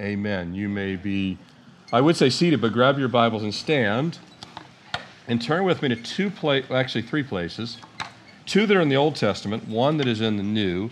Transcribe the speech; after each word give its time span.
Amen. 0.00 0.54
You 0.54 0.68
may 0.68 0.96
be, 0.96 1.38
I 1.92 2.00
would 2.00 2.16
say 2.16 2.28
seated, 2.28 2.60
but 2.60 2.72
grab 2.72 2.98
your 2.98 3.08
Bibles 3.08 3.44
and 3.44 3.54
stand. 3.54 4.18
And 5.28 5.40
turn 5.40 5.64
with 5.64 5.82
me 5.82 5.88
to 5.88 5.96
two 5.96 6.30
places, 6.30 6.70
actually 6.72 7.02
three 7.02 7.22
places. 7.22 7.78
Two 8.44 8.66
that 8.66 8.76
are 8.76 8.80
in 8.80 8.88
the 8.88 8.96
Old 8.96 9.14
Testament, 9.14 9.68
one 9.68 9.96
that 9.98 10.08
is 10.08 10.20
in 10.20 10.36
the 10.36 10.42
New. 10.42 10.90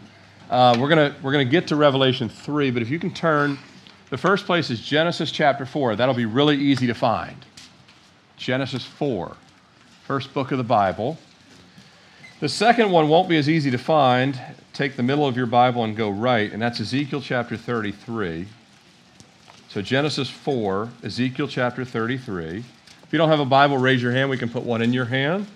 Uh, 0.49 0.77
we're 0.79 0.89
going 0.89 1.13
we're 1.21 1.33
gonna 1.33 1.45
get 1.45 1.67
to 1.69 1.77
Revelation 1.77 2.29
3, 2.29 2.71
but 2.71 2.81
if 2.81 2.91
you 2.91 2.99
can 2.99 3.13
turn, 3.13 3.59
the 4.11 4.17
first 4.17 4.47
place 4.47 4.71
is 4.71 4.81
Genesis 4.81 5.33
chapter 5.33 5.67
4. 5.67 5.97
That'll 5.97 6.15
be 6.15 6.27
really 6.27 6.57
easy 6.57 6.87
to 6.87 6.95
find. 6.95 7.45
Genesis 8.37 8.85
4, 8.85 9.37
first 10.05 10.33
book 10.33 10.53
of 10.53 10.59
the 10.59 10.65
Bible. 10.65 11.19
The 12.41 12.49
second 12.49 12.91
one 12.91 13.09
won't 13.09 13.29
be 13.29 13.37
as 13.37 13.49
easy 13.49 13.71
to 13.71 13.79
find. 13.79 14.41
Take 14.73 14.97
the 14.97 15.03
middle 15.03 15.27
of 15.27 15.37
your 15.37 15.47
Bible 15.47 15.85
and 15.85 15.97
go 15.97 16.11
right, 16.11 16.53
and 16.53 16.63
that's 16.63 16.81
Ezekiel 16.81 17.21
chapter 17.21 17.57
33. 17.57 18.47
So 19.73 19.81
Genesis 19.81 20.29
4, 20.29 20.91
Ezekiel 21.03 21.49
chapter 21.49 21.83
33. 21.83 22.59
If 22.59 23.07
you 23.11 23.17
don't 23.17 23.31
have 23.31 23.41
a 23.41 23.47
Bible, 23.47 23.79
raise 23.79 24.03
your 24.03 24.13
hand. 24.13 24.29
We 24.29 24.37
can 24.37 24.51
put 24.51 24.65
one 24.65 24.83
in 24.83 24.93
your 24.93 25.07
hand. 25.07 25.47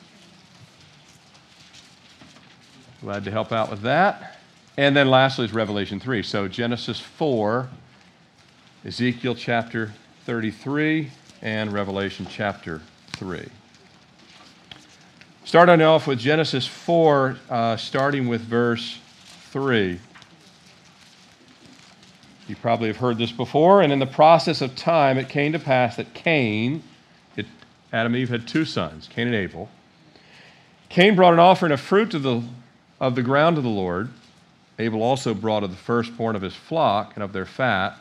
Glad 3.02 3.24
to 3.24 3.30
help 3.30 3.52
out 3.52 3.70
with 3.70 3.82
that. 3.82 4.38
And 4.78 4.96
then 4.96 5.10
lastly 5.10 5.44
is 5.44 5.52
Revelation 5.52 6.00
3. 6.00 6.22
So 6.22 6.48
Genesis 6.48 6.98
4, 6.98 7.68
Ezekiel 8.86 9.34
chapter 9.34 9.92
33, 10.24 11.10
and 11.42 11.70
Revelation 11.70 12.26
chapter 12.30 12.80
3. 13.18 13.46
Starting 15.44 15.82
off 15.82 16.06
with 16.06 16.18
Genesis 16.18 16.66
4, 16.66 17.36
uh, 17.50 17.76
starting 17.76 18.28
with 18.28 18.40
verse 18.40 18.98
3. 19.50 20.00
You 22.46 22.56
probably 22.56 22.88
have 22.88 22.98
heard 22.98 23.18
this 23.18 23.32
before. 23.32 23.82
And 23.82 23.92
in 23.92 23.98
the 23.98 24.06
process 24.06 24.60
of 24.60 24.76
time, 24.76 25.18
it 25.18 25.28
came 25.28 25.52
to 25.52 25.58
pass 25.58 25.96
that 25.96 26.14
Cain, 26.14 26.82
it, 27.36 27.46
Adam 27.92 28.14
and 28.14 28.22
Eve 28.22 28.28
had 28.28 28.46
two 28.46 28.64
sons, 28.64 29.08
Cain 29.08 29.26
and 29.26 29.36
Abel. 29.36 29.68
Cain 30.88 31.16
brought 31.16 31.32
an 31.32 31.40
offering 31.40 31.72
of 31.72 31.80
fruit 31.80 32.10
to 32.12 32.18
the, 32.18 32.42
of 33.00 33.14
the 33.14 33.22
ground 33.22 33.56
to 33.56 33.62
the 33.62 33.68
Lord. 33.68 34.10
Abel 34.78 35.02
also 35.02 35.34
brought 35.34 35.64
of 35.64 35.70
the 35.70 35.76
firstborn 35.76 36.36
of 36.36 36.42
his 36.42 36.54
flock 36.54 37.12
and 37.14 37.24
of 37.24 37.32
their 37.32 37.46
fat. 37.46 37.98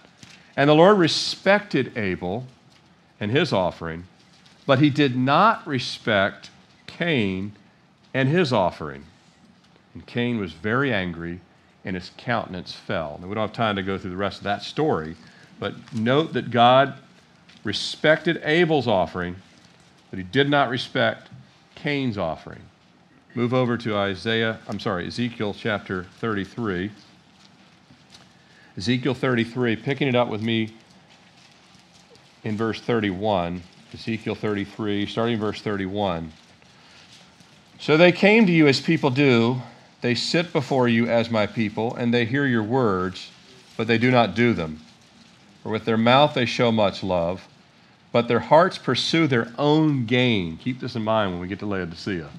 And 0.55 0.69
the 0.69 0.75
Lord 0.75 0.97
respected 0.97 1.97
Abel 1.97 2.45
and 3.19 3.31
his 3.31 3.51
offering, 3.51 4.05
but 4.66 4.79
he 4.79 4.89
did 4.89 5.16
not 5.16 5.66
respect 5.66 6.49
Cain 6.85 7.53
and 8.13 8.29
his 8.29 8.53
offering. 8.53 9.05
And 9.93 10.05
Cain 10.05 10.39
was 10.39 10.51
very 10.51 10.93
angry, 10.93 11.39
and 11.86 11.95
his 11.95 12.11
countenance 12.17 12.73
fell. 12.73 13.19
Now, 13.22 13.28
we 13.28 13.36
don't 13.36 13.47
have 13.47 13.53
time 13.53 13.75
to 13.75 13.83
go 13.83 13.97
through 13.97 14.09
the 14.09 14.17
rest 14.17 14.39
of 14.39 14.44
that 14.44 14.64
story, 14.64 15.16
but 15.59 15.75
note 15.94 16.33
that 16.33 16.52
God 16.52 16.95
respected 17.64 18.41
Abel's 18.44 18.88
offering, 18.88 19.36
but 20.09 20.17
he 20.17 20.23
did 20.23 20.50
not 20.50 20.69
respect 20.69 21.30
Cain's 21.75 22.17
offering. 22.17 22.61
Move 23.36 23.53
over 23.53 23.78
to 23.78 23.95
Isaiah, 23.95 24.59
I'm 24.67 24.80
sorry, 24.80 25.08
Ezekiel 25.08 25.56
chapter 25.58 26.06
33. 26.19 26.91
Ezekiel 28.78 29.13
33, 29.13 29.75
picking 29.75 30.08
it 30.08 30.16
up 30.16 30.28
with 30.28 30.41
me 30.41 30.73
in 32.44 32.58
verse 32.58 32.81
31. 32.81 33.61
Ezekiel 33.94 34.36
33, 34.36 35.06
starting 35.06 35.39
verse 35.39 35.61
31. 35.61 36.31
So 37.80 37.97
they 37.97 38.11
came 38.11 38.45
to 38.45 38.52
you 38.52 38.67
as 38.67 38.81
people 38.81 39.09
do. 39.09 39.61
They 40.05 40.13
sit 40.13 40.53
before 40.53 40.87
you 40.87 41.07
as 41.07 41.31
my 41.31 41.47
people, 41.47 41.95
and 41.95 42.13
they 42.13 42.25
hear 42.25 42.45
your 42.45 42.61
words, 42.61 43.31
but 43.75 43.87
they 43.87 43.97
do 43.97 44.11
not 44.11 44.35
do 44.35 44.53
them. 44.53 44.81
For 45.63 45.69
with 45.69 45.85
their 45.85 45.97
mouth 45.97 46.35
they 46.35 46.45
show 46.45 46.71
much 46.71 47.01
love, 47.01 47.47
but 48.11 48.27
their 48.27 48.41
hearts 48.41 48.77
pursue 48.77 49.25
their 49.25 49.51
own 49.57 50.05
gain. 50.05 50.57
Keep 50.57 50.79
this 50.79 50.95
in 50.95 51.03
mind 51.03 51.31
when 51.31 51.39
we 51.39 51.47
get 51.47 51.57
to 51.57 51.65
Laodicea. 51.65 52.29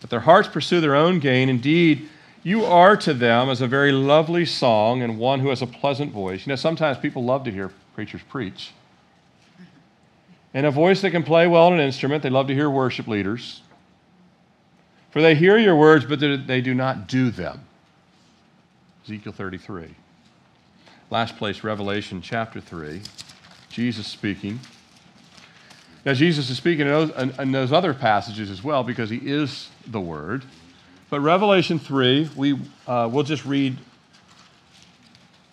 But 0.00 0.10
their 0.10 0.20
hearts 0.20 0.46
pursue 0.46 0.80
their 0.80 0.94
own 0.94 1.18
gain. 1.18 1.48
Indeed, 1.48 2.08
you 2.44 2.64
are 2.64 2.96
to 2.96 3.12
them 3.12 3.48
as 3.50 3.60
a 3.60 3.66
very 3.66 3.90
lovely 3.90 4.46
song 4.46 5.02
and 5.02 5.18
one 5.18 5.40
who 5.40 5.48
has 5.48 5.62
a 5.62 5.66
pleasant 5.66 6.12
voice. 6.12 6.46
You 6.46 6.50
know, 6.50 6.56
sometimes 6.56 6.96
people 6.96 7.24
love 7.24 7.42
to 7.42 7.50
hear 7.50 7.72
preachers 7.96 8.22
preach. 8.28 8.70
And 10.54 10.64
a 10.64 10.70
voice 10.70 11.00
that 11.00 11.10
can 11.10 11.24
play 11.24 11.48
well 11.48 11.66
on 11.66 11.72
an 11.72 11.80
instrument, 11.80 12.22
they 12.22 12.30
love 12.30 12.46
to 12.46 12.54
hear 12.54 12.70
worship 12.70 13.08
leaders. 13.08 13.61
For 15.12 15.20
they 15.20 15.34
hear 15.34 15.58
your 15.58 15.76
words, 15.76 16.06
but 16.06 16.20
they 16.20 16.60
do 16.62 16.74
not 16.74 17.06
do 17.06 17.30
them. 17.30 17.60
Ezekiel 19.04 19.32
33. 19.32 19.94
Last 21.10 21.36
place, 21.36 21.62
Revelation 21.62 22.22
chapter 22.22 22.60
3. 22.60 23.02
Jesus 23.68 24.06
speaking. 24.06 24.58
Now, 26.06 26.14
Jesus 26.14 26.48
is 26.48 26.56
speaking 26.56 26.86
in 26.86 26.92
those, 26.92 27.38
in 27.38 27.52
those 27.52 27.72
other 27.72 27.92
passages 27.92 28.50
as 28.50 28.64
well 28.64 28.82
because 28.82 29.10
he 29.10 29.18
is 29.18 29.68
the 29.86 30.00
Word. 30.00 30.44
But 31.10 31.20
Revelation 31.20 31.78
3, 31.78 32.30
we, 32.34 32.58
uh, 32.86 33.08
we'll 33.12 33.22
just 33.22 33.44
read 33.44 33.76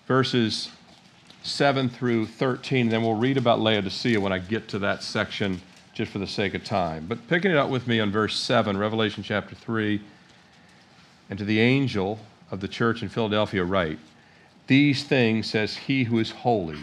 verses 0.08 0.70
7 1.44 1.90
through 1.90 2.28
13, 2.28 2.86
and 2.86 2.92
then 2.92 3.02
we'll 3.02 3.16
read 3.16 3.36
about 3.36 3.60
Laodicea 3.60 4.22
when 4.22 4.32
I 4.32 4.40
get 4.40 4.70
to 4.70 4.80
that 4.80 5.04
section 5.04 5.62
just 6.00 6.14
for 6.14 6.20
the 6.20 6.28
sake 6.28 6.54
of 6.54 6.64
time. 6.64 7.06
But 7.10 7.28
picking 7.28 7.52
it 7.52 7.58
up 7.58 7.70
with 7.70 7.86
me 7.86 8.00
on 8.00 8.10
verse 8.10 8.40
7, 8.40 8.78
Revelation 8.78 9.22
chapter 9.22 9.54
3, 9.54 10.00
and 11.30 11.38
to 11.38 11.44
the 11.44 11.60
angel 11.60 12.20
of 12.52 12.62
the 12.62 12.70
church 12.70 13.02
in 13.02 13.10
Philadelphia, 13.10 13.66
write, 13.66 14.00
These 14.68 15.04
things 15.04 15.50
says 15.50 15.76
he 15.76 16.06
who 16.06 16.18
is 16.20 16.32
holy, 16.32 16.78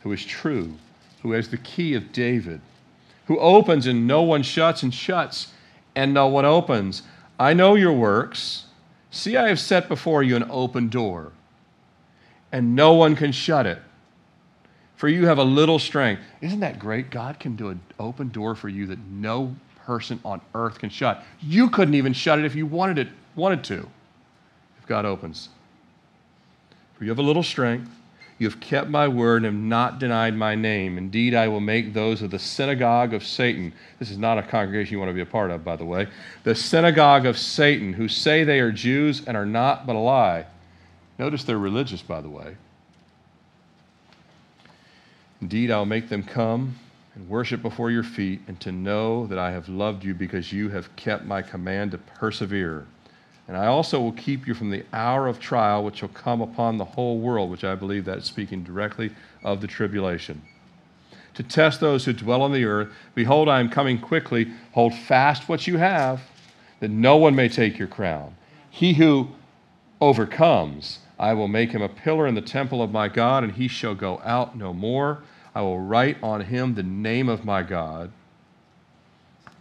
who 0.00 0.10
is 0.12 0.24
true, 0.24 0.72
who 1.20 1.32
has 1.32 1.50
the 1.50 1.58
key 1.58 1.92
of 1.92 2.10
David, 2.10 2.62
who 3.26 3.38
opens 3.38 3.86
and 3.86 4.06
no 4.06 4.22
one 4.22 4.42
shuts, 4.42 4.82
and 4.82 4.94
shuts 4.94 5.52
and 5.94 6.14
no 6.14 6.26
one 6.28 6.46
opens. 6.46 7.02
I 7.38 7.52
know 7.52 7.74
your 7.74 7.92
works. 7.92 8.64
See, 9.10 9.36
I 9.36 9.48
have 9.48 9.60
set 9.60 9.88
before 9.88 10.22
you 10.22 10.36
an 10.36 10.46
open 10.48 10.88
door, 10.88 11.32
and 12.50 12.74
no 12.74 12.94
one 12.94 13.14
can 13.14 13.30
shut 13.30 13.66
it 13.66 13.82
for 14.98 15.08
you 15.08 15.26
have 15.26 15.38
a 15.38 15.44
little 15.44 15.78
strength. 15.78 16.22
Isn't 16.40 16.58
that 16.60 16.80
great? 16.80 17.08
God 17.10 17.38
can 17.38 17.54
do 17.54 17.68
an 17.68 17.80
open 18.00 18.28
door 18.30 18.56
for 18.56 18.68
you 18.68 18.84
that 18.88 18.98
no 18.98 19.54
person 19.86 20.20
on 20.24 20.40
earth 20.56 20.80
can 20.80 20.90
shut. 20.90 21.22
You 21.40 21.70
couldn't 21.70 21.94
even 21.94 22.12
shut 22.12 22.40
it 22.40 22.44
if 22.44 22.56
you 22.56 22.66
wanted 22.66 22.98
it 22.98 23.08
wanted 23.36 23.62
to. 23.64 23.88
If 24.80 24.86
God 24.88 25.04
opens. 25.04 25.50
For 26.94 27.04
you 27.04 27.10
have 27.10 27.20
a 27.20 27.22
little 27.22 27.44
strength. 27.44 27.88
You 28.38 28.48
have 28.48 28.58
kept 28.58 28.88
my 28.88 29.06
word 29.06 29.44
and 29.44 29.46
have 29.46 29.54
not 29.54 30.00
denied 30.00 30.34
my 30.34 30.56
name. 30.56 30.98
Indeed, 30.98 31.32
I 31.32 31.46
will 31.46 31.60
make 31.60 31.94
those 31.94 32.20
of 32.20 32.32
the 32.32 32.38
synagogue 32.38 33.14
of 33.14 33.24
Satan. 33.24 33.72
This 34.00 34.10
is 34.10 34.18
not 34.18 34.36
a 34.36 34.42
congregation 34.42 34.92
you 34.92 34.98
want 34.98 35.10
to 35.10 35.14
be 35.14 35.20
a 35.20 35.26
part 35.26 35.52
of, 35.52 35.64
by 35.64 35.76
the 35.76 35.84
way. 35.84 36.08
The 36.42 36.56
synagogue 36.56 37.24
of 37.24 37.38
Satan, 37.38 37.92
who 37.92 38.08
say 38.08 38.42
they 38.42 38.58
are 38.58 38.72
Jews 38.72 39.24
and 39.26 39.36
are 39.36 39.46
not, 39.46 39.86
but 39.86 39.94
a 39.94 40.00
lie. 40.00 40.46
Notice 41.20 41.44
they're 41.44 41.58
religious, 41.58 42.02
by 42.02 42.20
the 42.20 42.28
way 42.28 42.56
Indeed, 45.40 45.70
I'll 45.70 45.86
make 45.86 46.08
them 46.08 46.22
come 46.22 46.76
and 47.14 47.28
worship 47.28 47.62
before 47.62 47.90
your 47.90 48.02
feet, 48.02 48.40
and 48.46 48.58
to 48.60 48.72
know 48.72 49.26
that 49.26 49.38
I 49.38 49.50
have 49.50 49.68
loved 49.68 50.04
you 50.04 50.14
because 50.14 50.52
you 50.52 50.68
have 50.70 50.94
kept 50.96 51.24
my 51.24 51.42
command 51.42 51.92
to 51.92 51.98
persevere. 51.98 52.86
And 53.48 53.56
I 53.56 53.66
also 53.66 54.00
will 54.00 54.12
keep 54.12 54.46
you 54.46 54.54
from 54.54 54.70
the 54.70 54.84
hour 54.92 55.26
of 55.26 55.40
trial 55.40 55.82
which 55.82 56.02
will 56.02 56.10
come 56.10 56.42
upon 56.42 56.76
the 56.76 56.84
whole 56.84 57.18
world, 57.18 57.50
which 57.50 57.64
I 57.64 57.74
believe 57.74 58.04
that 58.04 58.18
is 58.18 58.24
speaking 58.24 58.62
directly 58.62 59.10
of 59.42 59.60
the 59.60 59.66
tribulation. 59.66 60.42
To 61.34 61.42
test 61.42 61.80
those 61.80 62.04
who 62.04 62.12
dwell 62.12 62.42
on 62.42 62.52
the 62.52 62.64
earth, 62.64 62.92
behold, 63.14 63.48
I 63.48 63.60
am 63.60 63.70
coming 63.70 63.98
quickly. 63.98 64.52
Hold 64.72 64.94
fast 64.94 65.48
what 65.48 65.66
you 65.66 65.78
have, 65.78 66.20
that 66.80 66.90
no 66.90 67.16
one 67.16 67.34
may 67.34 67.48
take 67.48 67.78
your 67.78 67.88
crown. 67.88 68.34
He 68.70 68.94
who 68.94 69.28
overcomes, 70.00 70.98
I 71.18 71.32
will 71.34 71.48
make 71.48 71.70
him 71.70 71.82
a 71.82 71.88
pillar 71.88 72.26
in 72.26 72.34
the 72.34 72.42
temple 72.42 72.82
of 72.82 72.92
my 72.92 73.08
God, 73.08 73.44
and 73.44 73.52
he 73.52 73.66
shall 73.66 73.94
go 73.94 74.20
out 74.24 74.56
no 74.56 74.72
more. 74.74 75.22
I 75.58 75.62
will 75.62 75.80
write 75.80 76.18
on 76.22 76.42
him 76.42 76.76
the 76.76 76.84
name 76.84 77.28
of 77.28 77.44
my 77.44 77.64
God, 77.64 78.12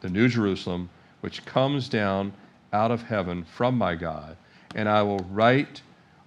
the 0.02 0.10
New 0.12 0.28
Jerusalem, 0.28 0.92
which 1.22 1.44
comes 1.44 1.90
down 1.90 2.34
out 2.72 2.92
of 2.92 3.02
heaven 3.02 3.44
from 3.44 3.80
my 3.80 3.96
God, 3.96 4.38
and 4.76 4.88
I 4.88 5.02
will 5.02 5.26
write 5.32 5.82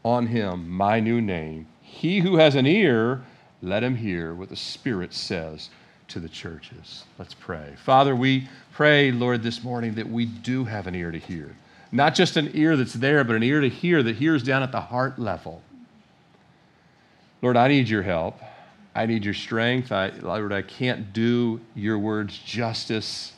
on 0.05 0.27
him 0.27 0.69
my 0.69 0.99
new 0.99 1.21
name. 1.21 1.69
He 1.83 2.19
who 2.19 2.35
has 2.35 2.57
an 2.57 2.67
ear, 2.67 3.23
let 3.63 3.85
him 3.85 3.95
hear 3.95 4.35
what 4.35 4.49
the 4.49 4.57
Spirit 4.57 5.15
says 5.15 5.71
to 6.09 6.19
the 6.19 6.29
churches. 6.29 7.05
Let's 7.17 7.35
pray. 7.35 7.75
Father, 7.77 8.17
we 8.17 8.49
pray, 8.73 9.13
Lord, 9.13 9.45
this 9.45 9.63
morning 9.63 9.95
that 9.95 10.11
we 10.11 10.27
do 10.27 10.65
have 10.65 10.89
an 10.89 10.97
ear 10.97 11.13
to 11.13 11.19
hear. 11.19 11.55
Not 11.93 12.17
just 12.17 12.37
an 12.37 12.51
ear 12.55 12.77
that's 12.77 12.95
there, 12.95 13.23
but 13.23 13.37
an 13.37 13.45
ear 13.45 13.61
to 13.61 13.69
hear 13.69 14.03
that 14.03 14.17
hears 14.17 14.43
down 14.43 14.65
at 14.65 14.73
the 14.73 14.81
heart 14.81 15.17
level. 15.17 15.63
Lord, 17.41 17.57
I 17.57 17.69
need 17.69 17.89
your 17.89 18.03
help. 18.03 18.37
I 18.95 19.07
need 19.07 19.25
your 19.25 19.35
strength. 19.35 19.93
I, 19.93 20.09
Lord, 20.09 20.53
I 20.53 20.63
can't 20.63 21.13
do 21.13 21.61
your 21.75 21.99
words 21.99 22.39
justice. 22.39 23.33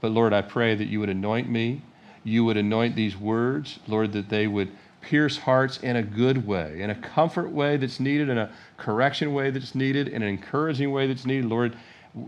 But 0.00 0.12
Lord, 0.12 0.32
I 0.32 0.42
pray 0.42 0.74
that 0.74 0.88
you 0.88 1.00
would 1.00 1.08
anoint 1.08 1.48
me. 1.48 1.82
You 2.22 2.44
would 2.44 2.56
anoint 2.56 2.96
these 2.96 3.16
words, 3.16 3.78
Lord, 3.86 4.12
that 4.12 4.28
they 4.28 4.46
would 4.46 4.70
pierce 5.00 5.38
hearts 5.38 5.78
in 5.78 5.96
a 5.96 6.02
good 6.02 6.46
way, 6.46 6.82
in 6.82 6.90
a 6.90 6.94
comfort 6.94 7.50
way 7.50 7.78
that's 7.78 7.98
needed, 7.98 8.28
in 8.28 8.36
a 8.36 8.50
correction 8.76 9.32
way 9.32 9.50
that's 9.50 9.74
needed, 9.74 10.08
in 10.08 10.22
an 10.22 10.28
encouraging 10.28 10.92
way 10.92 11.06
that's 11.06 11.24
needed. 11.24 11.46
Lord, 11.46 11.76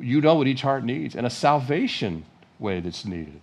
you 0.00 0.22
know 0.22 0.36
what 0.36 0.46
each 0.46 0.62
heart 0.62 0.84
needs, 0.84 1.14
and 1.14 1.26
a 1.26 1.30
salvation 1.30 2.24
way 2.58 2.80
that's 2.80 3.04
needed. 3.04 3.40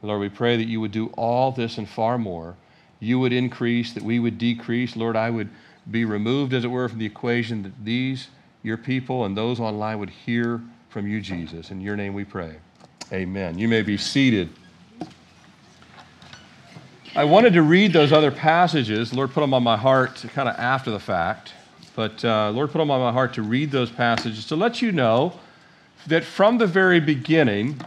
Lord, 0.00 0.20
we 0.20 0.28
pray 0.30 0.56
that 0.56 0.68
you 0.68 0.80
would 0.80 0.92
do 0.92 1.08
all 1.16 1.52
this 1.52 1.76
and 1.76 1.88
far 1.88 2.16
more. 2.16 2.56
You 3.00 3.18
would 3.18 3.32
increase, 3.32 3.92
that 3.92 4.02
we 4.02 4.18
would 4.18 4.38
decrease. 4.38 4.96
Lord, 4.96 5.16
I 5.16 5.28
would 5.28 5.50
be 5.90 6.06
removed, 6.06 6.54
as 6.54 6.64
it 6.64 6.68
were, 6.68 6.88
from 6.88 6.98
the 6.98 7.06
equation 7.06 7.62
that 7.64 7.84
these, 7.84 8.28
your 8.64 8.78
people, 8.78 9.26
and 9.26 9.36
those 9.36 9.60
online 9.60 10.00
would 10.00 10.10
hear 10.10 10.60
from 10.88 11.06
you, 11.06 11.20
Jesus. 11.20 11.70
In 11.70 11.80
your 11.80 11.94
name 11.94 12.14
we 12.14 12.24
pray. 12.24 12.56
Amen. 13.12 13.58
You 13.58 13.68
may 13.68 13.82
be 13.82 13.96
seated. 13.96 14.48
I 17.14 17.24
wanted 17.24 17.52
to 17.52 17.62
read 17.62 17.92
those 17.92 18.10
other 18.10 18.32
passages. 18.32 19.12
Lord 19.14 19.30
put 19.30 19.42
them 19.42 19.54
on 19.54 19.62
my 19.62 19.76
heart 19.76 20.24
kind 20.34 20.48
of 20.48 20.56
after 20.56 20.90
the 20.90 20.98
fact. 20.98 21.52
But 21.94 22.24
uh, 22.24 22.50
Lord 22.50 22.72
put 22.72 22.78
them 22.78 22.90
on 22.90 23.00
my 23.00 23.12
heart 23.12 23.34
to 23.34 23.42
read 23.42 23.70
those 23.70 23.90
passages 23.90 24.46
to 24.46 24.56
let 24.56 24.82
you 24.82 24.90
know 24.90 25.38
that 26.08 26.24
from 26.24 26.58
the 26.58 26.66
very 26.66 27.00
beginning, 27.00 27.80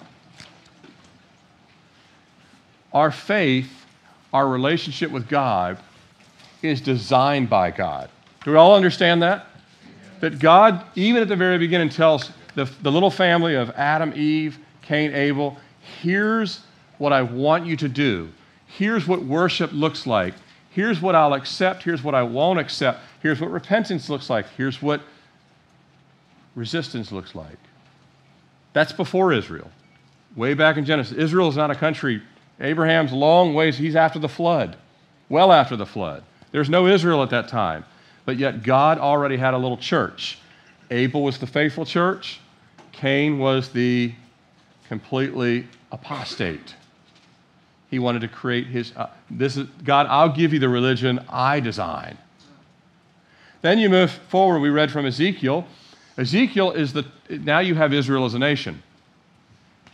our 2.94 3.12
faith, 3.12 3.86
our 4.32 4.48
relationship 4.48 5.12
with 5.12 5.28
God, 5.28 5.78
is 6.62 6.82
designed 6.82 7.50
by 7.50 7.72
God. 7.72 8.10
Do 8.44 8.52
we 8.52 8.58
all 8.58 8.76
understand 8.76 9.24
that? 9.24 9.48
That 10.20 10.40
God, 10.40 10.84
even 10.96 11.22
at 11.22 11.28
the 11.28 11.36
very 11.36 11.58
beginning, 11.58 11.90
tells 11.90 12.32
the, 12.56 12.66
the 12.82 12.92
little 12.92 13.12
family 13.12 13.56
of 13.56 13.70
Adam, 13.72 14.14
Eve, 14.16 14.58
Cain, 14.82 15.14
Abel, 15.14 15.58
here's 16.02 16.62
what 16.98 17.14
I 17.14 17.22
want 17.22 17.66
you 17.66 17.76
to 17.78 17.88
do. 17.88 18.30
Here's 18.66 19.08
what 19.08 19.24
worship 19.24 19.72
looks 19.74 20.08
like. 20.08 20.34
Here's 20.72 21.02
what 21.02 21.16
I'll 21.16 21.34
accept. 21.34 21.84
Here's 21.84 22.04
what 22.04 22.16
I 22.16 22.24
won't 22.24 22.60
accept. 22.60 23.02
Here's 23.22 23.42
what 23.42 23.52
repentance 23.52 24.10
looks 24.10 24.30
like. 24.30 24.46
Here's 24.58 24.82
what 24.82 25.02
resistance 26.56 27.12
looks 27.12 27.36
like. 27.36 27.58
That's 28.74 28.92
before 28.92 29.34
Israel. 29.34 29.72
Way 30.36 30.54
back 30.54 30.78
in 30.78 30.86
Genesis. 30.86 31.18
Israel 31.18 31.50
is 31.50 31.56
not 31.56 31.72
a 31.72 31.76
country. 31.76 32.22
Abraham's 32.60 33.12
long 33.12 33.54
ways, 33.54 33.78
he's 33.78 33.96
after 33.96 34.20
the 34.20 34.30
flood, 34.30 34.78
well 35.30 35.52
after 35.52 35.76
the 35.76 35.86
flood. 35.86 36.24
There's 36.52 36.70
no 36.70 36.88
Israel 36.88 37.24
at 37.24 37.30
that 37.30 37.48
time. 37.48 37.86
But 38.28 38.36
yet 38.36 38.62
God 38.62 39.00
already 39.00 39.38
had 39.38 39.54
a 39.54 39.58
little 39.58 39.78
church. 39.78 40.38
Abel 40.92 41.24
was 41.24 41.38
the 41.38 41.48
faithful 41.48 41.86
church, 41.86 42.42
Cain 42.92 43.40
was 43.40 43.70
the 43.70 44.14
completely 44.90 45.66
apostate. 45.94 46.76
He 47.90 48.00
wanted 48.00 48.20
to 48.20 48.28
create 48.28 48.68
his, 48.68 48.92
uh, 48.98 49.10
this 49.30 49.56
is, 49.56 49.68
God, 49.86 50.08
I'll 50.08 50.36
give 50.36 50.52
you 50.52 50.60
the 50.60 50.68
religion 50.68 51.22
I 51.30 51.62
design. 51.62 52.18
Then 53.62 53.80
you 53.80 53.90
move 53.90 54.12
forward, 54.12 54.60
we 54.60 54.72
read 54.72 54.92
from 54.92 55.06
Ezekiel. 55.06 55.66
Ezekiel 56.18 56.72
is 56.72 56.92
the, 56.92 57.06
now 57.30 57.60
you 57.60 57.76
have 57.76 57.94
Israel 57.94 58.26
as 58.26 58.34
a 58.34 58.40
nation. 58.40 58.84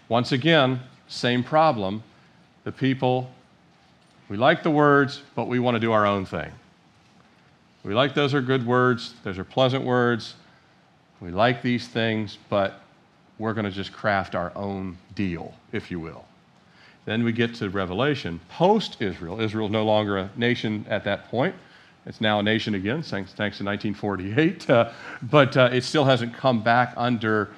Once 0.09 0.31
again, 0.31 0.79
same 1.07 1.43
problem. 1.43 2.01
The 2.63 2.71
people, 2.71 3.29
we 4.27 4.37
like 4.37 4.63
the 4.63 4.71
words, 4.71 5.21
but 5.35 5.47
we 5.47 5.59
want 5.59 5.75
to 5.75 5.79
do 5.79 5.91
our 5.91 6.07
own 6.07 6.25
thing. 6.25 6.51
We 7.83 7.93
like 7.93 8.13
those 8.13 8.33
are 8.33 8.41
good 8.41 8.65
words, 8.65 9.13
those 9.23 9.37
are 9.37 9.43
pleasant 9.43 9.83
words. 9.83 10.35
We 11.19 11.31
like 11.31 11.61
these 11.61 11.87
things, 11.87 12.37
but 12.49 12.81
we're 13.37 13.53
going 13.53 13.65
to 13.65 13.71
just 13.71 13.93
craft 13.93 14.35
our 14.35 14.51
own 14.55 14.97
deal, 15.15 15.53
if 15.71 15.89
you 15.89 15.99
will. 15.99 16.25
Then 17.05 17.23
we 17.23 17.31
get 17.31 17.55
to 17.55 17.69
Revelation. 17.69 18.39
Post 18.49 19.01
Israel, 19.01 19.39
Israel 19.41 19.67
is 19.67 19.71
no 19.71 19.85
longer 19.85 20.17
a 20.17 20.29
nation 20.37 20.85
at 20.89 21.03
that 21.03 21.29
point. 21.29 21.55
It's 22.05 22.19
now 22.19 22.39
a 22.39 22.43
nation 22.43 22.75
again, 22.75 23.01
thanks, 23.01 23.33
thanks 23.33 23.57
to 23.57 23.63
1948. 23.63 24.69
Uh, 24.69 24.91
but 25.21 25.55
uh, 25.55 25.69
it 25.71 25.83
still 25.83 26.05
hasn't 26.05 26.33
come 26.33 26.61
back 26.61 26.93
under 26.97 27.49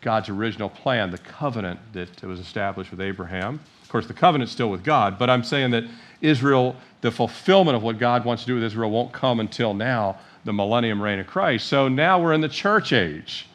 God's 0.00 0.30
original 0.30 0.70
plan, 0.70 1.10
the 1.10 1.18
covenant 1.18 1.78
that 1.92 2.22
was 2.22 2.40
established 2.40 2.90
with 2.90 3.00
Abraham. 3.00 3.60
Of 3.90 3.92
course, 3.92 4.06
the 4.06 4.14
covenant's 4.14 4.52
still 4.52 4.70
with 4.70 4.84
God, 4.84 5.18
but 5.18 5.28
I'm 5.28 5.42
saying 5.42 5.72
that 5.72 5.82
Israel, 6.20 6.76
the 7.00 7.10
fulfillment 7.10 7.76
of 7.76 7.82
what 7.82 7.98
God 7.98 8.24
wants 8.24 8.44
to 8.44 8.46
do 8.46 8.54
with 8.54 8.62
Israel, 8.62 8.88
won't 8.88 9.12
come 9.12 9.40
until 9.40 9.74
now, 9.74 10.16
the 10.44 10.52
millennium 10.52 11.02
reign 11.02 11.18
of 11.18 11.26
Christ. 11.26 11.66
So 11.66 11.88
now 11.88 12.22
we're 12.22 12.32
in 12.32 12.40
the 12.40 12.48
church 12.48 12.92
age. 12.92 13.48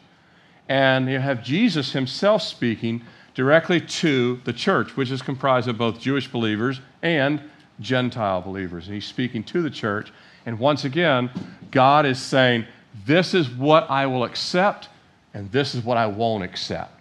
And 0.68 1.08
you 1.08 1.20
have 1.20 1.42
Jesus 1.42 1.94
himself 1.94 2.42
speaking 2.42 3.00
directly 3.32 3.80
to 3.80 4.38
the 4.44 4.52
church, 4.52 4.94
which 4.94 5.10
is 5.10 5.22
comprised 5.22 5.68
of 5.68 5.78
both 5.78 6.00
Jewish 6.00 6.30
believers 6.30 6.82
and 7.00 7.40
Gentile 7.80 8.42
believers. 8.42 8.88
And 8.88 8.94
he's 8.94 9.06
speaking 9.06 9.42
to 9.44 9.62
the 9.62 9.70
church. 9.70 10.12
And 10.44 10.58
once 10.58 10.84
again, 10.84 11.30
God 11.70 12.04
is 12.04 12.20
saying, 12.20 12.66
This 13.06 13.32
is 13.32 13.48
what 13.48 13.88
I 13.88 14.04
will 14.04 14.24
accept, 14.24 14.90
and 15.32 15.50
this 15.50 15.74
is 15.74 15.82
what 15.82 15.96
I 15.96 16.08
won't 16.08 16.44
accept. 16.44 16.95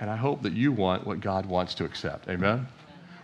And 0.00 0.10
I 0.10 0.16
hope 0.16 0.42
that 0.42 0.52
you 0.52 0.72
want 0.72 1.06
what 1.06 1.20
God 1.20 1.46
wants 1.46 1.74
to 1.76 1.84
accept. 1.84 2.28
Amen? 2.28 2.66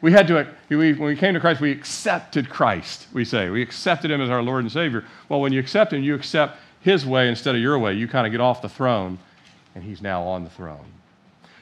We 0.02 0.12
had 0.12 0.26
to, 0.28 0.46
we, 0.68 0.92
when 0.94 1.08
we 1.08 1.16
came 1.16 1.34
to 1.34 1.40
Christ, 1.40 1.60
we 1.60 1.70
accepted 1.72 2.48
Christ, 2.48 3.06
we 3.12 3.24
say. 3.24 3.50
We 3.50 3.60
accepted 3.60 4.10
him 4.10 4.20
as 4.20 4.30
our 4.30 4.42
Lord 4.42 4.64
and 4.64 4.72
Savior. 4.72 5.04
Well, 5.28 5.40
when 5.40 5.52
you 5.52 5.60
accept 5.60 5.92
him, 5.92 6.02
you 6.02 6.14
accept 6.14 6.58
his 6.80 7.04
way 7.04 7.28
instead 7.28 7.54
of 7.54 7.60
your 7.60 7.78
way. 7.78 7.94
You 7.94 8.08
kind 8.08 8.26
of 8.26 8.32
get 8.32 8.40
off 8.40 8.62
the 8.62 8.68
throne 8.68 9.18
and 9.74 9.84
he's 9.84 10.00
now 10.00 10.22
on 10.22 10.44
the 10.44 10.50
throne. 10.50 10.86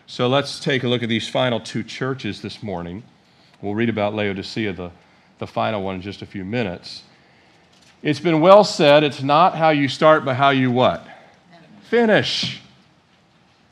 So 0.07 0.29
let's 0.29 0.61
take 0.61 0.85
a 0.85 0.89
look 0.89 1.03
at 1.03 1.09
these 1.09 1.29
final 1.29 1.61
two 1.61 1.83
churches 1.83 2.41
this 2.41 2.63
morning. 2.63 3.03
We'll 3.61 3.75
read 3.75 3.89
about 3.89 4.15
Laodicea, 4.15 4.73
the, 4.73 4.91
the 5.39 5.47
final 5.47 5.83
one, 5.83 5.97
in 5.97 6.03
just 6.03 6.23
a 6.23 6.27
few 6.27 6.45
minutes. 6.45 7.03
It's 8.03 8.21
been 8.21 8.41
well 8.41 8.63
said, 8.63 9.03
it's 9.03 9.23
not 9.23 9.57
how 9.57 9.71
you 9.71 9.89
start, 9.89 10.25
but 10.25 10.37
how 10.37 10.51
you 10.51 10.71
what? 10.71 11.05
Finish. 11.91 12.63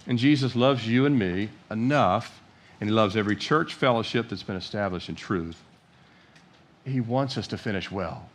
And 0.06 0.18
Jesus 0.18 0.54
loves 0.54 0.86
you 0.86 1.06
and 1.06 1.18
me 1.18 1.50
enough, 1.70 2.40
and 2.80 2.88
he 2.88 2.94
loves 2.94 3.16
every 3.16 3.36
church 3.36 3.74
fellowship 3.74 4.28
that's 4.28 4.42
been 4.42 4.56
established 4.56 5.08
in 5.08 5.14
truth. 5.14 5.62
He 6.84 7.00
wants 7.00 7.36
us 7.36 7.48
to 7.48 7.58
finish 7.58 7.90
well. 7.90 8.28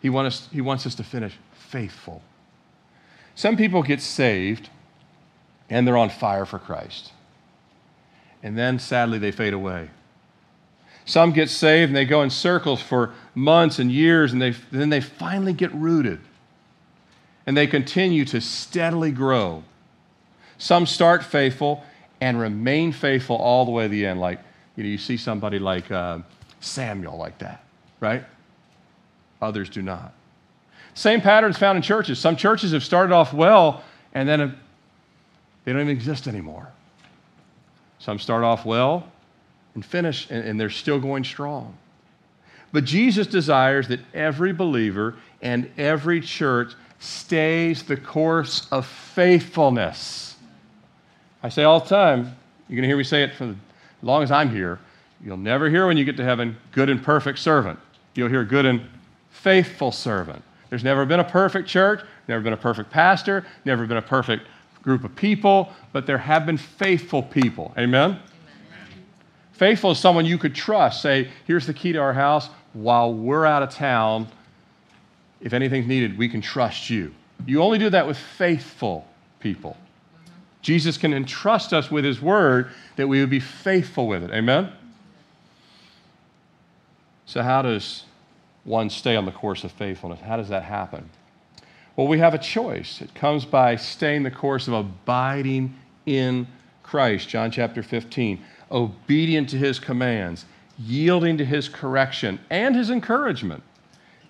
He, 0.00 0.08
want 0.08 0.28
us, 0.28 0.48
he 0.52 0.60
wants 0.60 0.86
us 0.86 0.94
to 0.96 1.04
finish 1.04 1.34
faithful. 1.52 2.22
Some 3.34 3.56
people 3.56 3.82
get 3.82 4.00
saved 4.00 4.70
and 5.68 5.86
they're 5.86 5.96
on 5.96 6.10
fire 6.10 6.46
for 6.46 6.58
Christ. 6.58 7.12
And 8.42 8.56
then 8.56 8.78
sadly 8.78 9.18
they 9.18 9.32
fade 9.32 9.52
away. 9.52 9.90
Some 11.04 11.32
get 11.32 11.50
saved 11.50 11.90
and 11.90 11.96
they 11.96 12.04
go 12.04 12.22
in 12.22 12.30
circles 12.30 12.80
for 12.80 13.12
months 13.34 13.78
and 13.78 13.90
years 13.92 14.32
and 14.32 14.40
they, 14.40 14.52
then 14.72 14.90
they 14.90 15.00
finally 15.00 15.52
get 15.52 15.72
rooted 15.74 16.20
and 17.46 17.56
they 17.56 17.66
continue 17.66 18.24
to 18.26 18.40
steadily 18.40 19.12
grow. 19.12 19.62
Some 20.58 20.86
start 20.86 21.22
faithful 21.24 21.84
and 22.20 22.38
remain 22.40 22.92
faithful 22.92 23.36
all 23.36 23.64
the 23.64 23.70
way 23.70 23.84
to 23.84 23.88
the 23.88 24.06
end. 24.06 24.20
Like, 24.20 24.40
you 24.76 24.84
know, 24.84 24.88
you 24.88 24.98
see 24.98 25.16
somebody 25.16 25.58
like 25.58 25.90
uh, 25.90 26.20
Samuel 26.60 27.16
like 27.16 27.38
that, 27.38 27.64
right? 28.00 28.24
Others 29.42 29.70
do 29.70 29.82
not. 29.82 30.12
Same 30.94 31.20
patterns 31.20 31.58
found 31.58 31.76
in 31.76 31.82
churches. 31.82 32.18
Some 32.18 32.36
churches 32.36 32.72
have 32.72 32.82
started 32.82 33.12
off 33.12 33.34
well 33.34 33.84
and 34.14 34.26
then 34.26 34.56
they 35.66 35.72
don't 35.72 35.82
even 35.82 35.94
exist 35.94 36.26
anymore. 36.26 36.68
Some 37.98 38.18
start 38.18 38.44
off 38.44 38.64
well 38.64 39.06
and 39.74 39.84
finish, 39.84 40.30
and, 40.30 40.42
and 40.42 40.60
they're 40.60 40.70
still 40.70 40.98
going 40.98 41.24
strong. 41.24 41.76
But 42.72 42.84
Jesus 42.84 43.26
desires 43.26 43.88
that 43.88 44.00
every 44.14 44.52
believer 44.52 45.16
and 45.42 45.70
every 45.76 46.20
church 46.20 46.72
stays 46.98 47.82
the 47.82 47.96
course 47.96 48.68
of 48.70 48.86
faithfulness. 48.86 50.35
I 51.42 51.48
say 51.48 51.64
all 51.64 51.80
the 51.80 51.88
time, 51.88 52.36
you're 52.68 52.76
going 52.76 52.82
to 52.82 52.88
hear 52.88 52.96
me 52.96 53.04
say 53.04 53.22
it 53.22 53.34
for 53.34 53.44
as 53.44 53.54
long 54.02 54.22
as 54.22 54.30
I'm 54.30 54.50
here. 54.50 54.78
You'll 55.24 55.36
never 55.36 55.70
hear 55.70 55.86
when 55.86 55.96
you 55.96 56.04
get 56.04 56.16
to 56.18 56.24
heaven, 56.24 56.56
good 56.72 56.90
and 56.90 57.02
perfect 57.02 57.38
servant. 57.38 57.78
You'll 58.14 58.28
hear 58.28 58.44
good 58.44 58.66
and 58.66 58.82
faithful 59.30 59.92
servant. 59.92 60.42
There's 60.70 60.84
never 60.84 61.06
been 61.06 61.20
a 61.20 61.24
perfect 61.24 61.68
church, 61.68 62.02
never 62.28 62.42
been 62.42 62.52
a 62.52 62.56
perfect 62.56 62.90
pastor, 62.90 63.46
never 63.64 63.86
been 63.86 63.96
a 63.96 64.02
perfect 64.02 64.46
group 64.82 65.04
of 65.04 65.14
people, 65.16 65.72
but 65.92 66.06
there 66.06 66.18
have 66.18 66.46
been 66.46 66.56
faithful 66.56 67.22
people. 67.22 67.72
Amen? 67.78 68.10
Amen? 68.10 68.20
Faithful 69.52 69.92
is 69.92 69.98
someone 69.98 70.26
you 70.26 70.38
could 70.38 70.54
trust. 70.54 71.02
Say, 71.02 71.30
here's 71.46 71.66
the 71.66 71.74
key 71.74 71.92
to 71.92 71.98
our 71.98 72.12
house. 72.12 72.50
While 72.72 73.14
we're 73.14 73.46
out 73.46 73.62
of 73.62 73.70
town, 73.70 74.28
if 75.40 75.52
anything's 75.52 75.86
needed, 75.86 76.18
we 76.18 76.28
can 76.28 76.40
trust 76.40 76.90
you. 76.90 77.14
You 77.46 77.62
only 77.62 77.78
do 77.78 77.90
that 77.90 78.06
with 78.06 78.18
faithful 78.18 79.06
people. 79.40 79.76
Jesus 80.66 80.98
can 80.98 81.14
entrust 81.14 81.72
us 81.72 81.92
with 81.92 82.04
his 82.04 82.20
word 82.20 82.72
that 82.96 83.06
we 83.06 83.20
would 83.20 83.30
be 83.30 83.38
faithful 83.38 84.08
with 84.08 84.24
it. 84.24 84.32
Amen? 84.32 84.72
So, 87.24 87.40
how 87.40 87.62
does 87.62 88.02
one 88.64 88.90
stay 88.90 89.14
on 89.14 89.26
the 89.26 89.30
course 89.30 89.62
of 89.62 89.70
faithfulness? 89.70 90.18
How 90.20 90.36
does 90.36 90.48
that 90.48 90.64
happen? 90.64 91.08
Well, 91.94 92.08
we 92.08 92.18
have 92.18 92.34
a 92.34 92.38
choice. 92.38 93.00
It 93.00 93.14
comes 93.14 93.44
by 93.44 93.76
staying 93.76 94.24
the 94.24 94.30
course 94.32 94.66
of 94.66 94.74
abiding 94.74 95.72
in 96.04 96.48
Christ. 96.82 97.28
John 97.28 97.52
chapter 97.52 97.80
15. 97.80 98.42
Obedient 98.72 99.48
to 99.50 99.58
his 99.58 99.78
commands, 99.78 100.46
yielding 100.80 101.38
to 101.38 101.44
his 101.44 101.68
correction 101.68 102.40
and 102.50 102.74
his 102.74 102.90
encouragement, 102.90 103.62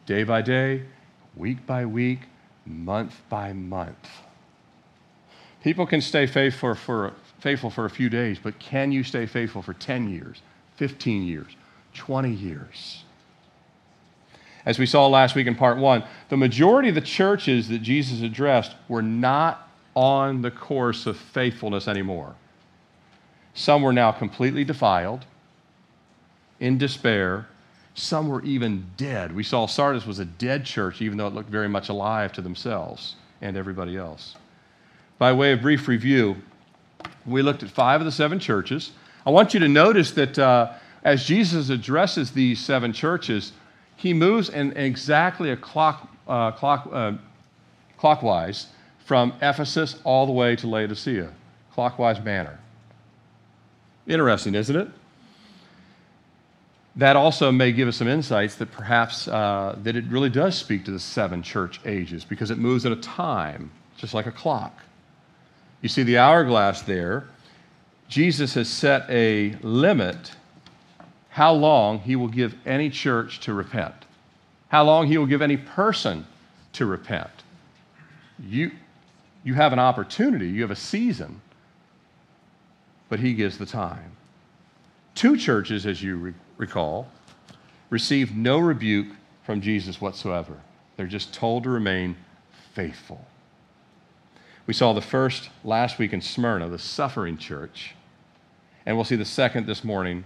day 0.04 0.22
by 0.22 0.42
day, 0.42 0.82
week 1.34 1.64
by 1.64 1.86
week, 1.86 2.20
month 2.66 3.22
by 3.30 3.54
month. 3.54 4.25
People 5.66 5.84
can 5.84 6.00
stay 6.00 6.28
faithful 6.28 6.76
for, 6.76 7.12
faithful 7.40 7.70
for 7.70 7.86
a 7.86 7.90
few 7.90 8.08
days, 8.08 8.38
but 8.40 8.56
can 8.60 8.92
you 8.92 9.02
stay 9.02 9.26
faithful 9.26 9.62
for 9.62 9.74
10 9.74 10.08
years, 10.08 10.40
15 10.76 11.24
years, 11.24 11.56
20 11.94 12.30
years? 12.30 13.02
As 14.64 14.78
we 14.78 14.86
saw 14.86 15.08
last 15.08 15.34
week 15.34 15.48
in 15.48 15.56
part 15.56 15.78
one, 15.78 16.04
the 16.28 16.36
majority 16.36 16.90
of 16.90 16.94
the 16.94 17.00
churches 17.00 17.66
that 17.66 17.80
Jesus 17.82 18.22
addressed 18.22 18.76
were 18.86 19.02
not 19.02 19.68
on 19.96 20.40
the 20.40 20.52
course 20.52 21.04
of 21.04 21.16
faithfulness 21.16 21.88
anymore. 21.88 22.36
Some 23.52 23.82
were 23.82 23.92
now 23.92 24.12
completely 24.12 24.62
defiled, 24.62 25.26
in 26.60 26.78
despair. 26.78 27.48
Some 27.94 28.28
were 28.28 28.44
even 28.44 28.86
dead. 28.96 29.34
We 29.34 29.42
saw 29.42 29.66
Sardis 29.66 30.06
was 30.06 30.20
a 30.20 30.26
dead 30.26 30.64
church, 30.64 31.02
even 31.02 31.18
though 31.18 31.26
it 31.26 31.34
looked 31.34 31.50
very 31.50 31.68
much 31.68 31.88
alive 31.88 32.32
to 32.34 32.40
themselves 32.40 33.16
and 33.42 33.56
everybody 33.56 33.96
else. 33.96 34.36
By 35.18 35.32
way 35.32 35.52
of 35.52 35.62
brief 35.62 35.88
review, 35.88 36.36
we 37.24 37.42
looked 37.42 37.62
at 37.62 37.70
five 37.70 38.00
of 38.00 38.04
the 38.04 38.12
seven 38.12 38.38
churches. 38.38 38.92
I 39.24 39.30
want 39.30 39.54
you 39.54 39.60
to 39.60 39.68
notice 39.68 40.10
that 40.12 40.38
uh, 40.38 40.72
as 41.04 41.24
Jesus 41.24 41.70
addresses 41.70 42.32
these 42.32 42.60
seven 42.60 42.92
churches, 42.92 43.52
he 43.96 44.12
moves 44.12 44.50
in 44.50 44.76
exactly 44.76 45.50
a 45.50 45.56
clock, 45.56 46.08
uh, 46.28 46.52
clock, 46.52 46.88
uh, 46.92 47.12
clockwise 47.96 48.66
from 49.04 49.32
Ephesus 49.40 49.96
all 50.04 50.26
the 50.26 50.32
way 50.32 50.54
to 50.56 50.66
Laodicea, 50.66 51.30
clockwise 51.72 52.22
manner. 52.22 52.58
Interesting, 54.06 54.54
isn't 54.54 54.76
it? 54.76 54.88
That 56.96 57.16
also 57.16 57.50
may 57.50 57.72
give 57.72 57.88
us 57.88 57.96
some 57.96 58.08
insights 58.08 58.56
that 58.56 58.70
perhaps 58.70 59.28
uh, 59.28 59.76
that 59.82 59.96
it 59.96 60.04
really 60.06 60.30
does 60.30 60.56
speak 60.56 60.84
to 60.86 60.90
the 60.90 61.00
seven 61.00 61.42
church 61.42 61.80
ages 61.84 62.24
because 62.24 62.50
it 62.50 62.58
moves 62.58 62.84
at 62.84 62.92
a 62.92 62.96
time, 62.96 63.70
just 63.96 64.12
like 64.12 64.26
a 64.26 64.32
clock. 64.32 64.78
You 65.82 65.88
see 65.88 66.02
the 66.02 66.18
hourglass 66.18 66.82
there. 66.82 67.28
Jesus 68.08 68.54
has 68.54 68.68
set 68.68 69.08
a 69.10 69.54
limit 69.62 70.32
how 71.28 71.52
long 71.52 71.98
he 71.98 72.16
will 72.16 72.28
give 72.28 72.54
any 72.64 72.88
church 72.88 73.40
to 73.40 73.52
repent, 73.52 73.94
how 74.68 74.84
long 74.84 75.06
he 75.06 75.18
will 75.18 75.26
give 75.26 75.42
any 75.42 75.56
person 75.56 76.26
to 76.72 76.86
repent. 76.86 77.30
You, 78.38 78.70
you 79.44 79.54
have 79.54 79.72
an 79.72 79.78
opportunity, 79.78 80.48
you 80.48 80.62
have 80.62 80.70
a 80.70 80.76
season, 80.76 81.40
but 83.08 83.20
he 83.20 83.34
gives 83.34 83.58
the 83.58 83.66
time. 83.66 84.12
Two 85.14 85.36
churches, 85.36 85.86
as 85.86 86.02
you 86.02 86.16
re- 86.16 86.34
recall, 86.56 87.08
received 87.90 88.36
no 88.36 88.58
rebuke 88.58 89.08
from 89.44 89.60
Jesus 89.60 90.00
whatsoever. 90.00 90.56
They're 90.96 91.06
just 91.06 91.34
told 91.34 91.64
to 91.64 91.70
remain 91.70 92.16
faithful. 92.74 93.24
We 94.66 94.74
saw 94.74 94.92
the 94.92 95.00
first 95.00 95.50
last 95.62 95.98
week 95.98 96.12
in 96.12 96.20
Smyrna, 96.20 96.68
the 96.68 96.78
suffering 96.78 97.38
church, 97.38 97.94
and 98.84 98.96
we'll 98.96 99.04
see 99.04 99.14
the 99.14 99.24
second 99.24 99.66
this 99.66 99.84
morning 99.84 100.24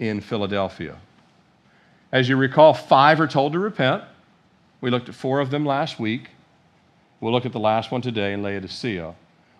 in 0.00 0.20
Philadelphia. 0.20 0.96
As 2.10 2.28
you 2.28 2.36
recall, 2.36 2.74
five 2.74 3.20
are 3.20 3.28
told 3.28 3.52
to 3.52 3.60
repent. 3.60 4.02
We 4.80 4.90
looked 4.90 5.08
at 5.08 5.14
four 5.14 5.38
of 5.38 5.50
them 5.50 5.64
last 5.64 6.00
week. 6.00 6.30
We'll 7.20 7.32
look 7.32 7.46
at 7.46 7.52
the 7.52 7.60
last 7.60 7.92
one 7.92 8.00
today 8.00 8.32
in 8.32 8.42
Laodicea. 8.42 9.14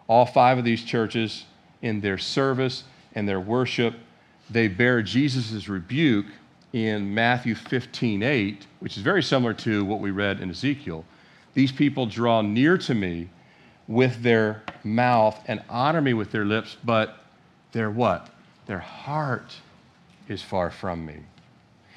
All 0.09 0.27
five 0.27 0.59
of 0.59 0.65
these 0.65 0.83
churches, 0.83 1.45
in 1.81 2.01
their 2.01 2.19
service 2.19 2.85
and 3.15 3.29
their 3.29 3.41
worship, 3.41 3.95
they 4.51 4.67
bear 4.67 5.01
Jesus' 5.01 5.69
rebuke 5.69 6.27
in 6.73 7.15
Matthew 7.15 7.55
15 7.55 8.23
8, 8.25 8.67
which 8.81 8.97
is 8.97 9.03
very 9.03 9.23
similar 9.23 9.55
to 9.55 9.85
what 9.85 10.01
we 10.01 10.11
read 10.11 10.41
in 10.41 10.51
Ezekiel. 10.51 11.05
These 11.55 11.71
people 11.71 12.07
draw 12.07 12.43
near 12.43 12.77
to 12.79 12.95
me 12.95 13.29
with 13.88 14.23
their 14.23 14.62
mouth 14.85 15.40
and 15.47 15.62
honor 15.68 16.00
me 16.00 16.12
with 16.12 16.30
their 16.30 16.45
lips, 16.45 16.76
but 16.85 17.25
their 17.73 17.90
what? 17.90 18.28
Their 18.66 18.78
heart 18.78 19.57
is 20.28 20.42
far 20.42 20.71
from 20.71 21.04
me. 21.04 21.16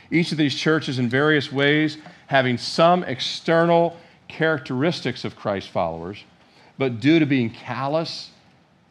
Each 0.10 0.32
of 0.32 0.38
these 0.38 0.56
churches, 0.56 1.00
in 1.00 1.10
various 1.10 1.52
ways, 1.52 1.98
having 2.28 2.58
some 2.58 3.04
external 3.04 3.98
characteristics 4.28 5.26
of 5.26 5.36
Christ 5.36 5.70
followers, 5.70 6.24
but 6.78 7.00
due 7.00 7.20
to 7.20 7.26
being 7.26 7.50
callous 7.50 8.32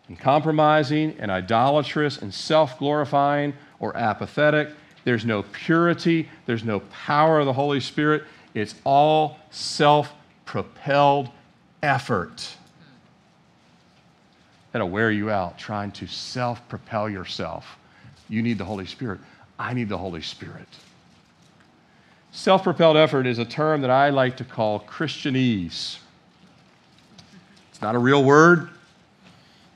and 0.08 0.18
compromising 0.18 1.16
and 1.18 1.30
idolatrous 1.30 2.18
and 2.18 2.32
self 2.32 2.78
glorifying 2.78 3.54
or 3.78 3.96
apathetic, 3.96 4.70
there's 5.04 5.24
no 5.24 5.42
purity, 5.42 6.28
there's 6.46 6.64
no 6.64 6.80
power 6.80 7.40
of 7.40 7.46
the 7.46 7.52
Holy 7.52 7.80
Spirit. 7.80 8.24
It's 8.54 8.74
all 8.84 9.38
self 9.50 10.12
propelled 10.44 11.30
effort. 11.82 12.56
That'll 14.72 14.88
wear 14.88 15.10
you 15.10 15.30
out 15.30 15.58
trying 15.58 15.90
to 15.92 16.06
self 16.06 16.66
propel 16.68 17.08
yourself. 17.08 17.78
You 18.28 18.42
need 18.42 18.58
the 18.58 18.64
Holy 18.64 18.86
Spirit. 18.86 19.20
I 19.58 19.74
need 19.74 19.88
the 19.88 19.98
Holy 19.98 20.22
Spirit. 20.22 20.68
Self 22.32 22.62
propelled 22.62 22.96
effort 22.96 23.26
is 23.26 23.38
a 23.38 23.44
term 23.44 23.80
that 23.80 23.90
I 23.90 24.10
like 24.10 24.36
to 24.36 24.44
call 24.44 24.80
Christianese. 24.80 25.98
It's 27.70 27.82
not 27.82 27.94
a 27.94 27.98
real 27.98 28.22
word. 28.22 28.68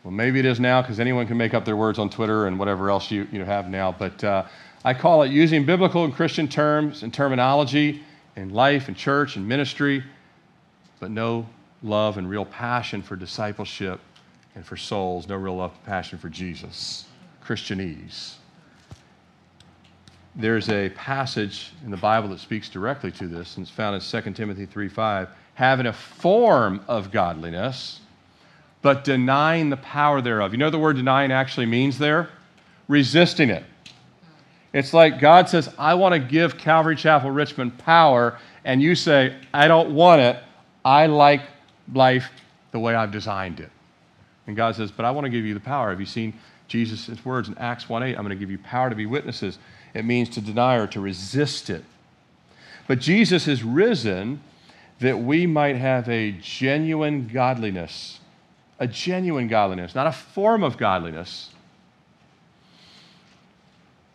Well, 0.04 0.12
maybe 0.12 0.38
it 0.38 0.44
is 0.44 0.60
now 0.60 0.82
because 0.82 1.00
anyone 1.00 1.26
can 1.26 1.36
make 1.36 1.54
up 1.54 1.64
their 1.64 1.76
words 1.76 1.98
on 1.98 2.10
Twitter 2.10 2.46
and 2.46 2.58
whatever 2.58 2.90
else 2.90 3.10
you, 3.10 3.26
you 3.32 3.42
have 3.42 3.68
now. 3.68 3.90
But 3.90 4.22
uh, 4.22 4.44
I 4.84 4.94
call 4.94 5.22
it 5.22 5.32
using 5.32 5.64
biblical 5.64 6.04
and 6.04 6.14
Christian 6.14 6.46
terms 6.46 7.02
and 7.02 7.12
terminology 7.12 8.02
in 8.36 8.50
life 8.50 8.88
and 8.88 8.96
church 8.96 9.36
and 9.36 9.48
ministry, 9.48 10.04
but 11.00 11.10
no 11.10 11.46
love 11.82 12.18
and 12.18 12.28
real 12.28 12.44
passion 12.44 13.02
for 13.02 13.16
discipleship 13.16 13.98
and 14.54 14.64
for 14.64 14.76
souls, 14.76 15.28
no 15.28 15.36
real 15.36 15.56
love 15.56 15.72
passion 15.84 16.18
for 16.18 16.28
Jesus. 16.28 17.06
Christianese 17.44 18.34
there's 20.36 20.68
a 20.68 20.88
passage 20.90 21.72
in 21.84 21.90
the 21.90 21.96
Bible 21.96 22.28
that 22.30 22.40
speaks 22.40 22.68
directly 22.68 23.12
to 23.12 23.28
this, 23.28 23.56
and 23.56 23.64
it's 23.64 23.74
found 23.74 23.94
in 23.94 24.00
2 24.00 24.34
Timothy 24.34 24.66
3:5. 24.66 25.28
Having 25.54 25.86
a 25.86 25.92
form 25.92 26.80
of 26.88 27.12
godliness, 27.12 28.00
but 28.82 29.04
denying 29.04 29.70
the 29.70 29.76
power 29.76 30.20
thereof. 30.20 30.52
You 30.52 30.58
know 30.58 30.70
the 30.70 30.78
word 30.78 30.96
denying 30.96 31.30
actually 31.30 31.66
means 31.66 31.98
there? 31.98 32.28
Resisting 32.88 33.50
it. 33.50 33.64
It's 34.72 34.92
like 34.92 35.20
God 35.20 35.48
says, 35.48 35.72
I 35.78 35.94
want 35.94 36.14
to 36.14 36.18
give 36.18 36.58
Calvary 36.58 36.96
Chapel 36.96 37.30
Richmond 37.30 37.78
power, 37.78 38.38
and 38.64 38.82
you 38.82 38.96
say, 38.96 39.36
I 39.54 39.68
don't 39.68 39.94
want 39.94 40.20
it. 40.20 40.36
I 40.84 41.06
like 41.06 41.42
life 41.92 42.28
the 42.72 42.80
way 42.80 42.96
I've 42.96 43.12
designed 43.12 43.60
it. 43.60 43.70
And 44.46 44.56
God 44.56 44.76
says, 44.76 44.90
But 44.90 45.04
I 45.04 45.10
want 45.10 45.24
to 45.24 45.30
give 45.30 45.44
you 45.44 45.54
the 45.54 45.60
power. 45.60 45.90
Have 45.90 46.00
you 46.00 46.06
seen 46.06 46.34
Jesus' 46.68 47.24
words 47.24 47.48
in 47.48 47.56
Acts 47.58 47.88
1 47.88 48.02
8? 48.02 48.08
I'm 48.16 48.24
going 48.24 48.30
to 48.30 48.36
give 48.36 48.50
you 48.50 48.58
power 48.58 48.90
to 48.90 48.96
be 48.96 49.06
witnesses. 49.06 49.58
It 49.94 50.04
means 50.04 50.28
to 50.30 50.40
deny 50.40 50.76
or 50.76 50.86
to 50.88 51.00
resist 51.00 51.70
it. 51.70 51.84
But 52.86 53.00
Jesus 53.00 53.48
is 53.48 53.62
risen 53.62 54.42
that 55.00 55.18
we 55.18 55.46
might 55.46 55.76
have 55.76 56.08
a 56.08 56.32
genuine 56.32 57.28
godliness, 57.28 58.20
a 58.78 58.86
genuine 58.86 59.48
godliness, 59.48 59.94
not 59.94 60.06
a 60.06 60.12
form 60.12 60.62
of 60.62 60.76
godliness. 60.76 61.50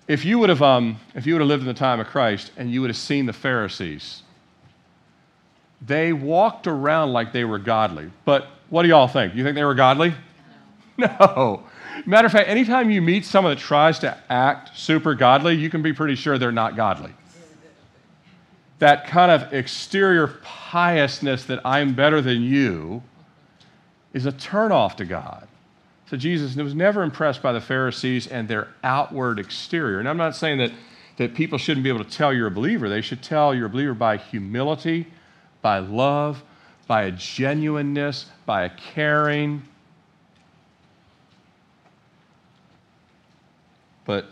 If 0.08 0.26
you 0.26 0.40
would 0.40 0.50
have, 0.50 0.62
um, 0.62 1.00
if 1.14 1.26
you 1.28 1.34
would 1.34 1.42
have 1.42 1.48
lived 1.48 1.62
in 1.62 1.68
the 1.68 1.74
time 1.74 2.00
of 2.00 2.08
Christ 2.08 2.52
and 2.58 2.72
you 2.72 2.82
would 2.82 2.90
have 2.90 2.98
seen 2.98 3.26
the 3.26 3.34
Pharisees, 3.34 4.24
they 5.82 6.14
walked 6.14 6.68
around 6.68 7.14
like 7.14 7.34
they 7.34 7.46
were 7.46 7.60
godly. 7.60 8.12
But 8.26 8.48
what 8.70 8.84
do 8.84 8.90
y'all 8.90 9.08
think? 9.08 9.36
You 9.36 9.44
think 9.44 9.56
they 9.56 9.64
were 9.64 9.76
godly? 9.76 10.14
No. 10.98 11.08
no. 11.26 11.64
Matter 12.06 12.28
of 12.28 12.32
fact, 12.32 12.50
anytime 12.50 12.90
you 12.90 13.02
meet 13.02 13.26
someone 13.26 13.56
that 13.56 13.62
tries 13.62 14.00
to 14.00 14.18
act 14.30 14.78
super 14.78 15.16
godly, 15.16 15.56
you 15.56 15.70
can 15.70 15.82
be 15.82 15.94
pretty 15.94 16.16
sure 16.16 16.38
they're 16.38 16.52
not 16.52 16.76
godly. 16.76 17.12
That 18.80 19.08
kind 19.08 19.32
of 19.32 19.54
exterior 19.54 20.28
piousness 20.44 21.44
that 21.46 21.66
I'm 21.66 21.94
better 21.94 22.22
than 22.22 22.42
you 22.42 23.04
is 24.14 24.26
a 24.26 24.32
turnoff 24.32 24.96
to 24.98 25.06
God. 25.06 25.48
So 26.10 26.18
Jesus 26.18 26.56
was 26.56 26.74
never 26.74 27.04
impressed 27.04 27.44
by 27.44 27.52
the 27.52 27.62
Pharisees 27.62 28.28
and 28.28 28.48
their 28.48 28.70
outward 28.84 29.38
exterior. 29.38 30.00
And 30.00 30.10
I'm 30.10 30.18
not 30.18 30.36
saying 30.36 30.58
that, 30.58 30.72
that 31.18 31.36
people 31.36 31.58
shouldn't 31.58 31.84
be 31.84 31.90
able 31.90 32.04
to 32.04 32.10
tell 32.10 32.34
you're 32.34 32.48
a 32.48 32.52
believer. 32.52 32.90
They 32.90 33.02
should 33.02 33.22
tell 33.22 33.54
you're 33.54 33.68
a 33.68 33.70
believer 33.70 33.94
by 33.94 34.18
humility, 34.18 35.06
by 35.62 35.80
love, 35.80 36.44
by 36.88 37.04
a 37.04 37.12
genuineness, 37.12 38.26
by 38.46 38.64
a 38.64 38.70
caring, 38.70 39.62
But 44.10 44.26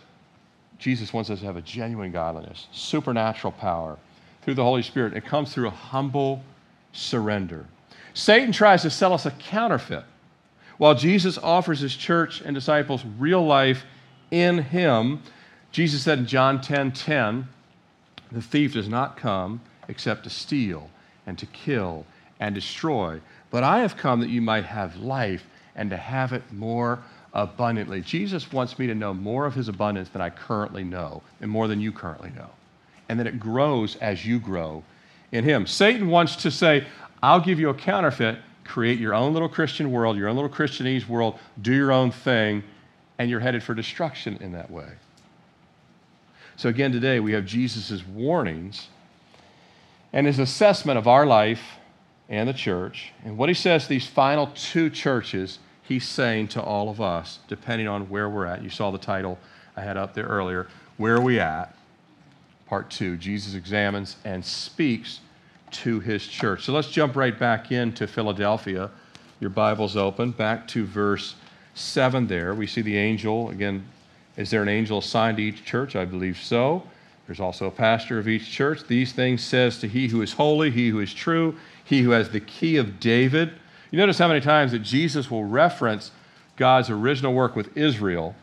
Jesus 0.80 1.14
wants 1.14 1.30
us 1.30 1.42
to 1.42 1.46
have 1.46 1.56
a 1.56 1.62
genuine 1.62 2.12
godliness, 2.12 2.66
supernatural 2.72 3.52
power 3.52 4.00
through 4.42 4.56
the 4.56 4.64
Holy 4.64 4.82
Spirit. 4.82 5.16
It 5.16 5.24
comes 5.24 5.54
through 5.54 5.68
a 5.68 5.70
humble 5.70 6.42
surrender. 6.94 7.68
Satan 8.16 8.52
tries 8.52 8.82
to 8.82 8.90
sell 8.90 9.14
us 9.14 9.28
a 9.28 9.32
counterfeit, 9.32 10.04
while 10.80 10.96
Jesus 10.96 11.38
offers 11.38 11.80
his 11.80 11.96
church 11.96 12.42
and 12.42 12.56
disciples 12.56 13.06
real 13.20 13.46
life 13.46 13.86
in 14.32 14.58
him. 14.58 15.22
Jesus 15.72 16.02
said 16.02 16.18
in 16.18 16.26
John 16.26 16.60
10 16.60 16.94
10, 16.94 17.48
the 18.32 18.42
thief 18.42 18.74
does 18.74 18.90
not 18.90 19.16
come 19.16 19.62
except 19.88 20.24
to 20.24 20.32
steal 20.32 20.90
and 21.28 21.38
to 21.38 21.46
kill 21.48 22.06
and 22.40 22.56
destroy. 22.56 23.22
But 23.52 23.64
I 23.64 23.80
have 23.80 23.98
come 23.98 24.22
that 24.22 24.30
you 24.30 24.42
might 24.42 24.66
have 24.66 24.96
life 24.96 25.46
and 25.76 25.92
to 25.92 25.98
have 25.98 26.34
it 26.34 26.42
more 26.52 27.00
abundantly. 27.34 28.02
Jesus 28.02 28.52
wants 28.52 28.80
me 28.80 28.88
to 28.88 28.96
know 28.96 29.14
more 29.14 29.46
of 29.46 29.54
his 29.54 29.68
abundance 29.68 30.10
than 30.10 30.22
I 30.22 30.32
currently 30.32 30.84
know, 30.84 31.22
and 31.40 31.52
more 31.52 31.68
than 31.68 31.80
you 31.80 31.92
currently 31.92 32.32
know. 32.36 32.50
And 33.10 33.20
that 33.20 33.28
it 33.28 33.40
grows 33.40 33.96
as 33.98 34.26
you 34.26 34.40
grow 34.40 34.84
in 35.32 35.44
him. 35.44 35.68
Satan 35.68 36.08
wants 36.08 36.36
to 36.38 36.52
say, 36.52 36.86
I'll 37.22 37.40
give 37.40 37.60
you 37.60 37.70
a 37.70 37.74
counterfeit, 37.74 38.40
create 38.64 39.00
your 39.00 39.14
own 39.14 39.34
little 39.34 39.50
Christian 39.50 39.92
world, 39.92 40.18
your 40.18 40.30
own 40.30 40.36
little 40.36 40.50
Christianese 40.50 41.08
world, 41.08 41.38
do 41.62 41.74
your 41.74 41.92
own 41.92 42.12
thing, 42.12 42.64
and 43.20 43.30
you're 43.30 43.40
headed 43.40 43.64
for 43.64 43.74
destruction 43.74 44.38
in 44.42 44.52
that 44.54 44.70
way. 44.70 44.90
So, 46.56 46.70
again, 46.70 46.92
today 46.92 47.20
we 47.20 47.34
have 47.34 47.46
Jesus' 47.46 48.06
warnings 48.06 48.88
and 50.14 50.26
his 50.28 50.40
assessment 50.40 50.98
of 50.98 51.08
our 51.08 51.26
life 51.26 51.62
and 52.30 52.48
the 52.48 52.54
church. 52.54 53.14
And 53.24 53.38
what 53.38 53.50
he 53.50 53.56
says 53.56 53.84
to 53.84 53.90
these 53.90 54.08
final 54.08 54.48
two 54.48 54.90
churches, 54.90 55.60
he's 55.84 56.08
saying 56.08 56.50
to 56.50 56.62
all 56.62 56.90
of 56.90 57.00
us, 57.00 57.40
depending 57.48 57.88
on 57.88 58.10
where 58.10 58.30
we're 58.30 58.46
at. 58.46 58.64
You 58.64 58.70
saw 58.70 58.92
the 58.92 58.98
title 58.98 59.38
I 59.76 59.82
had 59.82 59.98
up 59.98 60.14
there 60.14 60.26
earlier. 60.26 60.68
Where 60.98 61.16
are 61.16 61.22
we 61.22 61.40
at? 61.40 61.76
Part 62.66 62.90
two 62.90 63.16
Jesus 63.16 63.54
examines 63.54 64.18
and 64.26 64.44
speaks 64.44 65.22
to 65.70 66.00
his 66.00 66.26
church. 66.26 66.66
So 66.66 66.74
let's 66.74 66.90
jump 66.90 67.16
right 67.16 67.38
back 67.38 67.72
into 67.72 68.08
Philadelphia. 68.08 68.90
Your 69.40 69.50
Bible's 69.50 69.96
open, 69.96 70.32
back 70.32 70.68
to 70.70 70.86
verse 70.86 71.36
7 71.76 72.28
there. 72.28 72.56
We 72.56 72.66
see 72.68 72.82
the 72.82 72.98
angel. 72.98 73.50
Again, 73.50 73.86
is 74.36 74.50
there 74.50 74.62
an 74.62 74.70
angel 74.70 75.00
assigned 75.00 75.38
to 75.38 75.44
each 75.44 75.64
church? 75.64 75.96
I 75.96 76.06
believe 76.06 76.38
so. 76.38 76.84
There's 77.28 77.40
also 77.42 77.68
a 77.68 77.72
pastor 77.72 78.18
of 78.18 78.28
each 78.28 78.50
church. 78.50 78.88
These 78.88 79.12
things 79.12 79.44
says 79.44 79.80
to 79.80 79.88
he 79.88 80.08
who 80.08 80.22
is 80.22 80.34
holy, 80.34 80.72
he 80.72 80.90
who 80.90 81.02
is 81.02 81.14
true, 81.14 81.56
he 81.84 82.02
who 82.02 82.12
has 82.12 82.30
the 82.30 82.40
key 82.40 82.78
of 82.78 83.00
David. 83.00 83.52
You 83.92 83.98
notice 83.98 84.18
how 84.18 84.30
many 84.30 84.42
times 84.42 84.72
that 84.72 84.80
Jesus 84.80 85.30
will 85.30 85.44
reference 85.44 86.12
God's 86.56 86.90
original 86.90 87.34
work 87.34 87.56
with 87.56 87.76
Israel 87.78 88.34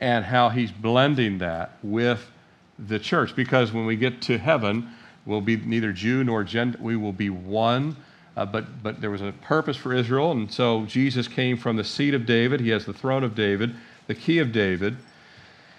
and 0.00 0.24
how 0.24 0.48
he's 0.48 0.72
blending 0.72 1.38
that 1.38 1.78
with 1.82 2.30
the 2.78 2.98
church. 2.98 3.34
Because 3.34 3.72
when 3.72 3.86
we 3.86 3.96
get 3.96 4.20
to 4.22 4.38
heaven, 4.38 4.90
we'll 5.24 5.40
be 5.40 5.56
neither 5.56 5.92
Jew 5.92 6.24
nor 6.24 6.44
Gentile, 6.44 6.82
we 6.82 6.96
will 6.96 7.12
be 7.12 7.30
one. 7.30 7.96
Uh, 8.36 8.44
but, 8.44 8.82
but 8.82 9.00
there 9.00 9.10
was 9.10 9.22
a 9.22 9.32
purpose 9.40 9.78
for 9.78 9.94
Israel, 9.94 10.32
and 10.32 10.52
so 10.52 10.84
Jesus 10.84 11.26
came 11.26 11.56
from 11.56 11.76
the 11.76 11.84
seed 11.84 12.12
of 12.12 12.26
David. 12.26 12.60
He 12.60 12.68
has 12.68 12.84
the 12.84 12.92
throne 12.92 13.24
of 13.24 13.34
David, 13.34 13.74
the 14.08 14.14
key 14.14 14.38
of 14.40 14.52
David. 14.52 14.96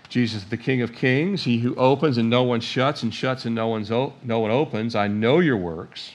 Jesus, 0.10 0.44
the 0.46 0.58
King 0.58 0.82
of 0.82 0.94
Kings, 0.94 1.44
he 1.44 1.60
who 1.60 1.76
opens 1.76 2.18
and 2.18 2.30
no 2.30 2.44
one 2.44 2.62
shuts, 2.62 3.04
and 3.04 3.14
shuts 3.14 3.46
and 3.46 3.56
no, 3.56 3.68
one's 3.68 3.92
o- 3.92 4.14
no 4.24 4.40
one 4.40 4.52
opens. 4.52 4.96
I 4.96 5.08
know 5.08 5.40
your 5.40 5.58
works. 5.58 6.14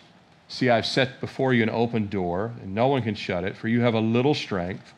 See, 0.49 0.71
I've 0.71 0.87
set 0.87 1.21
before 1.21 1.53
you 1.55 1.63
an 1.63 1.71
open 1.71 2.09
door, 2.09 2.53
and 2.63 2.75
no 2.75 2.89
one 2.89 3.03
can 3.03 3.15
shut 3.15 3.45
it, 3.45 3.57
for 3.57 3.69
you 3.69 3.81
have 3.81 3.95
a 3.95 4.01
little 4.01 4.35
strength. 4.35 4.93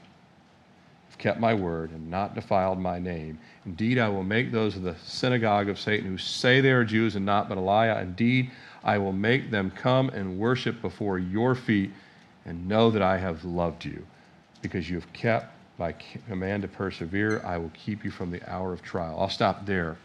You've 1.08 1.18
kept 1.18 1.40
my 1.40 1.54
word 1.54 1.90
and 1.90 2.10
not 2.10 2.34
defiled 2.34 2.78
my 2.78 2.98
name. 2.98 3.38
Indeed, 3.66 3.98
I 3.98 4.08
will 4.08 4.24
make 4.24 4.52
those 4.52 4.76
of 4.76 4.82
the 4.82 4.96
synagogue 5.04 5.68
of 5.68 5.78
Satan 5.78 6.08
who 6.08 6.18
say 6.18 6.60
they 6.60 6.72
are 6.72 6.84
Jews 6.84 7.16
and 7.16 7.24
not 7.24 7.48
but 7.48 7.58
a 7.58 7.60
liar. 7.60 8.00
Indeed, 8.00 8.50
I 8.82 8.98
will 8.98 9.12
make 9.12 9.50
them 9.50 9.70
come 9.70 10.10
and 10.10 10.38
worship 10.38 10.82
before 10.82 11.18
your 11.18 11.54
feet 11.54 11.90
and 12.44 12.68
know 12.68 12.90
that 12.90 13.02
I 13.02 13.18
have 13.18 13.44
loved 13.44 13.84
you 13.84 14.06
because 14.60 14.90
you 14.90 14.96
have 14.96 15.12
kept 15.12 15.53
by 15.76 15.92
command 16.28 16.62
to 16.62 16.68
persevere, 16.68 17.42
I 17.44 17.58
will 17.58 17.72
keep 17.74 18.04
you 18.04 18.10
from 18.10 18.30
the 18.30 18.40
hour 18.50 18.72
of 18.72 18.82
trial. 18.82 19.16
I'll 19.18 19.28
stop 19.28 19.66
there. 19.66 19.96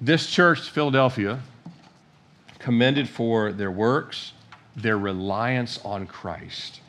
This 0.00 0.28
church, 0.28 0.70
Philadelphia, 0.70 1.40
commended 2.58 3.08
for 3.08 3.52
their 3.52 3.70
works, 3.70 4.32
their 4.76 4.98
reliance 4.98 5.78
on 5.84 6.06
Christ. 6.06 6.80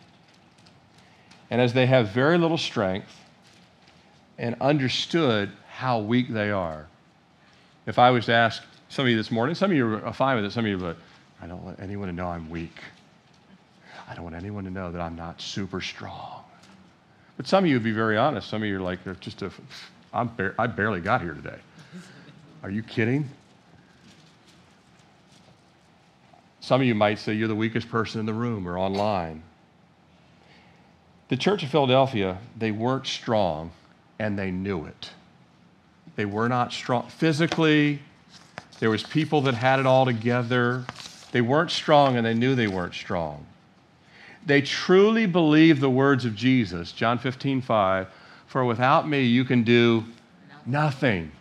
And 1.49 1.61
as 1.61 1.73
they 1.73 1.85
have 1.85 2.09
very 2.09 2.37
little 2.37 2.57
strength 2.57 3.15
and 4.37 4.55
understood 4.61 5.51
how 5.71 5.99
weak 5.99 6.29
they 6.29 6.51
are, 6.51 6.87
if 7.85 7.97
I 7.97 8.11
was 8.11 8.25
to 8.25 8.33
ask 8.33 8.63
some 8.89 9.05
of 9.05 9.09
you 9.09 9.17
this 9.17 9.31
morning, 9.31 9.55
some 9.55 9.71
of 9.71 9.77
you 9.77 9.95
are 9.95 10.13
fine 10.13 10.35
with 10.35 10.45
it, 10.45 10.51
some 10.51 10.65
of 10.65 10.69
you, 10.69 10.77
are 10.77 10.93
but 10.93 10.97
I 11.41 11.47
don't 11.47 11.63
want 11.63 11.79
anyone 11.79 12.07
to 12.07 12.13
know 12.13 12.27
I'm 12.27 12.49
weak. 12.49 12.79
I 14.07 14.15
don't 14.15 14.23
want 14.23 14.35
anyone 14.35 14.63
to 14.65 14.71
know 14.71 14.91
that 14.91 15.01
I'm 15.01 15.15
not 15.15 15.41
super 15.41 15.81
strong. 15.81 16.38
But 17.39 17.47
some 17.47 17.63
of 17.63 17.69
you 17.69 17.77
would 17.77 17.85
be 17.85 17.93
very 17.93 18.17
honest. 18.17 18.49
Some 18.49 18.63
of 18.63 18.67
you 18.67 18.75
are 18.75 18.81
like, 18.81 18.99
just 19.21 19.43
a, 19.43 19.51
I'm 20.11 20.27
bar- 20.27 20.55
I 20.59 20.67
barely 20.67 20.99
got 20.99 21.21
here 21.21 21.33
today. 21.33 21.55
Are 22.63 22.69
you 22.69 22.83
kidding? 22.83 23.29
Some 26.59 26.81
of 26.81 26.87
you 26.87 26.95
might 26.95 27.17
say 27.17 27.31
you're 27.31 27.47
the 27.47 27.55
weakest 27.55 27.87
person 27.87 28.19
in 28.19 28.25
the 28.25 28.33
room 28.33 28.67
or 28.67 28.77
online. 28.77 29.41
The 31.29 31.37
Church 31.37 31.63
of 31.63 31.69
Philadelphia, 31.69 32.37
they 32.57 32.71
weren't 32.71 33.07
strong 33.07 33.71
and 34.19 34.37
they 34.37 34.51
knew 34.51 34.83
it. 34.83 35.11
They 36.17 36.25
were 36.25 36.49
not 36.49 36.73
strong 36.73 37.07
physically. 37.07 38.01
There 38.79 38.89
was 38.89 39.03
people 39.03 39.39
that 39.43 39.53
had 39.53 39.79
it 39.79 39.85
all 39.85 40.03
together. 40.03 40.83
They 41.31 41.39
weren't 41.39 41.71
strong 41.71 42.17
and 42.17 42.25
they 42.25 42.33
knew 42.33 42.53
they 42.53 42.67
weren't 42.67 42.95
strong. 42.95 43.45
They 44.45 44.61
truly 44.61 45.25
believe 45.25 45.79
the 45.79 45.89
words 45.89 46.25
of 46.25 46.35
Jesus, 46.35 46.91
John 46.91 47.17
15, 47.17 47.61
5, 47.61 48.07
for 48.47 48.65
without 48.65 49.07
me 49.07 49.23
you 49.23 49.45
can 49.45 49.63
do 49.63 50.05
nothing. 50.65 51.31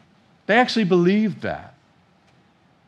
They 0.46 0.56
actually 0.56 0.84
believed 0.84 1.42
that. 1.42 1.74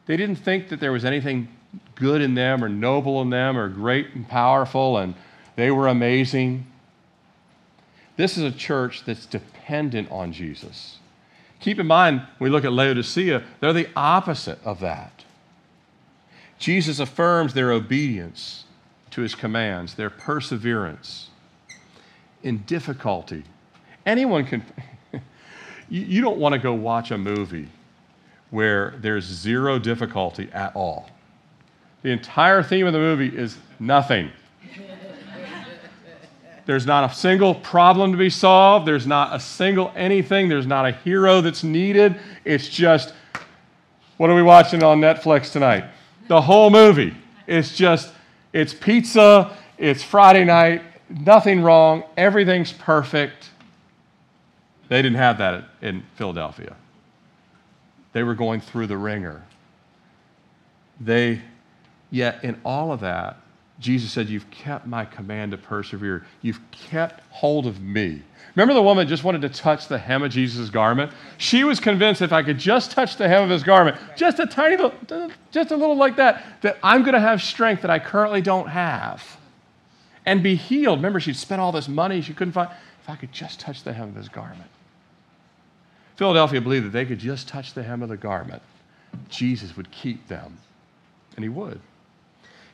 They 0.06 0.16
didn't 0.16 0.36
think 0.36 0.68
that 0.68 0.80
there 0.80 0.92
was 0.92 1.04
anything 1.04 1.48
good 1.94 2.20
in 2.20 2.34
them 2.34 2.64
or 2.64 2.68
noble 2.68 3.22
in 3.22 3.30
them 3.30 3.56
or 3.56 3.68
great 3.68 4.14
and 4.14 4.28
powerful 4.28 4.98
and 4.98 5.14
they 5.56 5.70
were 5.70 5.88
amazing. 5.88 6.66
This 8.16 8.36
is 8.36 8.44
a 8.44 8.50
church 8.50 9.04
that's 9.04 9.26
dependent 9.26 10.10
on 10.10 10.32
Jesus. 10.32 10.98
Keep 11.60 11.78
in 11.78 11.86
mind, 11.86 12.20
when 12.38 12.50
we 12.50 12.50
look 12.50 12.64
at 12.64 12.72
Laodicea, 12.72 13.44
they're 13.60 13.72
the 13.72 13.90
opposite 13.94 14.58
of 14.64 14.80
that. 14.80 15.24
Jesus 16.58 16.98
affirms 16.98 17.54
their 17.54 17.72
obedience 17.72 18.64
to 19.10 19.20
his 19.20 19.34
commands, 19.34 19.94
their 19.94 20.10
perseverance 20.10 21.28
in 22.42 22.58
difficulty. 22.58 23.44
Anyone 24.06 24.44
can, 24.44 24.64
you, 25.88 26.20
don't 26.20 26.38
want 26.38 26.52
to 26.54 26.58
go 26.58 26.72
watch 26.74 27.10
a 27.10 27.18
movie 27.18 27.68
where 28.50 28.94
there's 28.98 29.24
zero 29.24 29.78
difficulty 29.78 30.48
at 30.52 30.74
all. 30.74 31.08
The 32.02 32.10
entire 32.10 32.62
theme 32.62 32.86
of 32.86 32.92
the 32.92 32.98
movie 32.98 33.28
is 33.28 33.58
nothing. 33.78 34.30
There's 36.66 36.86
not 36.86 37.10
a 37.10 37.14
single 37.14 37.54
problem 37.54 38.12
to 38.12 38.18
be 38.18 38.30
solved. 38.30 38.86
There's 38.86 39.06
not 39.06 39.34
a 39.34 39.40
single 39.40 39.92
anything. 39.96 40.48
There's 40.48 40.66
not 40.66 40.86
a 40.86 40.92
hero 40.92 41.40
that's 41.40 41.64
needed. 41.64 42.20
It's 42.44 42.68
just, 42.68 43.12
what 44.18 44.30
are 44.30 44.36
we 44.36 44.42
watching 44.42 44.82
on 44.82 45.00
Netflix 45.00 45.52
tonight? 45.52 45.84
The 46.28 46.40
whole 46.40 46.70
movie. 46.70 47.14
It's 47.48 47.76
just 47.76 48.12
it's 48.52 48.74
pizza, 48.74 49.56
it's 49.78 50.02
Friday 50.02 50.44
night, 50.44 50.82
nothing 51.08 51.62
wrong, 51.62 52.04
everything's 52.16 52.72
perfect. 52.72 53.50
They 54.88 55.02
didn't 55.02 55.18
have 55.18 55.38
that 55.38 55.64
in 55.82 56.02
Philadelphia. 56.16 56.76
They 58.12 58.22
were 58.22 58.34
going 58.34 58.60
through 58.60 58.88
the 58.88 58.96
wringer. 58.96 59.42
They, 61.00 61.42
yet 62.10 62.42
in 62.44 62.60
all 62.64 62.92
of 62.92 63.00
that, 63.00 63.38
Jesus 63.80 64.12
said, 64.12 64.28
You've 64.28 64.50
kept 64.50 64.86
my 64.86 65.04
command 65.04 65.52
to 65.52 65.58
persevere. 65.58 66.26
You've 66.42 66.60
kept 66.70 67.22
hold 67.30 67.66
of 67.66 67.80
me. 67.80 68.22
Remember 68.54 68.74
the 68.74 68.82
woman 68.82 69.08
just 69.08 69.24
wanted 69.24 69.40
to 69.42 69.48
touch 69.48 69.88
the 69.88 69.98
hem 69.98 70.22
of 70.22 70.30
Jesus' 70.30 70.70
garment? 70.70 71.12
She 71.38 71.64
was 71.64 71.80
convinced 71.80 72.20
if 72.20 72.32
I 72.32 72.42
could 72.42 72.58
just 72.58 72.90
touch 72.90 73.16
the 73.16 73.26
hem 73.26 73.42
of 73.44 73.50
his 73.50 73.62
garment, 73.62 73.96
just 74.16 74.38
a 74.38 74.46
tiny 74.46 74.76
little, 74.76 75.30
just 75.50 75.70
a 75.70 75.76
little 75.76 75.96
like 75.96 76.16
that, 76.16 76.44
that 76.60 76.78
I'm 76.82 77.02
going 77.02 77.14
to 77.14 77.20
have 77.20 77.42
strength 77.42 77.82
that 77.82 77.90
I 77.90 77.98
currently 77.98 78.42
don't 78.42 78.68
have 78.68 79.38
and 80.26 80.42
be 80.42 80.56
healed. 80.56 80.98
Remember, 80.98 81.20
she'd 81.20 81.36
spent 81.36 81.60
all 81.60 81.72
this 81.72 81.88
money 81.88 82.20
she 82.20 82.34
couldn't 82.34 82.52
find. 82.52 82.70
If 83.02 83.08
I 83.08 83.16
could 83.16 83.32
just 83.32 83.60
touch 83.60 83.82
the 83.82 83.94
hem 83.94 84.10
of 84.10 84.14
his 84.14 84.28
garment. 84.28 84.70
Philadelphia 86.16 86.60
believed 86.60 86.84
that 86.84 86.90
they 86.90 87.06
could 87.06 87.18
just 87.18 87.48
touch 87.48 87.72
the 87.72 87.82
hem 87.82 88.02
of 88.02 88.10
the 88.10 88.16
garment. 88.16 88.60
Jesus 89.30 89.74
would 89.76 89.90
keep 89.90 90.28
them, 90.28 90.58
and 91.34 91.42
he 91.42 91.48
would. 91.48 91.80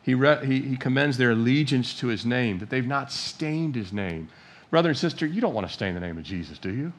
He, 0.06 0.14
re- 0.14 0.46
he, 0.46 0.60
he 0.60 0.76
commends 0.76 1.18
their 1.18 1.32
allegiance 1.32 1.92
to 1.98 2.06
his 2.06 2.24
name, 2.24 2.60
that 2.60 2.70
they've 2.70 2.86
not 2.86 3.12
stained 3.12 3.74
his 3.74 3.92
name. 3.92 4.28
Brother 4.70 4.90
and 4.90 4.96
sister, 4.96 5.26
you 5.26 5.40
don't 5.40 5.52
want 5.52 5.66
to 5.66 5.72
stain 5.72 5.94
the 5.94 6.00
name 6.00 6.16
of 6.16 6.22
Jesus, 6.22 6.58
do 6.58 6.72
you? 6.72 6.92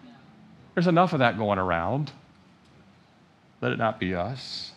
There's 0.76 0.88
enough 0.88 1.14
of 1.14 1.20
that 1.20 1.38
going 1.38 1.58
around. 1.58 2.12
Let 3.62 3.72
it 3.72 3.78
not 3.78 3.98
be 4.00 4.14
us. 4.14 4.74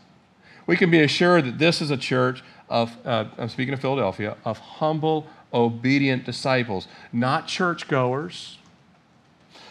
We 0.66 0.77
can 0.77 0.90
be 0.90 1.01
assured 1.01 1.45
that 1.45 1.59
this 1.59 1.83
is 1.83 1.90
a 1.90 1.97
church 1.97 2.45
of, 2.69 2.97
uh, 3.05 3.25
I'm 3.37 3.49
speaking 3.49 3.75
of 3.75 3.81
Philadelphia, 3.81 4.37
of 4.45 4.59
humble, 4.59 5.27
obedient 5.53 6.25
disciples, 6.25 6.87
not 7.12 7.49
churchgoers, 7.49 8.59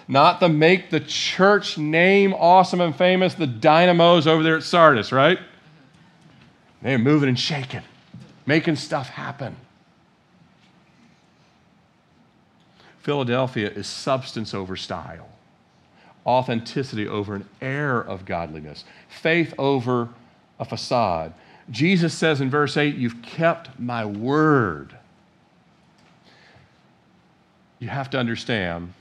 not 0.09 0.41
the 0.41 0.49
make 0.49 0.89
the 0.89 0.99
church 0.99 1.77
name 1.77 2.33
awesome 2.33 2.81
and 2.81 2.93
famous, 2.93 3.35
the 3.35 3.47
dynamos 3.47 4.27
over 4.27 4.43
there 4.43 4.57
at 4.57 4.63
Sardis, 4.63 5.13
right? 5.13 5.39
They're 6.81 6.97
moving 6.97 7.29
and 7.29 7.39
shaking, 7.39 7.83
making 8.49 8.75
stuff 8.75 9.09
happen. 9.09 9.55
Philadelphia 12.97 13.69
is 13.69 13.85
substance 13.85 14.55
over 14.55 14.75
style, 14.75 15.29
authenticity 16.25 17.07
over 17.07 17.35
an 17.35 17.47
air 17.61 17.99
of 17.99 18.25
godliness, 18.25 18.85
faith 19.07 19.53
over 19.59 20.09
a 20.59 20.65
facade. 20.65 21.31
Jesus 21.69 22.11
says 22.11 22.41
in 22.41 22.49
verse 22.49 22.75
8, 22.75 22.95
You've 22.95 23.21
kept 23.21 23.79
my 23.79 24.03
word. 24.03 24.95
You 27.77 27.89
have 27.89 28.09
to 28.09 28.17
understand, 28.17 28.93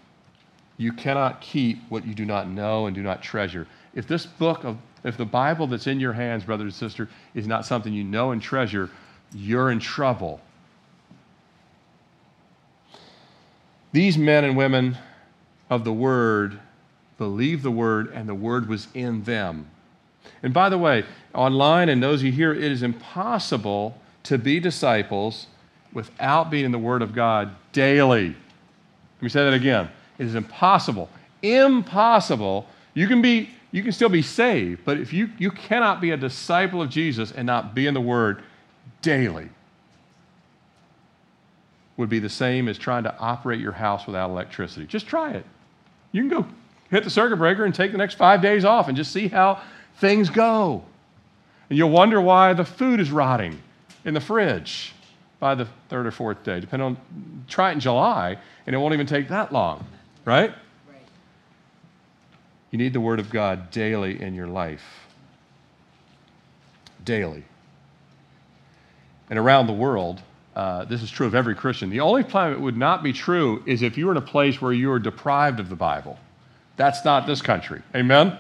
you 0.77 0.93
cannot 0.93 1.41
keep 1.41 1.79
what 1.89 2.07
you 2.07 2.15
do 2.15 2.27
not 2.27 2.51
know 2.51 2.85
and 2.85 2.95
do 2.95 3.03
not 3.03 3.23
treasure. 3.23 3.67
If 3.95 4.07
this 4.07 4.27
book 4.27 4.65
of, 4.65 4.77
if 5.05 5.17
the 5.17 5.25
Bible 5.25 5.67
that's 5.67 5.87
in 5.87 5.99
your 6.01 6.13
hands, 6.13 6.45
brother 6.45 6.65
and 6.65 6.75
sister, 6.75 7.09
is 7.35 7.47
not 7.47 7.65
something 7.65 7.95
you 7.95 8.05
know 8.05 8.33
and 8.33 8.43
treasure, 8.43 8.91
you're 9.35 9.71
in 9.71 9.79
trouble. 9.79 10.41
These 13.93 14.19
men 14.19 14.45
and 14.45 14.57
women 14.57 14.99
of 15.71 15.85
the 15.85 15.93
Word 15.93 16.59
believed 17.17 17.63
the 17.63 17.71
Word, 17.71 18.13
and 18.13 18.29
the 18.29 18.35
Word 18.35 18.69
was 18.69 18.89
in 18.95 19.25
them. 19.25 19.69
And 20.43 20.55
by 20.55 20.69
the 20.69 20.79
way, 20.79 21.05
online 21.35 21.89
and 21.89 22.03
those 22.03 22.23
you 22.23 22.31
hear, 22.31 22.53
it 22.53 22.71
is 22.71 22.83
impossible 22.83 23.99
to 24.25 24.39
be 24.39 24.61
disciples 24.61 25.47
without 25.93 26.51
being 26.51 26.65
in 26.65 26.73
the 26.73 26.79
Word 26.79 27.03
of 27.03 27.15
God 27.15 27.55
daily. 27.73 28.29
Let 28.29 29.23
me 29.23 29.29
say 29.29 29.45
that 29.45 29.55
again. 29.55 29.89
It 30.19 30.27
is 30.27 30.35
impossible. 30.35 31.09
Impossible. 31.43 32.67
You 32.95 33.07
can 33.07 33.23
be 33.23 33.51
you 33.71 33.83
can 33.83 33.93
still 33.93 34.09
be 34.09 34.23
saved, 34.23 34.81
but 34.85 34.99
if 34.99 35.13
you 35.13 35.31
you 35.39 35.51
cannot 35.51 36.01
be 36.01 36.11
a 36.11 36.17
disciple 36.17 36.81
of 36.81 36.89
Jesus 36.89 37.33
and 37.33 37.47
not 37.47 37.75
be 37.75 37.87
in 37.87 37.95
the 37.95 38.01
Word 38.01 38.43
daily 39.03 39.49
would 41.97 42.09
be 42.09 42.21
the 42.21 42.29
same 42.29 42.69
as 42.69 42.79
trying 42.79 43.03
to 43.03 43.19
operate 43.19 43.61
your 43.61 43.73
house 43.73 44.07
without 44.07 44.31
electricity. 44.31 44.87
Just 44.87 45.07
try 45.07 45.33
it. 45.33 45.45
You 46.13 46.23
can 46.23 46.31
go 46.31 46.47
hit 46.91 47.05
the 47.05 47.11
circuit 47.11 47.37
breaker 47.37 47.65
and 47.65 47.75
take 47.75 47.93
the 47.93 47.99
next 47.99 48.15
five 48.15 48.41
days 48.41 48.65
off 48.65 48.89
and 48.89 48.97
just 48.97 49.13
see 49.13 49.29
how 49.29 49.61
things 49.97 50.31
go. 50.31 50.83
And 51.69 51.77
you'll 51.77 51.91
wonder 51.91 52.21
why 52.21 52.55
the 52.55 52.65
food 52.65 53.01
is 53.01 53.11
rotting 53.11 53.61
in 54.05 54.15
the 54.15 54.21
fridge 54.21 54.95
by 55.39 55.55
the 55.55 55.67
third 55.89 56.07
or 56.07 56.11
fourth 56.11 56.43
day. 56.45 56.61
Depending 56.61 56.87
on, 56.87 57.45
try 57.47 57.71
it 57.71 57.75
in 57.75 57.81
July, 57.81 58.39
and 58.67 58.75
it 58.75 58.79
won't 58.79 58.95
even 58.95 59.07
take 59.07 59.29
that 59.29 59.53
long, 59.53 59.85
right? 60.25 60.51
right? 60.89 61.03
You 62.71 62.79
need 62.79 62.93
the 62.93 63.01
Word 63.01 63.21
of 63.21 63.29
God 63.29 63.71
daily 63.71 64.21
in 64.21 64.35
your 64.35 64.47
life. 64.47 64.85
Daily. 67.05 67.45
And 69.31 69.39
around 69.39 69.67
the 69.67 69.73
world, 69.73 70.23
uh, 70.57 70.85
this 70.85 71.03
is 71.03 71.11
true 71.11 71.27
of 71.27 71.35
every 71.35 71.55
Christian. 71.55 71.91
The 71.91 72.01
only 72.01 72.25
time 72.25 72.53
it 72.53 72.61
would 72.61 72.77
not 72.77 73.03
be 73.03 73.13
true 73.13 73.63
is 73.67 73.83
if 73.83 73.97
you 73.97 74.07
were 74.07 74.13
in 74.13 74.19
a 74.19 74.23
place 74.23 74.61
where 74.61 74.73
you 74.73 74.91
are 74.91 74.99
deprived 74.99 75.61
of 75.61 75.69
the 75.69 75.77
Bible. 75.77 76.19
That's 76.77 77.05
not 77.05 77.27
this 77.27 77.43
country. 77.43 77.83
Amen? 77.95 78.29
Amen? 78.29 78.39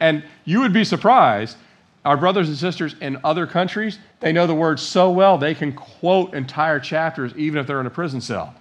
And 0.00 0.24
you 0.44 0.60
would 0.60 0.72
be 0.72 0.84
surprised. 0.84 1.56
Our 2.04 2.16
brothers 2.16 2.48
and 2.48 2.56
sisters 2.56 2.94
in 3.00 3.18
other 3.24 3.46
countries, 3.46 3.98
they 4.20 4.32
know 4.32 4.46
the 4.46 4.54
word 4.54 4.78
so 4.78 5.10
well 5.10 5.38
they 5.38 5.54
can 5.54 5.72
quote 5.72 6.34
entire 6.34 6.78
chapters 6.78 7.32
even 7.36 7.58
if 7.58 7.66
they're 7.66 7.80
in 7.80 7.86
a 7.86 7.90
prison 7.90 8.20
cell. 8.20 8.54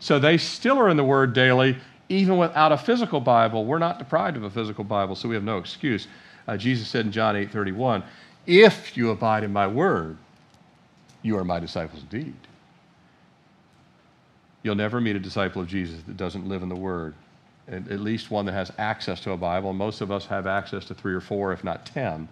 So 0.00 0.18
they 0.18 0.36
still 0.36 0.78
are 0.78 0.88
in 0.88 0.96
the 0.96 1.04
word 1.04 1.32
daily, 1.32 1.76
even 2.08 2.38
without 2.38 2.72
a 2.72 2.76
physical 2.76 3.20
Bible. 3.20 3.64
We're 3.64 3.78
not 3.78 3.98
deprived 3.98 4.36
of 4.36 4.44
a 4.44 4.50
physical 4.50 4.84
Bible, 4.84 5.14
so 5.14 5.28
we 5.28 5.34
have 5.34 5.44
no 5.44 5.58
excuse. 5.58 6.06
Uh, 6.46 6.56
Jesus 6.56 6.88
said 6.88 7.06
in 7.06 7.12
John 7.12 7.36
8 7.36 7.50
31, 7.50 8.02
If 8.46 8.96
you 8.96 9.10
abide 9.10 9.44
in 9.44 9.52
my 9.52 9.66
word, 9.66 10.16
you 11.22 11.36
are 11.36 11.44
my 11.44 11.60
disciples 11.60 12.02
indeed. 12.02 12.34
You'll 14.62 14.74
never 14.74 15.00
meet 15.00 15.16
a 15.16 15.20
disciple 15.20 15.62
of 15.62 15.68
Jesus 15.68 16.02
that 16.06 16.16
doesn't 16.16 16.48
live 16.48 16.62
in 16.62 16.68
the 16.68 16.76
Word, 16.76 17.14
and 17.66 17.90
at 17.90 18.00
least 18.00 18.30
one 18.30 18.44
that 18.46 18.52
has 18.52 18.72
access 18.78 19.20
to 19.20 19.32
a 19.32 19.36
Bible. 19.36 19.72
Most 19.72 20.00
of 20.00 20.10
us 20.10 20.26
have 20.26 20.46
access 20.46 20.84
to 20.86 20.94
three 20.94 21.14
or 21.14 21.20
four, 21.20 21.52
if 21.52 21.62
not 21.62 21.86
ten. 21.86 22.28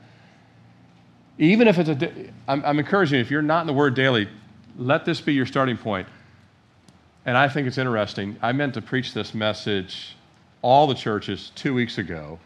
Even 1.38 1.68
if 1.68 1.78
it's 1.78 1.88
a, 1.88 2.30
I'm, 2.48 2.64
I'm 2.64 2.78
encouraging 2.78 3.16
you, 3.16 3.20
if 3.20 3.30
you're 3.30 3.42
not 3.42 3.60
in 3.60 3.66
the 3.66 3.72
Word 3.72 3.94
daily, 3.94 4.28
let 4.76 5.04
this 5.04 5.20
be 5.20 5.34
your 5.34 5.46
starting 5.46 5.76
point. 5.76 6.08
And 7.24 7.36
I 7.36 7.48
think 7.48 7.66
it's 7.66 7.78
interesting. 7.78 8.36
I 8.40 8.52
meant 8.52 8.74
to 8.74 8.82
preach 8.82 9.12
this 9.12 9.34
message 9.34 10.16
all 10.62 10.86
the 10.86 10.94
churches 10.94 11.52
two 11.54 11.74
weeks 11.74 11.98
ago, 11.98 12.38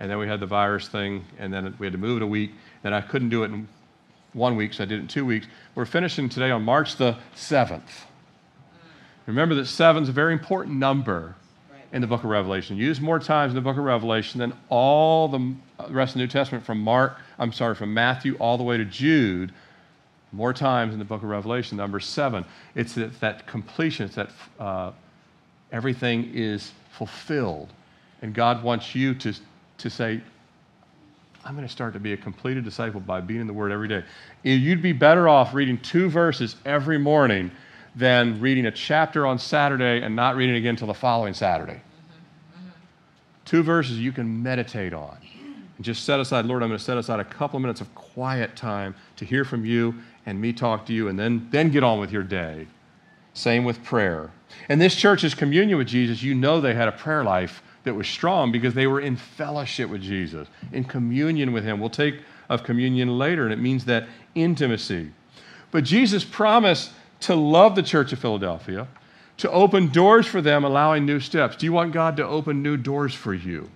and 0.00 0.10
then 0.10 0.18
we 0.18 0.26
had 0.26 0.40
the 0.40 0.46
virus 0.46 0.88
thing, 0.88 1.24
and 1.38 1.52
then 1.52 1.74
we 1.78 1.86
had 1.86 1.92
to 1.92 1.98
move 1.98 2.18
it 2.18 2.22
a 2.22 2.26
week. 2.26 2.52
Then 2.82 2.92
I 2.92 3.00
couldn't 3.00 3.30
do 3.30 3.42
it 3.42 3.46
in 3.46 3.68
one 4.34 4.56
week, 4.56 4.74
so 4.74 4.82
I 4.82 4.86
did 4.86 4.98
it 4.98 5.02
in 5.02 5.08
two 5.08 5.24
weeks. 5.24 5.46
We're 5.74 5.86
finishing 5.86 6.28
today 6.28 6.50
on 6.50 6.62
March 6.62 6.96
the 6.96 7.16
7th. 7.34 7.82
Remember 9.26 9.54
that 9.54 9.66
seven 9.66 10.02
is 10.02 10.08
a 10.10 10.12
very 10.12 10.34
important 10.34 10.76
number 10.76 11.34
in 11.92 12.00
the 12.00 12.06
book 12.06 12.24
of 12.24 12.30
Revelation. 12.30 12.76
Used 12.76 13.00
more 13.00 13.18
times 13.18 13.52
in 13.52 13.54
the 13.54 13.62
book 13.62 13.78
of 13.78 13.84
Revelation 13.84 14.38
than 14.40 14.52
all 14.68 15.28
the 15.28 15.54
rest 15.88 16.10
of 16.10 16.14
the 16.14 16.24
New 16.24 16.28
Testament 16.28 16.64
from 16.64 16.80
Mark, 16.80 17.16
I'm 17.38 17.52
sorry, 17.52 17.74
from 17.74 17.94
Matthew 17.94 18.36
all 18.38 18.58
the 18.58 18.64
way 18.64 18.76
to 18.76 18.84
Jude. 18.84 19.52
More 20.32 20.52
times 20.52 20.92
in 20.92 20.98
the 20.98 21.04
book 21.04 21.22
of 21.22 21.28
Revelation, 21.28 21.78
number 21.78 22.00
seven. 22.00 22.44
It's 22.74 22.94
that, 22.96 23.18
that 23.20 23.46
completion, 23.46 24.06
it's 24.06 24.16
that 24.16 24.30
uh, 24.58 24.90
everything 25.72 26.32
is 26.34 26.72
fulfilled. 26.90 27.72
And 28.20 28.34
God 28.34 28.62
wants 28.62 28.94
you 28.94 29.14
to, 29.14 29.32
to 29.78 29.88
say, 29.88 30.20
I'm 31.44 31.54
going 31.54 31.66
to 31.66 31.72
start 31.72 31.92
to 31.92 32.00
be 32.00 32.14
a 32.14 32.16
completed 32.16 32.64
disciple 32.64 33.00
by 33.00 33.20
being 33.20 33.40
in 33.40 33.46
the 33.46 33.52
Word 33.52 33.70
every 33.70 33.86
day. 33.86 34.02
You'd 34.42 34.80
be 34.80 34.92
better 34.92 35.28
off 35.28 35.52
reading 35.52 35.78
two 35.78 36.08
verses 36.08 36.56
every 36.64 36.98
morning 36.98 37.50
than 37.94 38.40
reading 38.40 38.64
a 38.66 38.70
chapter 38.70 39.26
on 39.26 39.38
Saturday 39.38 40.02
and 40.02 40.16
not 40.16 40.36
reading 40.36 40.56
again 40.56 40.70
until 40.70 40.86
the 40.86 40.94
following 40.94 41.34
Saturday. 41.34 41.82
Two 43.44 43.62
verses 43.62 43.98
you 44.00 44.10
can 44.10 44.42
meditate 44.42 44.94
on. 44.94 45.18
And 45.76 45.84
just 45.84 46.04
set 46.04 46.18
aside, 46.18 46.46
Lord, 46.46 46.62
I'm 46.62 46.70
going 46.70 46.78
to 46.78 46.84
set 46.84 46.96
aside 46.96 47.20
a 47.20 47.24
couple 47.24 47.58
of 47.58 47.62
minutes 47.62 47.82
of 47.82 47.94
quiet 47.94 48.56
time 48.56 48.94
to 49.16 49.26
hear 49.26 49.44
from 49.44 49.66
you 49.66 49.94
and 50.24 50.40
me 50.40 50.52
talk 50.52 50.86
to 50.86 50.94
you, 50.94 51.08
and 51.08 51.18
then, 51.18 51.46
then 51.50 51.68
get 51.70 51.82
on 51.82 52.00
with 52.00 52.10
your 52.10 52.22
day. 52.22 52.66
Same 53.34 53.64
with 53.64 53.84
prayer. 53.84 54.30
And 54.70 54.80
this 54.80 54.94
church's 54.94 55.34
communion 55.34 55.76
with 55.76 55.88
Jesus, 55.88 56.22
you 56.22 56.34
know 56.34 56.60
they 56.60 56.72
had 56.72 56.88
a 56.88 56.92
prayer 56.92 57.22
life 57.22 57.62
that 57.84 57.94
was 57.94 58.08
strong 58.08 58.50
because 58.50 58.74
they 58.74 58.86
were 58.86 59.00
in 59.00 59.16
fellowship 59.16 59.88
with 59.88 60.02
Jesus, 60.02 60.48
in 60.72 60.84
communion 60.84 61.52
with 61.52 61.64
Him. 61.64 61.80
We'll 61.80 61.90
take 61.90 62.20
of 62.48 62.62
communion 62.62 63.18
later, 63.18 63.44
and 63.44 63.52
it 63.52 63.58
means 63.58 63.84
that 63.86 64.06
intimacy. 64.34 65.10
But 65.70 65.84
Jesus 65.84 66.24
promised 66.24 66.90
to 67.20 67.34
love 67.34 67.74
the 67.74 67.82
church 67.82 68.12
of 68.12 68.18
Philadelphia, 68.18 68.86
to 69.38 69.50
open 69.50 69.88
doors 69.88 70.26
for 70.26 70.40
them, 70.40 70.64
allowing 70.64 71.06
new 71.06 71.20
steps. 71.20 71.56
Do 71.56 71.66
you 71.66 71.72
want 71.72 71.92
God 71.92 72.16
to 72.18 72.26
open 72.26 72.62
new 72.62 72.76
doors 72.76 73.14
for 73.14 73.34
you? 73.34 73.70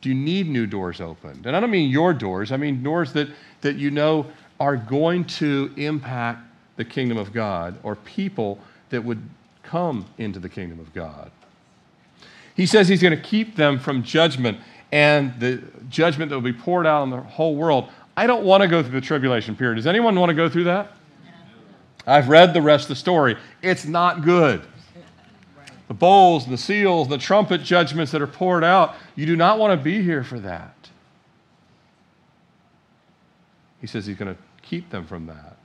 Do 0.00 0.10
you 0.10 0.14
need 0.14 0.48
new 0.48 0.66
doors 0.66 1.00
opened? 1.00 1.46
And 1.46 1.56
I 1.56 1.60
don't 1.60 1.70
mean 1.70 1.90
your 1.90 2.12
doors, 2.12 2.52
I 2.52 2.56
mean 2.56 2.82
doors 2.82 3.12
that, 3.14 3.28
that 3.62 3.76
you 3.76 3.90
know 3.90 4.26
are 4.60 4.76
going 4.76 5.24
to 5.24 5.72
impact 5.76 6.40
the 6.76 6.84
kingdom 6.84 7.16
of 7.16 7.32
God 7.32 7.78
or 7.82 7.96
people 7.96 8.58
that 8.90 9.02
would 9.02 9.22
come 9.62 10.04
into 10.18 10.38
the 10.38 10.48
kingdom 10.48 10.78
of 10.78 10.92
God. 10.92 11.30
He 12.54 12.66
says 12.66 12.88
he's 12.88 13.02
going 13.02 13.16
to 13.16 13.22
keep 13.22 13.56
them 13.56 13.78
from 13.78 14.02
judgment 14.02 14.58
and 14.92 15.38
the 15.40 15.62
judgment 15.88 16.30
that 16.30 16.36
will 16.36 16.42
be 16.42 16.52
poured 16.52 16.86
out 16.86 17.02
on 17.02 17.10
the 17.10 17.20
whole 17.20 17.56
world. 17.56 17.88
I 18.16 18.26
don't 18.26 18.44
want 18.44 18.62
to 18.62 18.68
go 18.68 18.82
through 18.82 19.00
the 19.00 19.06
tribulation 19.06 19.56
period. 19.56 19.76
Does 19.76 19.86
anyone 19.86 20.18
want 20.18 20.30
to 20.30 20.34
go 20.34 20.48
through 20.48 20.64
that? 20.64 20.92
I've 22.06 22.28
read 22.28 22.54
the 22.54 22.62
rest 22.62 22.84
of 22.84 22.88
the 22.90 22.96
story. 22.96 23.36
It's 23.62 23.86
not 23.86 24.22
good. 24.22 24.62
The 25.88 25.94
bowls 25.94 26.46
the 26.46 26.56
seals, 26.56 27.08
the 27.08 27.18
trumpet 27.18 27.62
judgments 27.62 28.12
that 28.12 28.22
are 28.22 28.26
poured 28.26 28.64
out, 28.64 28.94
you 29.16 29.26
do 29.26 29.36
not 29.36 29.58
want 29.58 29.78
to 29.78 29.82
be 29.82 30.02
here 30.02 30.24
for 30.24 30.38
that. 30.40 30.74
He 33.80 33.86
says 33.86 34.06
he's 34.06 34.16
going 34.16 34.34
to 34.34 34.40
keep 34.62 34.90
them 34.90 35.06
from 35.06 35.26
that. 35.26 35.58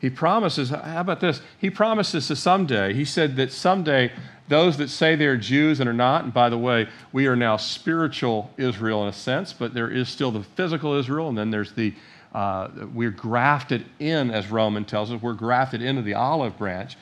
He 0.00 0.10
promises, 0.10 0.70
how 0.70 1.00
about 1.00 1.20
this? 1.20 1.40
He 1.58 1.70
promises 1.70 2.26
to 2.26 2.36
someday, 2.36 2.92
he 2.92 3.04
said 3.04 3.36
that 3.36 3.52
someday 3.52 4.12
those 4.48 4.76
that 4.78 4.88
say 4.88 5.16
they're 5.16 5.36
Jews 5.36 5.80
and 5.80 5.88
are 5.88 5.94
not, 5.94 6.24
and 6.24 6.32
by 6.32 6.48
the 6.48 6.58
way, 6.58 6.88
we 7.12 7.26
are 7.26 7.36
now 7.36 7.56
spiritual 7.56 8.50
Israel 8.56 9.02
in 9.02 9.08
a 9.08 9.12
sense, 9.12 9.52
but 9.52 9.74
there 9.74 9.90
is 9.90 10.08
still 10.08 10.30
the 10.30 10.42
physical 10.42 10.94
Israel, 10.94 11.28
and 11.28 11.36
then 11.36 11.50
there's 11.50 11.72
the, 11.72 11.94
uh, 12.34 12.68
we're 12.94 13.10
grafted 13.10 13.84
in, 13.98 14.30
as 14.30 14.50
Roman 14.50 14.84
tells 14.84 15.10
us, 15.10 15.20
we're 15.20 15.32
grafted 15.32 15.82
into 15.82 16.02
the 16.02 16.14
olive 16.14 16.56
branch. 16.56 16.96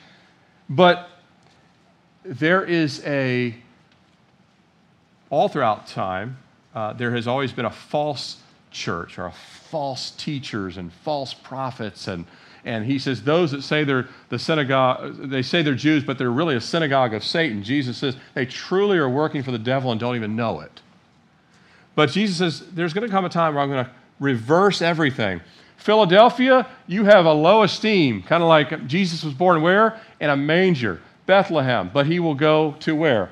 But 0.69 1.09
there 2.23 2.63
is 2.63 3.03
a, 3.05 3.55
all 5.29 5.47
throughout 5.47 5.87
time, 5.87 6.37
uh, 6.73 6.93
there 6.93 7.11
has 7.11 7.27
always 7.27 7.51
been 7.51 7.65
a 7.65 7.71
false 7.71 8.37
church 8.75 9.17
are 9.17 9.31
false 9.31 10.11
teachers 10.11 10.77
and 10.77 10.91
false 10.91 11.33
prophets 11.33 12.07
and 12.07 12.25
and 12.65 12.83
he 12.83 12.99
says 12.99 13.23
those 13.23 13.51
that 13.51 13.61
say 13.61 13.83
they're 13.83 14.07
the 14.29 14.39
synagogue 14.39 15.29
they 15.29 15.43
say 15.43 15.61
they're 15.61 15.75
Jews 15.75 16.03
but 16.03 16.17
they're 16.17 16.31
really 16.31 16.55
a 16.55 16.61
synagogue 16.61 17.13
of 17.13 17.23
Satan. 17.23 17.63
Jesus 17.63 17.97
says 17.97 18.17
they 18.33 18.45
truly 18.45 18.97
are 18.97 19.09
working 19.09 19.43
for 19.43 19.51
the 19.51 19.59
devil 19.59 19.91
and 19.91 19.99
don't 19.99 20.15
even 20.15 20.35
know 20.35 20.59
it. 20.59 20.81
But 21.93 22.09
Jesus 22.09 22.37
says 22.37 22.67
there's 22.71 22.93
going 22.93 23.07
to 23.07 23.11
come 23.11 23.23
a 23.23 23.29
time 23.29 23.53
where 23.53 23.63
I'm 23.63 23.69
going 23.69 23.85
to 23.85 23.91
reverse 24.19 24.81
everything. 24.81 25.41
Philadelphia, 25.77 26.67
you 26.87 27.05
have 27.05 27.25
a 27.25 27.33
low 27.33 27.63
esteem, 27.63 28.23
kind 28.23 28.41
of 28.41 28.49
like 28.49 28.87
Jesus 28.87 29.23
was 29.23 29.33
born 29.33 29.61
where? 29.61 29.99
In 30.19 30.29
a 30.29 30.35
manger, 30.35 30.99
Bethlehem. 31.25 31.91
But 31.93 32.07
he 32.07 32.19
will 32.19 32.35
go 32.35 32.75
to 32.79 32.95
where? 32.95 33.29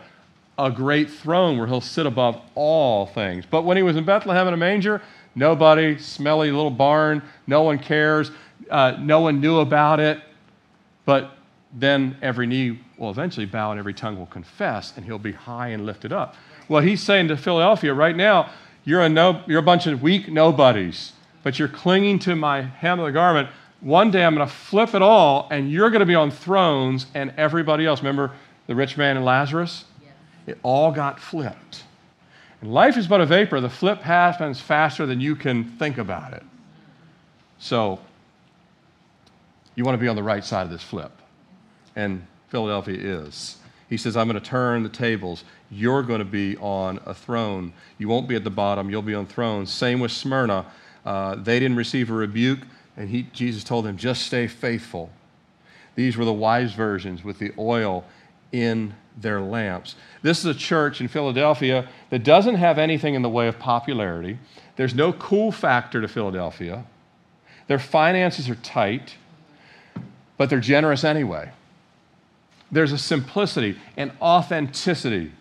A 0.59 0.69
great 0.69 1.09
throne 1.09 1.57
where 1.57 1.65
he'll 1.65 1.81
sit 1.81 2.05
above 2.05 2.39
all 2.53 3.07
things. 3.07 3.45
But 3.49 3.63
when 3.63 3.75
he 3.75 3.83
was 3.83 3.95
in 3.95 4.05
Bethlehem 4.05 4.47
in 4.47 4.53
a 4.53 4.57
manger, 4.57 5.01
nobody, 5.35 5.97
smelly 5.97 6.51
little 6.51 6.69
barn, 6.69 7.23
no 7.47 7.63
one 7.63 7.79
cares, 7.79 8.29
uh, 8.69 8.97
no 8.99 9.21
one 9.21 9.39
knew 9.39 9.59
about 9.59 9.99
it. 9.99 10.21
But 11.05 11.31
then 11.73 12.17
every 12.21 12.47
knee 12.47 12.79
will 12.97 13.09
eventually 13.09 13.45
bow 13.45 13.71
and 13.71 13.79
every 13.79 13.93
tongue 13.93 14.17
will 14.17 14.27
confess, 14.27 14.93
and 14.95 15.05
he'll 15.05 15.19
be 15.19 15.33
high 15.33 15.69
and 15.69 15.85
lifted 15.85 16.13
up. 16.13 16.35
Well, 16.69 16.81
he's 16.81 17.01
saying 17.01 17.27
to 17.27 17.37
Philadelphia 17.37 17.93
right 17.93 18.15
now, 18.15 18.51
you're 18.85 19.01
a, 19.01 19.09
no, 19.09 19.43
you're 19.47 19.59
a 19.59 19.63
bunch 19.63 19.87
of 19.87 20.01
weak 20.01 20.31
nobodies 20.31 21.13
but 21.43 21.59
you're 21.59 21.67
clinging 21.67 22.19
to 22.19 22.35
my 22.35 22.61
hem 22.61 22.99
of 22.99 23.05
the 23.05 23.11
garment. 23.11 23.49
One 23.81 24.09
day 24.09 24.23
I'm 24.23 24.33
going 24.33 24.47
to 24.47 24.53
flip 24.53 24.95
it 24.95 25.01
all, 25.01 25.47
and 25.51 25.69
you're 25.69 25.89
going 25.89 25.99
to 25.99 26.05
be 26.05 26.15
on 26.15 26.31
thrones, 26.31 27.05
and 27.13 27.33
everybody 27.37 27.85
else. 27.85 27.99
Remember 27.99 28.31
the 28.65 28.75
rich 28.75 28.97
man 28.97 29.17
and 29.17 29.25
Lazarus? 29.25 29.83
It 30.47 30.57
all 30.63 30.91
got 30.91 31.19
flipped. 31.19 31.83
And 32.61 32.73
life 32.73 32.97
is 32.97 33.07
but 33.07 33.21
a 33.21 33.25
vapor. 33.25 33.59
The 33.59 33.69
flip 33.69 34.01
happens 34.01 34.61
faster 34.61 35.05
than 35.05 35.19
you 35.19 35.35
can 35.35 35.65
think 35.77 35.97
about 35.97 36.33
it. 36.33 36.43
So, 37.59 37.99
you 39.75 39.83
want 39.83 39.95
to 39.95 40.01
be 40.01 40.07
on 40.07 40.15
the 40.15 40.23
right 40.23 40.43
side 40.43 40.63
of 40.63 40.69
this 40.69 40.83
flip. 40.83 41.11
And 41.95 42.25
Philadelphia 42.49 42.97
is. 42.97 43.57
He 43.89 43.97
says, 43.97 44.17
I'm 44.17 44.27
going 44.27 44.41
to 44.41 44.49
turn 44.49 44.83
the 44.83 44.89
tables. 44.89 45.43
You're 45.69 46.03
going 46.03 46.19
to 46.19 46.25
be 46.25 46.57
on 46.57 46.99
a 47.05 47.13
throne. 47.13 47.73
You 47.97 48.07
won't 48.07 48.27
be 48.27 48.35
at 48.35 48.43
the 48.43 48.49
bottom, 48.49 48.89
you'll 48.89 49.01
be 49.01 49.15
on 49.15 49.25
thrones. 49.25 49.71
Same 49.71 49.99
with 49.99 50.11
Smyrna. 50.11 50.65
Uh, 51.05 51.35
they 51.35 51.59
didn't 51.59 51.77
receive 51.77 52.09
a 52.09 52.13
rebuke, 52.13 52.59
and 52.95 53.09
he, 53.09 53.23
Jesus 53.33 53.63
told 53.63 53.85
them, 53.85 53.97
just 53.97 54.25
stay 54.25 54.47
faithful. 54.47 55.09
These 55.95 56.17
were 56.17 56.25
the 56.25 56.33
wise 56.33 56.73
versions 56.73 57.23
with 57.23 57.39
the 57.39 57.51
oil 57.57 58.05
in 58.51 58.95
their 59.19 59.41
lamps. 59.41 59.95
This 60.21 60.39
is 60.39 60.45
a 60.45 60.53
church 60.57 61.01
in 61.01 61.07
Philadelphia 61.07 61.87
that 62.09 62.23
doesn't 62.23 62.55
have 62.55 62.77
anything 62.77 63.13
in 63.13 63.21
the 63.21 63.29
way 63.29 63.47
of 63.47 63.59
popularity. 63.59 64.39
There's 64.75 64.95
no 64.95 65.13
cool 65.13 65.51
factor 65.51 66.01
to 66.01 66.07
Philadelphia. 66.07 66.85
Their 67.67 67.79
finances 67.79 68.49
are 68.49 68.55
tight, 68.55 69.15
but 70.43 70.49
they're 70.49 70.59
generous 70.59 71.05
anyway. 71.05 71.49
There's 72.69 72.91
a 72.91 72.97
simplicity 72.97 73.79
and 73.95 74.11
authenticity. 74.21 75.31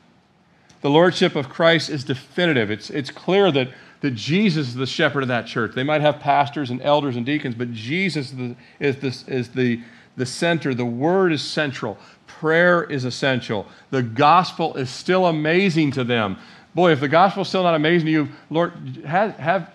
The 0.83 0.91
lordship 0.91 1.35
of 1.35 1.49
Christ 1.49 1.91
is 1.91 2.05
definitive. 2.05 2.71
It's, 2.71 2.88
it's 2.88 3.11
clear 3.11 3.51
that 3.51 3.71
that 4.01 4.12
Jesus 4.12 4.69
is 4.69 4.75
the 4.77 4.87
shepherd 4.87 5.25
of 5.25 5.29
that 5.29 5.49
church. 5.49 5.75
They 5.75 5.83
might 5.83 6.03
have 6.03 6.21
pastors 6.21 6.71
and 6.71 6.81
elders 6.83 7.17
and 7.17 7.27
deacons, 7.27 7.57
but 7.57 7.73
Jesus 7.73 8.31
is 8.31 8.37
the, 8.37 8.57
is 8.79 8.97
the, 8.97 9.33
is 9.35 9.49
the, 9.49 9.81
the 10.17 10.27
center. 10.27 10.73
The 10.73 10.85
word 10.85 11.33
is 11.33 11.43
central. 11.43 11.99
Prayer 12.29 12.85
is 12.85 13.05
essential. 13.05 13.67
The 13.91 14.05
gospel 14.05 14.77
is 14.77 14.88
still 14.88 15.27
amazing 15.27 15.91
to 15.93 16.05
them. 16.05 16.38
Boy, 16.77 16.93
if 16.93 17.01
the 17.01 17.09
gospel 17.09 17.43
is 17.43 17.49
still 17.49 17.65
not 17.65 17.75
amazing 17.75 18.07
to 18.07 18.12
you, 18.12 18.29
Lord, 18.51 18.73
have, 19.05 19.37
have 19.37 19.73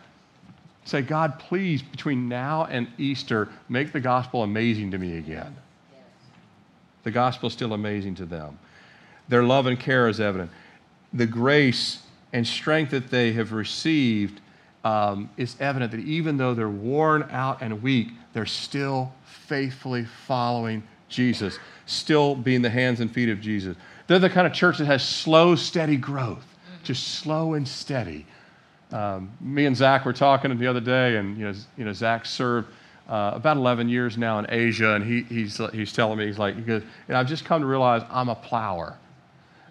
say, 0.88 1.02
God, 1.02 1.39
please, 1.39 1.82
between 1.82 2.30
now 2.30 2.65
and 2.65 2.88
Easter, 2.97 3.50
make 3.69 3.91
the 3.91 4.00
gospel 4.00 4.43
amazing 4.43 4.91
to 4.91 4.97
me 4.97 5.17
again. 5.17 5.56
The 7.04 7.12
gospel 7.12 7.47
is 7.47 7.54
still 7.54 7.73
amazing 7.73 8.15
to 8.15 8.26
them. 8.26 8.60
Their 9.28 9.43
love 9.43 9.65
and 9.65 9.80
care 9.80 10.08
is 10.08 10.19
evident. 10.19 10.52
The 11.13 11.26
grace 11.26 12.02
and 12.34 12.45
strength 12.45 12.91
that 12.91 13.10
they 13.10 13.34
have 13.34 13.54
received 13.54 14.41
um, 14.84 15.30
is 15.38 15.56
evident 15.60 15.91
that 15.91 16.02
even 16.02 16.38
though 16.38 16.54
they're 16.54 16.69
worn 16.69 17.28
out 17.32 17.62
and 17.62 17.82
weak, 17.82 18.10
they're 18.34 18.45
still 18.45 19.13
faithfully 19.26 20.06
following 20.26 20.84
Jesus, 21.10 21.60
still 21.86 22.36
being 22.36 22.62
the 22.62 22.69
hands 22.69 23.00
and 23.00 23.12
feet 23.12 23.30
of 23.30 23.41
Jesus. 23.41 23.76
They're 24.08 24.19
the 24.19 24.30
kind 24.30 24.47
of 24.47 24.54
church 24.54 24.78
that 24.78 24.86
has 24.86 25.08
slow, 25.08 25.56
steady 25.56 25.97
growth, 25.97 26.45
just 26.84 27.19
slow 27.19 27.54
and 27.54 27.67
steady. 27.67 28.26
Um, 28.91 29.32
me 29.41 29.65
and 29.65 29.76
Zach 29.76 30.06
were 30.06 30.13
talking 30.13 30.58
the 30.58 30.67
other 30.67 30.80
day, 30.80 31.17
and 31.17 31.38
you 31.38 31.45
know, 31.45 31.54
you 31.78 31.86
know 31.86 31.93
Zach 31.93 32.26
served 32.26 32.69
uh, 33.08 33.32
about 33.36 33.58
11 33.58 33.89
years 33.89 34.17
now 34.17 34.39
in 34.39 34.45
Asia, 34.50 34.93
and 34.93 35.04
he, 35.04 35.23
he's, 35.23 35.62
he's 35.71 35.93
telling 35.93 36.17
me, 36.17 36.28
he's 36.28 36.38
like, 36.38 36.56
he 36.56 36.62
goes, 36.62 36.84
and 37.08 37.17
I've 37.17 37.28
just 37.28 37.45
come 37.45 37.62
to 37.62 37.67
realize 37.67 38.04
I'm 38.10 38.30
a 38.30 38.36
plower. 38.36 38.97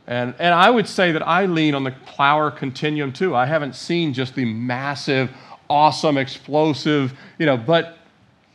And, 0.07 0.35
and 0.39 0.55
I 0.55 0.71
would 0.71 0.87
say 0.87 1.13
that 1.13 1.27
I 1.27 1.47
lean 1.47 1.75
on 1.75 1.85
the 1.85 1.91
plower 2.07 2.51
continuum 2.51 3.13
too. 3.13 3.35
I 3.35 3.45
haven't 3.45 3.75
seen 3.75 4.15
just 4.15 4.35
the 4.35 4.45
massive, 4.45 5.31
awesome, 5.69 6.17
explosive, 6.17 7.13
you 7.39 7.47
know, 7.47 7.57
but 7.57 7.99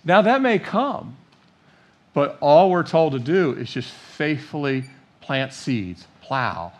now 0.04 0.22
that 0.22 0.42
may 0.42 0.58
come. 0.58 1.18
But 2.14 2.38
all 2.42 2.72
we're 2.72 2.84
told 2.84 3.14
to 3.14 3.20
do 3.20 3.54
is 3.54 3.72
just 3.72 3.90
faithfully 3.90 4.86
plant 5.22 5.54
seeds, 5.54 6.08
plow, 6.22 6.74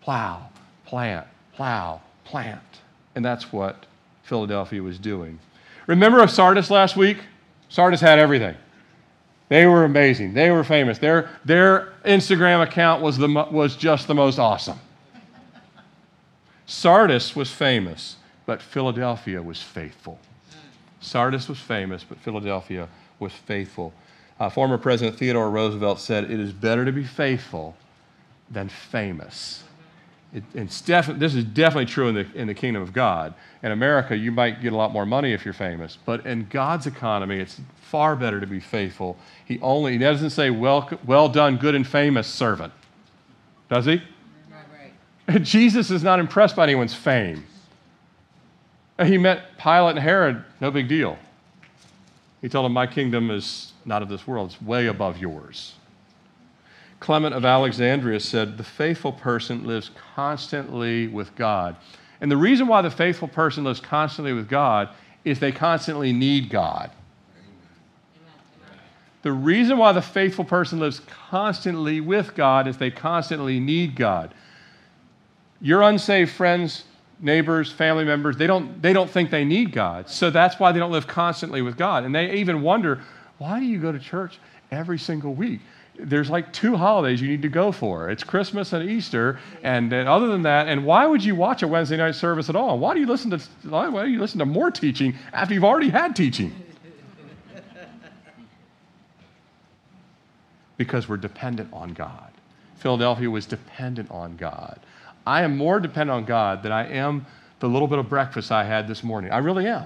plow, 0.00 0.48
plant, 0.86 1.26
plow, 1.54 2.00
plant. 2.24 2.60
And 3.14 3.24
that's 3.24 3.52
what 3.52 3.86
Philadelphia 4.22 4.82
was 4.82 4.98
doing. 4.98 5.38
Remember 5.86 6.22
of 6.22 6.30
Sardis 6.30 6.70
last 6.70 6.96
week? 6.96 7.18
Sardis 7.68 8.00
had 8.00 8.18
everything. 8.18 8.56
They 9.48 9.66
were 9.66 9.84
amazing. 9.84 10.34
They 10.34 10.50
were 10.50 10.64
famous. 10.64 10.98
Their, 10.98 11.28
their 11.44 11.92
Instagram 12.04 12.62
account 12.62 13.02
was, 13.02 13.18
the, 13.18 13.28
was 13.28 13.76
just 13.76 14.06
the 14.06 14.14
most 14.14 14.38
awesome. 14.38 14.78
Sardis 16.66 17.36
was 17.36 17.52
famous, 17.52 18.16
but 18.46 18.62
Philadelphia 18.62 19.42
was 19.42 19.62
faithful. 19.62 20.18
Sardis 21.00 21.48
was 21.48 21.58
famous, 21.58 22.02
but 22.02 22.18
Philadelphia 22.18 22.88
was 23.18 23.32
faithful. 23.32 23.92
Uh, 24.40 24.48
former 24.48 24.78
President 24.78 25.16
Theodore 25.18 25.50
Roosevelt 25.50 26.00
said, 26.00 26.24
It 26.24 26.40
is 26.40 26.52
better 26.52 26.84
to 26.84 26.92
be 26.92 27.04
faithful 27.04 27.76
than 28.50 28.68
famous. 28.68 29.62
It, 30.34 30.42
it's 30.52 30.80
defi- 30.80 31.12
this 31.12 31.34
is 31.34 31.44
definitely 31.44 31.86
true 31.86 32.08
in 32.08 32.14
the, 32.16 32.26
in 32.34 32.48
the 32.48 32.54
kingdom 32.54 32.82
of 32.82 32.92
God. 32.92 33.34
In 33.62 33.70
America, 33.70 34.16
you 34.16 34.32
might 34.32 34.60
get 34.60 34.72
a 34.72 34.76
lot 34.76 34.92
more 34.92 35.06
money 35.06 35.32
if 35.32 35.44
you're 35.44 35.54
famous, 35.54 35.96
but 36.04 36.26
in 36.26 36.46
God's 36.50 36.86
economy, 36.86 37.38
it's 37.38 37.60
far 37.76 38.16
better 38.16 38.40
to 38.40 38.46
be 38.46 38.58
faithful. 38.58 39.16
He 39.44 39.60
only 39.60 39.92
he 39.92 39.98
doesn't 39.98 40.30
say, 40.30 40.50
well, 40.50 40.90
well 41.06 41.28
done, 41.28 41.56
good 41.56 41.76
and 41.76 41.86
famous 41.86 42.26
servant. 42.26 42.72
Does 43.70 43.84
he? 43.84 44.02
Right. 45.28 45.42
Jesus 45.42 45.92
is 45.92 46.02
not 46.02 46.18
impressed 46.18 46.56
by 46.56 46.64
anyone's 46.64 46.94
fame. 46.94 47.44
He 49.02 49.18
met 49.18 49.58
Pilate 49.58 49.96
and 49.96 49.98
Herod, 50.00 50.44
no 50.60 50.70
big 50.70 50.88
deal. 50.88 51.16
He 52.40 52.48
told 52.48 52.64
them, 52.64 52.72
My 52.72 52.86
kingdom 52.86 53.30
is 53.30 53.72
not 53.84 54.02
of 54.02 54.08
this 54.08 54.26
world, 54.26 54.50
it's 54.50 54.60
way 54.60 54.86
above 54.86 55.18
yours. 55.18 55.74
Clement 57.04 57.34
of 57.34 57.44
Alexandria 57.44 58.18
said, 58.18 58.56
The 58.56 58.64
faithful 58.64 59.12
person 59.12 59.66
lives 59.66 59.90
constantly 60.14 61.06
with 61.06 61.36
God. 61.36 61.76
And 62.22 62.30
the 62.30 62.36
reason 62.38 62.66
why 62.66 62.80
the 62.80 62.90
faithful 62.90 63.28
person 63.28 63.62
lives 63.62 63.78
constantly 63.78 64.32
with 64.32 64.48
God 64.48 64.88
is 65.22 65.38
they 65.38 65.52
constantly 65.52 66.14
need 66.14 66.48
God. 66.48 66.90
The 69.20 69.32
reason 69.32 69.76
why 69.76 69.92
the 69.92 70.00
faithful 70.00 70.46
person 70.46 70.78
lives 70.78 71.02
constantly 71.28 72.00
with 72.00 72.34
God 72.34 72.66
is 72.66 72.78
they 72.78 72.90
constantly 72.90 73.60
need 73.60 73.96
God. 73.96 74.32
Your 75.60 75.82
unsaved 75.82 76.30
friends, 76.30 76.84
neighbors, 77.20 77.70
family 77.70 78.06
members, 78.06 78.38
they 78.38 78.46
don't, 78.46 78.80
they 78.80 78.94
don't 78.94 79.10
think 79.10 79.30
they 79.30 79.44
need 79.44 79.72
God. 79.72 80.08
So 80.08 80.30
that's 80.30 80.58
why 80.58 80.72
they 80.72 80.78
don't 80.78 80.92
live 80.92 81.06
constantly 81.06 81.60
with 81.60 81.76
God. 81.76 82.04
And 82.04 82.14
they 82.14 82.32
even 82.36 82.62
wonder, 82.62 83.02
why 83.36 83.60
do 83.60 83.66
you 83.66 83.78
go 83.78 83.92
to 83.92 83.98
church 83.98 84.38
every 84.70 84.98
single 84.98 85.34
week? 85.34 85.60
There's 85.98 86.28
like 86.28 86.52
two 86.52 86.76
holidays 86.76 87.20
you 87.20 87.28
need 87.28 87.42
to 87.42 87.48
go 87.48 87.70
for. 87.70 88.10
It's 88.10 88.24
christmas 88.24 88.72
and 88.72 88.88
easter 88.88 89.38
and, 89.62 89.92
and, 89.92 90.08
other 90.08 90.26
than 90.28 90.42
that 90.42 90.68
and 90.68 90.84
why 90.84 91.06
would 91.06 91.22
you 91.22 91.34
watch 91.34 91.62
a 91.62 91.68
wednesday 91.68 91.96
night 91.96 92.14
service 92.14 92.48
at 92.48 92.56
all? 92.56 92.78
Why 92.78 92.94
do 92.94 93.00
you 93.00 93.06
listen 93.06 93.30
to 93.30 93.38
why 93.68 94.04
do 94.04 94.10
you 94.10 94.20
listen 94.20 94.38
to 94.40 94.46
more 94.46 94.70
teaching 94.70 95.14
after 95.32 95.54
you've 95.54 95.64
already 95.64 95.90
had 95.90 96.16
teaching? 96.16 96.54
Because 100.76 101.08
we're 101.08 101.18
dependent 101.18 101.72
on 101.72 101.92
god. 101.92 102.32
Philadelphia 102.74 103.30
was 103.30 103.46
dependent 103.46 104.10
on 104.10 104.36
god. 104.36 104.80
I 105.24 105.42
am 105.42 105.56
more 105.56 105.78
dependent 105.78 106.16
on 106.16 106.24
god 106.24 106.64
than 106.64 106.72
i 106.72 106.88
am 106.88 107.26
the 107.60 107.68
little 107.68 107.86
bit 107.86 108.00
of 108.00 108.08
breakfast 108.08 108.50
i 108.50 108.64
had 108.64 108.88
this 108.88 109.04
morning. 109.04 109.30
I 109.30 109.38
really 109.38 109.66
am. 109.68 109.84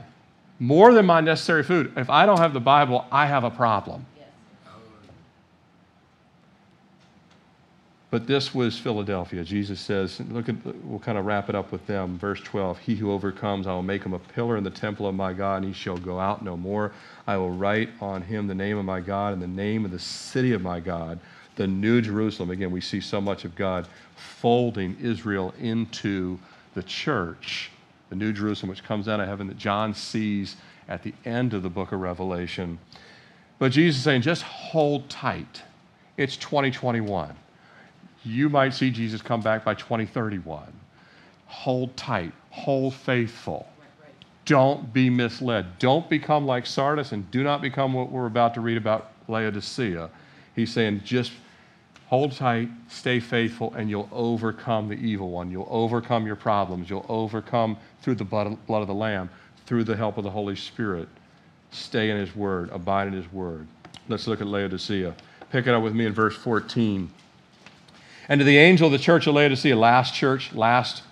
More 0.59 0.92
than 0.94 1.05
my 1.05 1.21
necessary 1.21 1.62
food. 1.62 1.92
If 1.97 2.09
i 2.09 2.25
don't 2.25 2.38
have 2.38 2.55
the 2.55 2.61
bible 2.61 3.05
i 3.12 3.27
have 3.27 3.44
a 3.44 3.51
problem 3.51 4.07
But 8.11 8.27
this 8.27 8.55
was 8.55 8.79
Philadelphia. 8.79 9.44
Jesus 9.44 9.79
says, 9.81 10.21
look 10.31 10.49
at, 10.49 10.55
we'll 10.85 10.99
kind 10.99 11.18
of 11.18 11.27
wrap 11.27 11.51
it 11.51 11.55
up 11.55 11.71
with 11.71 11.87
them. 11.87 12.16
Verse 12.18 12.40
12 12.40 12.79
He 12.79 12.94
who 12.94 13.12
overcomes, 13.12 13.66
I 13.66 13.73
will 13.73 13.83
make 13.83 14.03
him 14.03 14.14
a 14.14 14.18
pillar 14.18 14.57
in 14.57 14.64
the 14.64 14.71
temple 14.71 15.07
of 15.07 15.14
my 15.14 15.35
God, 15.35 15.57
and 15.57 15.66
he 15.66 15.73
shall 15.75 15.99
go 15.99 16.18
out 16.18 16.42
no 16.42 16.57
more. 16.57 16.92
I 17.27 17.37
will 17.37 17.51
write 17.51 17.90
on 18.01 18.23
him 18.23 18.47
the 18.47 18.55
name 18.55 18.79
of 18.79 18.87
my 18.87 19.01
God 19.01 19.35
and 19.35 19.42
the 19.42 19.47
name 19.47 19.85
of 19.85 19.90
the 19.90 19.99
city 19.99 20.53
of 20.55 20.62
my 20.62 20.81
God, 20.81 21.18
the 21.57 21.66
New 21.66 22.01
Jerusalem. 22.01 22.51
Again, 22.51 22.71
we 22.71 22.81
see 22.81 23.01
so 23.01 23.21
much 23.21 23.44
of 23.44 23.55
God 23.55 23.87
folding 24.16 24.97
Israel 25.03 25.53
into 25.61 26.38
the 26.73 26.83
church, 26.85 27.71
the 28.09 28.16
New 28.16 28.33
Jerusalem, 28.33 28.71
which 28.71 28.85
comes 28.85 29.07
out 29.07 29.21
of 29.21 29.29
heaven 29.29 29.49
that 29.49 29.59
John 29.59 29.92
sees 29.92 30.57
at 30.88 31.03
the 31.03 31.12
end 31.27 31.53
of 31.53 31.62
the 31.62 31.68
book 31.68 31.92
of 31.92 32.01
Revelation. 32.01 32.79
But 33.59 33.73
Jesus 33.73 33.99
is 33.99 34.05
saying, 34.05 34.23
just 34.23 34.44
hold 34.44 35.11
tight. 35.11 35.62
It's 36.16 36.38
2021. 36.38 37.37
You 38.29 38.51
might 38.51 38.75
see 38.75 38.91
Jesus 38.91 39.23
come 39.23 39.41
back 39.41 39.64
by 39.64 39.73
2031. 39.73 40.71
Hold 41.47 41.97
tight, 41.97 42.33
hold 42.51 42.93
faithful. 42.93 43.67
Don't 44.45 44.93
be 44.93 45.09
misled. 45.09 45.79
Don't 45.79 46.11
become 46.11 46.45
like 46.45 46.67
Sardis 46.67 47.12
and 47.12 47.31
do 47.31 47.43
not 47.43 47.62
become 47.62 47.95
what 47.95 48.12
we're 48.12 48.27
about 48.27 48.53
to 48.55 48.61
read 48.61 48.77
about 48.77 49.12
Laodicea. 49.29 50.11
He's 50.55 50.71
saying, 50.71 51.03
just 51.07 51.33
hold 52.09 52.33
tight, 52.33 52.69
stay 52.88 53.19
faithful, 53.19 53.73
and 53.75 53.88
you'll 53.88 54.11
overcome 54.12 54.88
the 54.88 54.97
evil 54.97 55.31
one. 55.31 55.51
You'll 55.51 55.69
overcome 55.71 56.27
your 56.27 56.37
problems. 56.37 56.91
You'll 56.91 57.07
overcome 57.09 57.79
through 58.03 58.17
the 58.17 58.25
blood 58.25 58.59
of 58.69 58.87
the 58.87 58.95
Lamb, 58.95 59.31
through 59.64 59.85
the 59.85 59.97
help 59.97 60.19
of 60.19 60.25
the 60.25 60.31
Holy 60.31 60.57
Spirit. 60.57 61.09
Stay 61.71 62.11
in 62.11 62.19
His 62.19 62.37
Word, 62.37 62.69
abide 62.73 63.07
in 63.07 63.14
His 63.14 63.33
Word. 63.33 63.67
Let's 64.07 64.27
look 64.27 64.43
at 64.43 64.47
Laodicea. 64.47 65.14
Pick 65.51 65.67
it 65.67 65.73
up 65.73 65.83
with 65.83 65.95
me 65.95 66.05
in 66.05 66.12
verse 66.12 66.37
14. 66.37 67.11
And 68.29 68.41
to 68.41 68.45
the 68.45 68.59
angel 68.59 68.87
of 68.87 68.93
the 68.93 68.99
church 68.99 69.27
of 69.27 69.35
Laodicea, 69.35 69.75
last 69.75 70.14
church, 70.14 70.53
last 70.53 71.03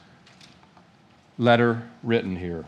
letter 1.38 1.82
written 2.02 2.36
here. 2.36 2.64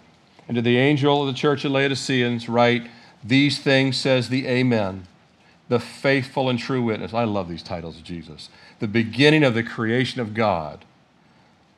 And 0.46 0.54
to 0.54 0.62
the 0.62 0.78
angel 0.78 1.20
of 1.20 1.26
the 1.26 1.38
church 1.38 1.64
of 1.64 1.72
Laodiceans, 1.72 2.48
write, 2.48 2.88
These 3.22 3.58
things 3.58 3.98
says 3.98 4.30
the 4.30 4.46
Amen, 4.46 5.06
the 5.68 5.78
faithful 5.78 6.48
and 6.48 6.58
true 6.58 6.82
witness. 6.82 7.12
I 7.12 7.24
love 7.24 7.48
these 7.48 7.62
titles 7.62 7.98
of 7.98 8.04
Jesus. 8.04 8.48
The 8.78 8.88
beginning 8.88 9.44
of 9.44 9.52
the 9.52 9.62
creation 9.62 10.20
of 10.20 10.32
God. 10.32 10.84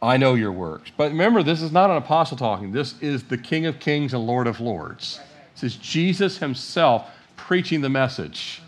I 0.03 0.17
know 0.17 0.35
your 0.35 0.53
works. 0.53 0.93
But 0.97 1.11
remember, 1.11 1.43
this 1.43 1.61
is 1.61 1.73
not 1.73 1.91
an 1.91 1.97
apostle 1.97 2.37
talking. 2.37 2.73
This 2.73 2.95
is 3.03 3.25
the 3.25 3.37
King 3.37 3.67
of 3.67 3.81
Kings 3.81 4.15
and 4.15 4.27
Lord 4.27 4.47
of 4.47 4.61
Lords. 4.61 5.21
This 5.55 5.75
is 5.75 5.77
Jesus 5.77 6.39
himself 6.39 7.11
preaching 7.37 7.81
the 7.81 7.91
message. 7.91 8.63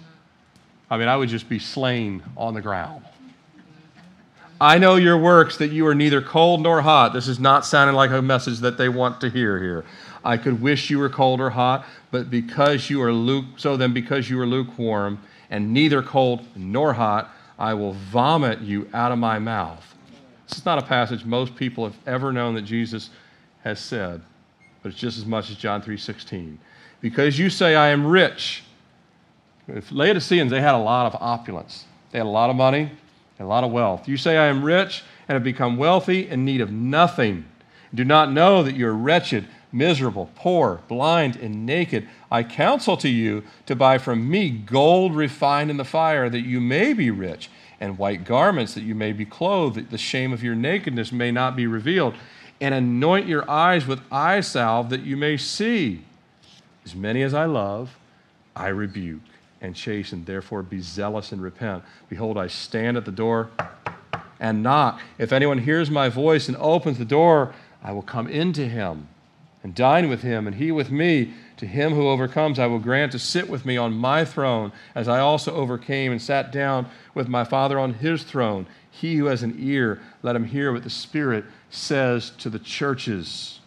I 0.91 0.99
mean, 0.99 1.09
I 1.09 1.17
would 1.17 1.31
just 1.31 1.49
be 1.49 1.59
slain 1.59 2.23
on 2.37 2.53
the 2.53 2.61
ground. 2.61 3.05
I 4.62 4.79
know 4.79 4.94
your 4.94 5.18
works, 5.18 5.57
that 5.57 5.72
you 5.72 5.88
are 5.88 5.94
neither 5.94 6.22
cold 6.22 6.61
nor 6.61 6.83
hot. 6.83 7.12
This 7.12 7.27
is 7.27 7.40
not 7.40 7.66
sounding 7.66 7.96
like 7.96 8.12
a 8.12 8.22
message 8.22 8.61
that 8.61 8.79
they 8.79 8.88
want 8.88 9.20
to 9.22 9.29
hear 9.29 9.59
here. 9.61 9.85
I 10.25 10.37
could 10.37 10.62
wish 10.62 10.88
you 10.88 11.01
were 11.01 11.09
cold 11.09 11.40
or 11.40 11.51
hot, 11.51 11.85
but 12.12 12.31
because 12.31 12.88
you 12.88 13.03
are 13.03 13.12
luke, 13.12 13.44
so 13.57 13.77
then 13.77 13.92
because 13.92 14.31
you 14.31 14.38
are 14.38 14.46
lukewarm 14.46 15.20
and 15.51 15.72
neither 15.72 16.01
cold 16.01 16.46
nor 16.55 16.92
hot, 16.92 17.29
I 17.59 17.75
will 17.75 17.94
vomit 17.94 18.61
you 18.61 18.88
out 18.94 19.11
of 19.11 19.18
my 19.18 19.40
mouth. 19.40 19.96
This 20.48 20.59
is 20.59 20.64
not 20.64 20.79
a 20.79 20.87
passage 20.87 21.25
most 21.25 21.57
people 21.57 21.83
have 21.83 21.96
ever 22.07 22.33
known 22.33 22.55
that 22.55 22.62
Jesus 22.62 23.11
has 23.64 23.81
said, 23.81 24.22
but 24.81 24.92
it's 24.92 25.01
just 25.01 25.18
as 25.18 25.27
much 25.27 25.51
as 25.51 25.57
John 25.57 25.83
3:16. 25.83 26.57
Because 27.01 27.37
you 27.37 27.51
say 27.51 27.75
I 27.75 27.88
am 27.88 28.07
rich. 28.07 28.62
If 29.66 29.90
Laodiceans, 29.90 30.53
they 30.53 30.61
had 30.61 30.77
a 30.77 30.79
lot 30.79 31.12
of 31.12 31.20
opulence. 31.20 31.85
They 32.12 32.18
had 32.18 32.29
a 32.29 32.31
lot 32.31 32.48
of 32.48 32.55
money, 32.55 32.92
a 33.38 33.45
lot 33.45 33.64
of 33.64 33.73
wealth. 33.73 34.09
You 34.09 34.16
say, 34.16 34.37
I 34.37 34.47
am 34.47 34.64
rich 34.64 35.03
and 35.29 35.35
have 35.35 35.45
become 35.45 35.77
wealthy 35.77 36.29
in 36.29 36.45
need 36.45 36.61
of 36.61 36.71
nothing. 36.71 37.45
Do 37.95 38.05
not 38.05 38.33
know 38.33 38.62
that 38.62 38.75
you 38.75 38.87
are 38.87 38.95
wretched, 38.95 39.47
miserable, 39.71 40.31
poor, 40.35 40.81
blind, 40.88 41.37
and 41.37 41.66
naked. 41.66 42.09
I 42.31 42.42
counsel 42.42 42.97
to 42.99 43.09
you 43.09 43.45
to 43.66 43.77
buy 43.77 43.99
from 43.99 44.31
me 44.31 44.51
gold 44.51 45.14
refined 45.14 45.71
in 45.71 45.77
the 45.77 45.85
fire, 45.85 46.31
that 46.31 46.40
you 46.40 46.61
may 46.61 46.92
be 46.92 47.11
rich, 47.11 47.51
and 47.81 47.99
white 47.99 48.25
garments, 48.25 48.75
that 48.75 48.85
you 48.85 48.95
may 48.95 49.12
be 49.12 49.25
clothed, 49.25 49.77
that 49.77 49.90
the 49.90 49.99
shame 49.99 50.33
of 50.33 50.42
your 50.42 50.55
nakedness 50.55 51.12
may 51.12 51.31
not 51.31 51.57
be 51.57 51.66
revealed, 51.66 52.14
and 52.61 52.75
anoint 52.75 53.27
your 53.27 53.49
eyes 53.51 53.87
with 53.87 54.01
eye 54.11 54.40
salve, 54.40 54.88
that 54.90 55.03
you 55.03 55.16
may 55.16 55.37
see. 55.37 56.05
As 56.85 56.95
many 56.95 57.23
as 57.23 57.35
I 57.35 57.45
love, 57.45 57.99
I 58.55 58.68
rebuke 58.68 59.32
and 59.62 59.75
chasten. 59.75 60.25
Therefore, 60.27 60.62
be 60.62 60.81
zealous 60.81 61.33
and 61.33 61.40
repent. 61.40 61.83
Behold, 62.11 62.37
I 62.37 62.48
stand 62.48 62.98
at 62.98 63.07
the 63.07 63.12
door 63.12 63.48
and 64.38 64.62
knock. 64.62 65.01
If 65.16 65.33
anyone 65.33 65.59
hears 65.59 65.90
my 65.90 66.11
voice 66.11 66.48
and 66.48 66.57
opens 66.59 66.98
the 66.98 67.07
door, 67.07 67.55
I 67.83 67.92
will 67.92 68.03
come 68.03 68.29
into 68.29 68.68
him 68.68 69.09
and 69.62 69.75
dine 69.75 70.09
with 70.09 70.22
him, 70.22 70.46
and 70.46 70.57
he 70.57 70.72
with 70.72 70.90
me. 70.90 71.33
To 71.59 71.66
him 71.66 71.94
who 71.94 72.09
overcomes, 72.09 72.59
I 72.59 72.66
will 72.66 72.81
grant 72.81 73.12
to 73.12 73.20
sit 73.20 73.48
with 73.48 73.64
me 73.64 73.77
on 73.77 73.92
my 73.94 74.25
throne, 74.25 74.72
as 74.96 75.07
I 75.07 75.20
also 75.20 75.55
overcame 75.55 76.11
and 76.11 76.20
sat 76.20 76.51
down 76.51 76.88
with 77.14 77.29
my 77.29 77.44
Father 77.44 77.79
on 77.79 77.94
his 77.94 78.25
throne. 78.25 78.66
He 78.90 79.14
who 79.14 79.27
has 79.27 79.44
an 79.44 79.55
ear, 79.61 80.01
let 80.22 80.35
him 80.35 80.44
hear 80.44 80.72
what 80.72 80.83
the 80.83 80.90
Spirit 80.90 81.44
says 81.70 82.31
to 82.38 82.51
the 82.51 82.59
churches. 82.59 83.61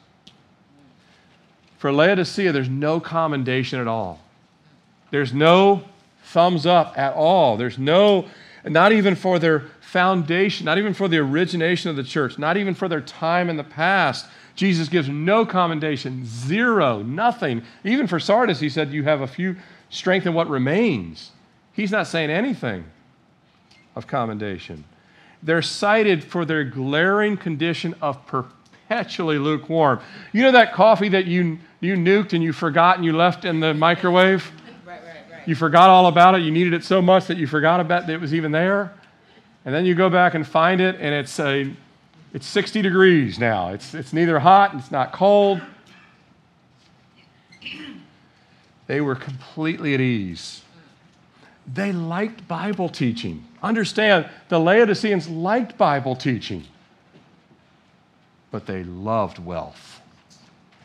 For 1.77 1.93
Laodicea, 1.93 2.51
there's 2.51 2.67
no 2.67 2.99
commendation 2.99 3.79
at 3.79 3.87
all. 3.87 4.19
There's 5.15 5.33
no 5.33 5.81
thumbs 6.23 6.65
up 6.65 6.97
at 6.97 7.13
all. 7.13 7.55
There's 7.55 7.79
no, 7.79 8.25
not 8.65 8.91
even 8.91 9.15
for 9.15 9.39
their 9.39 9.61
foundation, 9.79 10.65
not 10.65 10.77
even 10.77 10.93
for 10.93 11.07
the 11.07 11.19
origination 11.19 11.89
of 11.89 11.95
the 11.95 12.03
church, 12.03 12.37
not 12.37 12.57
even 12.57 12.75
for 12.75 12.89
their 12.89 12.99
time 12.99 13.49
in 13.49 13.55
the 13.55 13.63
past. 13.63 14.25
Jesus 14.55 14.89
gives 14.89 15.07
no 15.07 15.45
commendation, 15.45 16.25
zero, 16.25 17.01
nothing. 17.01 17.63
Even 17.85 18.07
for 18.07 18.19
Sardis, 18.19 18.59
he 18.59 18.67
said, 18.67 18.91
You 18.91 19.03
have 19.03 19.21
a 19.21 19.27
few 19.27 19.55
strength 19.89 20.27
in 20.27 20.33
what 20.33 20.49
remains. 20.49 21.31
He's 21.71 21.91
not 21.91 22.07
saying 22.07 22.29
anything 22.29 22.83
of 23.95 24.07
commendation. 24.07 24.83
They're 25.41 25.61
cited 25.61 26.25
for 26.25 26.43
their 26.43 26.65
glaring 26.65 27.37
condition 27.37 27.95
of 28.01 28.27
perpetually 28.27 29.37
lukewarm. 29.37 30.01
You 30.33 30.43
know 30.43 30.51
that 30.51 30.73
coffee 30.73 31.07
that 31.07 31.23
you, 31.23 31.59
you 31.79 31.95
nuked 31.95 32.33
and 32.33 32.43
you 32.43 32.51
forgot 32.51 32.97
and 32.97 33.05
you 33.05 33.13
left 33.13 33.45
in 33.45 33.61
the 33.61 33.73
microwave? 33.73 34.51
You 35.45 35.55
forgot 35.55 35.89
all 35.89 36.07
about 36.07 36.35
it. 36.35 36.41
You 36.41 36.51
needed 36.51 36.73
it 36.73 36.83
so 36.83 37.01
much 37.01 37.27
that 37.27 37.37
you 37.37 37.47
forgot 37.47 37.79
about 37.79 38.07
that 38.07 38.13
it 38.13 38.21
was 38.21 38.33
even 38.33 38.51
there. 38.51 38.93
And 39.65 39.73
then 39.73 39.85
you 39.85 39.95
go 39.95 40.09
back 40.09 40.33
and 40.33 40.45
find 40.45 40.79
it, 40.79 40.95
and 40.99 41.13
it's, 41.13 41.39
a, 41.39 41.71
it's 42.33 42.45
60 42.45 42.81
degrees 42.81 43.39
now. 43.39 43.69
It's, 43.69 43.93
it's 43.93 44.13
neither 44.13 44.39
hot, 44.39 44.75
it's 44.75 44.91
not 44.91 45.11
cold. 45.11 45.61
They 48.87 49.01
were 49.01 49.15
completely 49.15 49.95
at 49.95 50.01
ease. 50.01 50.61
They 51.73 51.91
liked 51.91 52.47
Bible 52.47 52.89
teaching. 52.89 53.43
Understand, 53.63 54.29
the 54.49 54.59
Laodiceans 54.59 55.27
liked 55.27 55.77
Bible 55.77 56.15
teaching, 56.15 56.63
but 58.51 58.67
they 58.67 58.83
loved 58.83 59.39
wealth. 59.39 59.94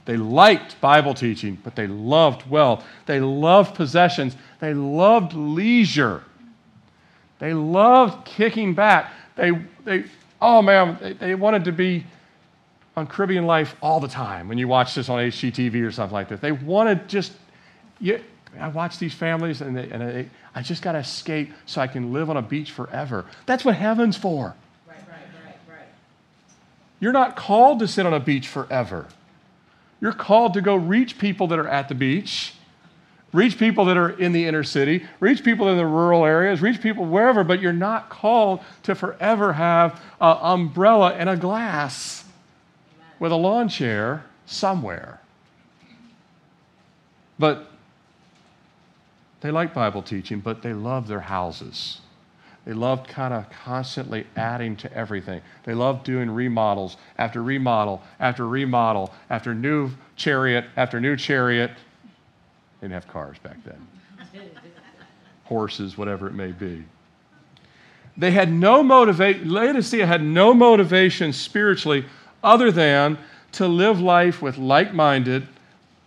They 0.05 0.17
liked 0.17 0.81
Bible 0.81 1.15
teaching, 1.15 1.59
but 1.63 1.77
they 1.77 1.87
loved 1.87 2.49
wealth. 2.49 2.85
They 3.07 3.21
loved 3.21 3.75
possessions. 3.75 4.37
They 4.59 4.75
loved 4.75 5.35
leisure. 5.35 6.25
They 7.39 7.55
loved 7.55 8.25
kicking 8.25 8.75
back. 8.75 9.13
They, 9.37 9.53
they 9.85 10.05
oh 10.41 10.63
man, 10.63 10.99
they, 11.01 11.13
they 11.13 11.35
wanted 11.35 11.65
to 11.65 11.73
be 11.73 12.05
on 12.97 13.07
Caribbean 13.07 13.47
Life 13.47 13.77
all 13.83 14.01
the 14.01 14.09
time 14.09 14.49
when 14.49 14.59
you 14.59 14.69
watch 14.69 14.95
this 14.95 15.09
on 15.09 15.19
HGTV 15.19 15.87
or 15.87 15.91
something 15.91 16.15
like 16.15 16.29
that. 16.29 16.41
They 16.41 16.53
wanted 16.53 17.09
just, 17.09 17.33
you, 18.01 18.21
I 18.59 18.69
watch 18.69 18.99
these 18.99 19.15
families 19.15 19.61
and, 19.61 19.77
they, 19.77 19.91
and 19.91 20.03
they, 20.03 20.31
I 20.55 20.63
just 20.63 20.83
got 20.83 20.93
to 20.93 20.99
escape 20.99 21.53
so 21.67 21.81
I 21.81 21.87
can 21.87 22.13
live 22.13 22.31
on 22.31 22.37
a 22.37 22.43
beach 22.43 22.73
forever. 22.73 23.27
That's 23.47 23.65
what 23.65 23.77
heaven's 23.77 24.17
for. 24.17 24.55
Right, 24.87 24.97
right, 25.09 25.19
right, 25.47 25.57
right. 25.69 25.89
You're 26.99 27.13
not 27.13 27.37
called 27.37 27.79
to 27.79 27.89
sit 27.89 28.07
on 28.07 28.15
a 28.15 28.21
beach 28.21 28.49
forever. 28.49 29.07
You're 30.01 30.13
called 30.13 30.55
to 30.55 30.63
go 30.63 30.75
reach 30.75 31.19
people 31.19 31.47
that 31.49 31.59
are 31.59 31.69
at 31.69 31.89
the 31.89 31.95
beach, 31.95 32.55
reach 33.33 33.59
people 33.59 33.85
that 33.87 33.97
are 33.97 34.11
in 34.11 34.33
the 34.33 34.47
inner 34.47 34.65
city, 34.65 35.05
reach 35.21 35.45
people 35.45 35.69
in 35.69 35.77
the 35.77 35.87
rural 35.87 36.25
areas, 36.25 36.63
reach 36.63 36.81
people 36.81 37.05
wherever, 37.05 37.45
but 37.45 37.61
you're 37.61 37.73
not 37.73 38.09
called 38.09 38.61
to 38.85 38.95
forever 38.95 39.53
have 39.53 40.01
an 40.21 40.37
umbrella 40.41 41.13
and 41.15 41.29
a 41.29 41.37
glass 41.37 42.25
with 43.19 43.31
a 43.31 43.37
lawn 43.37 43.69
chair 43.69 44.25
somewhere. 44.47 45.21
But 47.39 47.71
they 49.41 49.51
like 49.51 49.73
Bible 49.73 50.03
teaching, 50.03 50.41
but 50.41 50.63
they 50.63 50.73
love 50.73 51.07
their 51.07 51.21
houses. 51.21 52.01
They 52.71 52.77
loved 52.77 53.09
kind 53.09 53.35
of 53.35 53.51
constantly 53.51 54.29
adding 54.37 54.77
to 54.77 54.93
everything. 54.93 55.43
They 55.65 55.75
loved 55.75 56.05
doing 56.05 56.31
remodels 56.31 56.99
after 57.19 57.43
remodel 57.43 58.01
after 58.21 58.47
remodel 58.47 59.13
after 59.29 59.57
new 59.57 59.91
chariot 60.15 60.67
after 60.77 61.01
new 61.01 61.17
chariot. 61.17 61.73
They 62.81 62.87
didn't 62.87 62.93
have 62.93 63.09
cars 63.09 63.39
back 63.41 63.57
then. 63.65 63.85
Horses, 65.47 65.99
whatever 65.99 66.29
it 66.29 66.35
may 66.35 66.53
be. 66.53 66.85
They 68.17 68.31
had 68.31 68.53
no 68.53 68.85
motivation, 68.85 69.51
Laodicea 69.51 70.07
had 70.07 70.23
no 70.23 70.55
motivation 70.55 71.33
spiritually 71.33 72.05
other 72.41 72.71
than 72.71 73.19
to 73.51 73.67
live 73.67 74.01
life 74.01 74.41
with 74.41 74.59
like 74.59 74.95
minded, 74.95 75.49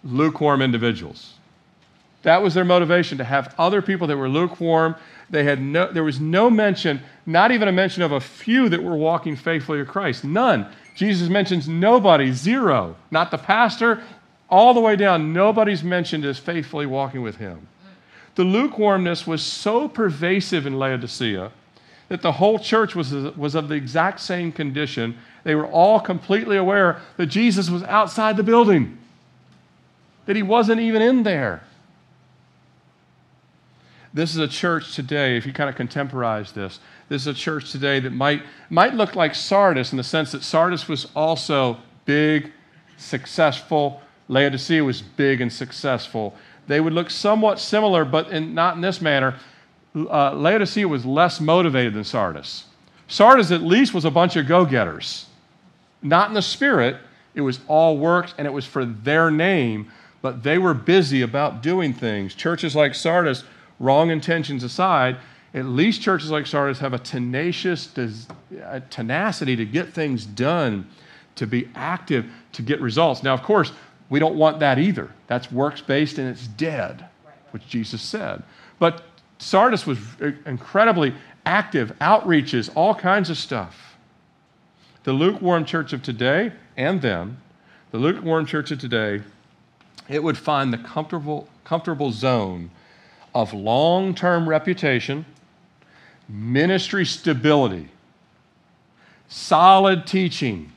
lukewarm 0.02 0.62
individuals. 0.62 1.34
That 2.22 2.42
was 2.42 2.54
their 2.54 2.64
motivation 2.64 3.18
to 3.18 3.26
have 3.26 3.54
other 3.58 3.82
people 3.82 4.08
that 4.08 4.16
were 4.16 4.30
lukewarm. 4.30 4.96
They 5.34 5.44
had 5.44 5.60
no, 5.60 5.92
there 5.92 6.04
was 6.04 6.20
no 6.20 6.48
mention, 6.48 7.02
not 7.26 7.52
even 7.52 7.68
a 7.68 7.72
mention 7.72 8.04
of 8.04 8.12
a 8.12 8.20
few 8.20 8.70
that 8.70 8.84
were 8.84 8.96
walking 8.96 9.36
faithfully 9.36 9.80
to 9.80 9.86
Christ. 9.86 10.24
None. 10.24 10.68
Jesus 10.96 11.28
mentions 11.28 11.68
nobody, 11.68 12.32
zero. 12.32 12.96
Not 13.10 13.32
the 13.32 13.40
pastor, 13.40 14.04
all 14.48 14.76
the 14.76 14.80
way 14.80 14.96
down. 14.96 15.34
Nobody's 15.34 15.84
mentioned 15.84 16.24
as 16.24 16.38
faithfully 16.38 16.86
walking 16.86 17.24
with 17.24 17.38
him. 17.38 17.68
The 18.36 18.44
lukewarmness 18.44 19.26
was 19.26 19.42
so 19.42 19.88
pervasive 19.88 20.68
in 20.68 20.78
Laodicea 20.78 21.52
that 22.10 22.22
the 22.22 22.34
whole 22.34 22.60
church 22.60 22.94
was, 22.94 23.12
was 23.12 23.56
of 23.56 23.70
the 23.70 23.76
exact 23.76 24.20
same 24.20 24.52
condition. 24.52 25.18
They 25.44 25.56
were 25.56 25.66
all 25.66 26.00
completely 26.00 26.58
aware 26.58 27.02
that 27.18 27.26
Jesus 27.26 27.72
was 27.72 27.82
outside 27.82 28.38
the 28.38 28.44
building, 28.44 29.00
that 30.28 30.36
he 30.36 30.44
wasn't 30.44 30.80
even 30.80 31.02
in 31.02 31.24
there. 31.24 31.64
This 34.14 34.30
is 34.30 34.38
a 34.38 34.48
church 34.48 34.94
today, 34.94 35.38
if 35.38 35.46
you 35.48 35.54
kind 35.54 35.70
of 35.72 35.76
contemporize 35.76 36.54
this, 36.54 36.80
this 37.10 37.24
is 37.24 37.28
a 37.28 37.34
church 37.34 37.72
today 37.72 38.00
that 38.00 38.12
might, 38.12 38.44
might 38.70 38.94
look 38.94 39.16
like 39.16 39.34
Sardis 39.34 39.92
in 39.92 39.98
the 39.98 40.04
sense 40.04 40.32
that 40.34 40.44
Sardis 40.44 40.88
was 40.88 41.08
also 41.16 41.80
big, 42.06 42.52
successful. 42.98 44.02
Laodicea 44.28 44.84
was 44.84 45.02
big 45.02 45.42
and 45.42 45.52
successful. 45.52 46.36
They 46.68 46.80
would 46.80 46.94
look 46.94 47.10
somewhat 47.10 47.60
similar, 47.60 48.06
but 48.06 48.30
in, 48.30 48.54
not 48.54 48.76
in 48.76 48.82
this 48.82 49.02
manner. 49.02 49.36
Uh, 49.96 50.34
Laodicea 50.34 50.88
was 50.88 51.06
less 51.06 51.42
motivated 51.42 51.96
than 51.96 52.04
Sardis. 52.04 52.66
Sardis, 53.08 53.52
at 53.52 53.64
least, 53.64 53.96
was 53.96 54.06
a 54.06 54.12
bunch 54.12 54.36
of 54.36 54.48
go 54.48 54.64
getters. 54.64 55.26
Not 56.04 56.28
in 56.28 56.36
the 56.36 56.42
spirit, 56.44 56.98
it 57.34 57.42
was 57.42 57.60
all 57.68 57.98
works 57.98 58.36
and 58.38 58.46
it 58.46 58.54
was 58.54 58.66
for 58.66 58.86
their 58.86 59.32
name, 59.32 59.92
but 60.22 60.44
they 60.44 60.60
were 60.60 60.76
busy 60.76 61.24
about 61.24 61.64
doing 61.64 61.94
things. 61.94 62.36
Churches 62.36 62.76
like 62.76 62.94
Sardis 62.94 63.44
wrong 63.80 64.10
intentions 64.10 64.64
aside, 64.64 65.18
at 65.54 65.66
least 65.66 66.02
churches 66.02 66.32
like 66.32 66.48
Sardis 66.48 66.80
have 66.80 66.94
a 66.94 67.00
tenacious 67.00 67.90
a 68.64 68.82
tenacity 68.90 69.56
to 69.56 69.66
get 69.66 69.94
things 69.94 70.26
done, 70.26 70.88
to 71.36 71.46
be 71.46 71.70
active, 71.76 72.26
to 72.54 72.62
get 72.62 72.82
results. 72.82 73.22
Now, 73.22 73.34
of 73.34 73.44
course, 73.44 73.72
we 74.10 74.20
don't 74.20 74.36
want 74.36 74.60
that 74.60 74.80
either. 74.80 75.12
That's 75.28 75.52
works 75.52 75.82
based 75.82 76.18
and 76.18 76.28
it's 76.28 76.48
dead, 76.48 77.06
which 77.52 77.68
Jesus 77.68 78.02
said. 78.02 78.44
But 78.80 79.04
Sardis 79.38 79.86
was 79.86 80.00
incredibly 80.46 81.14
active, 81.46 81.94
outreaches, 82.00 82.72
all 82.76 82.96
kinds 82.96 83.30
of 83.30 83.38
stuff. 83.38 83.98
The 85.04 85.14
lukewarm 85.14 85.66
church 85.66 85.94
of 85.94 86.02
today 86.02 86.54
and 86.78 87.02
then, 87.02 87.38
the 87.92 87.98
lukewarm 87.98 88.46
church 88.46 88.72
of 88.72 88.80
today, 88.80 89.22
it 90.10 90.24
would 90.24 90.38
find 90.38 90.74
the 90.74 90.78
comfortable, 90.78 91.48
comfortable 91.64 92.12
zone 92.12 92.72
of 93.34 93.54
long 93.54 94.16
term 94.16 94.48
reputation, 94.48 95.26
ministry 96.30 97.06
stability, 97.06 97.90
solid 99.28 100.06
teaching, 100.08 100.72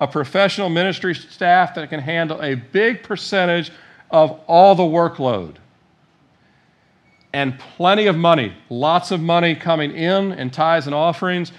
a 0.00 0.06
professional 0.06 0.68
ministry 0.68 1.14
staff 1.14 1.74
that 1.74 1.88
can 1.88 2.00
handle 2.00 2.40
a 2.42 2.54
big 2.54 3.02
percentage 3.02 3.70
of 4.10 4.40
all 4.46 4.74
the 4.74 4.82
workload, 4.82 5.56
and 7.32 7.58
plenty 7.58 8.06
of 8.06 8.16
money, 8.16 8.54
lots 8.70 9.10
of 9.10 9.20
money 9.20 9.54
coming 9.54 9.92
in 9.92 10.32
in 10.32 10.50
tithes 10.50 10.86
and 10.86 10.94
offerings, 10.94 11.52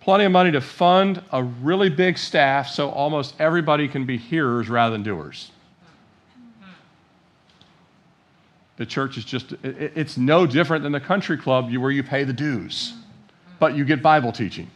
plenty 0.00 0.24
of 0.24 0.32
money 0.32 0.50
to 0.50 0.60
fund 0.60 1.22
a 1.30 1.42
really 1.42 1.88
big 1.88 2.18
staff 2.18 2.68
so 2.68 2.90
almost 2.90 3.34
everybody 3.38 3.86
can 3.86 4.04
be 4.04 4.16
hearers 4.16 4.68
rather 4.68 4.92
than 4.92 5.04
doers. 5.04 5.51
The 8.76 8.86
church 8.86 9.16
is 9.16 9.24
just, 9.24 9.52
it's 9.62 10.16
no 10.16 10.46
different 10.46 10.82
than 10.82 10.92
the 10.92 11.00
country 11.00 11.36
club 11.36 11.72
where 11.72 11.90
you 11.90 12.02
pay 12.02 12.24
the 12.24 12.32
dues, 12.32 12.94
but 13.58 13.76
you 13.76 13.84
get 13.84 14.02
Bible 14.02 14.32
teaching. 14.32 14.70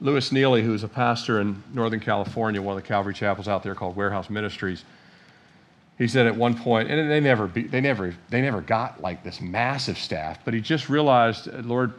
Lewis 0.00 0.30
Neely, 0.32 0.62
who 0.62 0.74
is 0.74 0.84
a 0.84 0.88
pastor 0.88 1.40
in 1.40 1.62
Northern 1.74 2.00
California, 2.00 2.62
one 2.62 2.76
of 2.76 2.82
the 2.82 2.88
Calvary 2.88 3.14
chapels 3.14 3.48
out 3.48 3.62
there 3.62 3.74
called 3.74 3.96
Warehouse 3.96 4.30
Ministries, 4.30 4.84
he 5.98 6.06
said 6.06 6.26
at 6.26 6.36
one 6.36 6.56
point, 6.56 6.88
and 6.90 7.10
they 7.10 7.18
never, 7.18 7.48
be, 7.48 7.64
they 7.64 7.80
never, 7.80 8.14
they 8.30 8.40
never 8.40 8.60
got 8.60 9.02
like 9.02 9.24
this 9.24 9.40
massive 9.40 9.98
staff, 9.98 10.38
but 10.44 10.54
he 10.54 10.60
just 10.60 10.88
realized, 10.88 11.48
uh, 11.48 11.58
Lord 11.62 11.92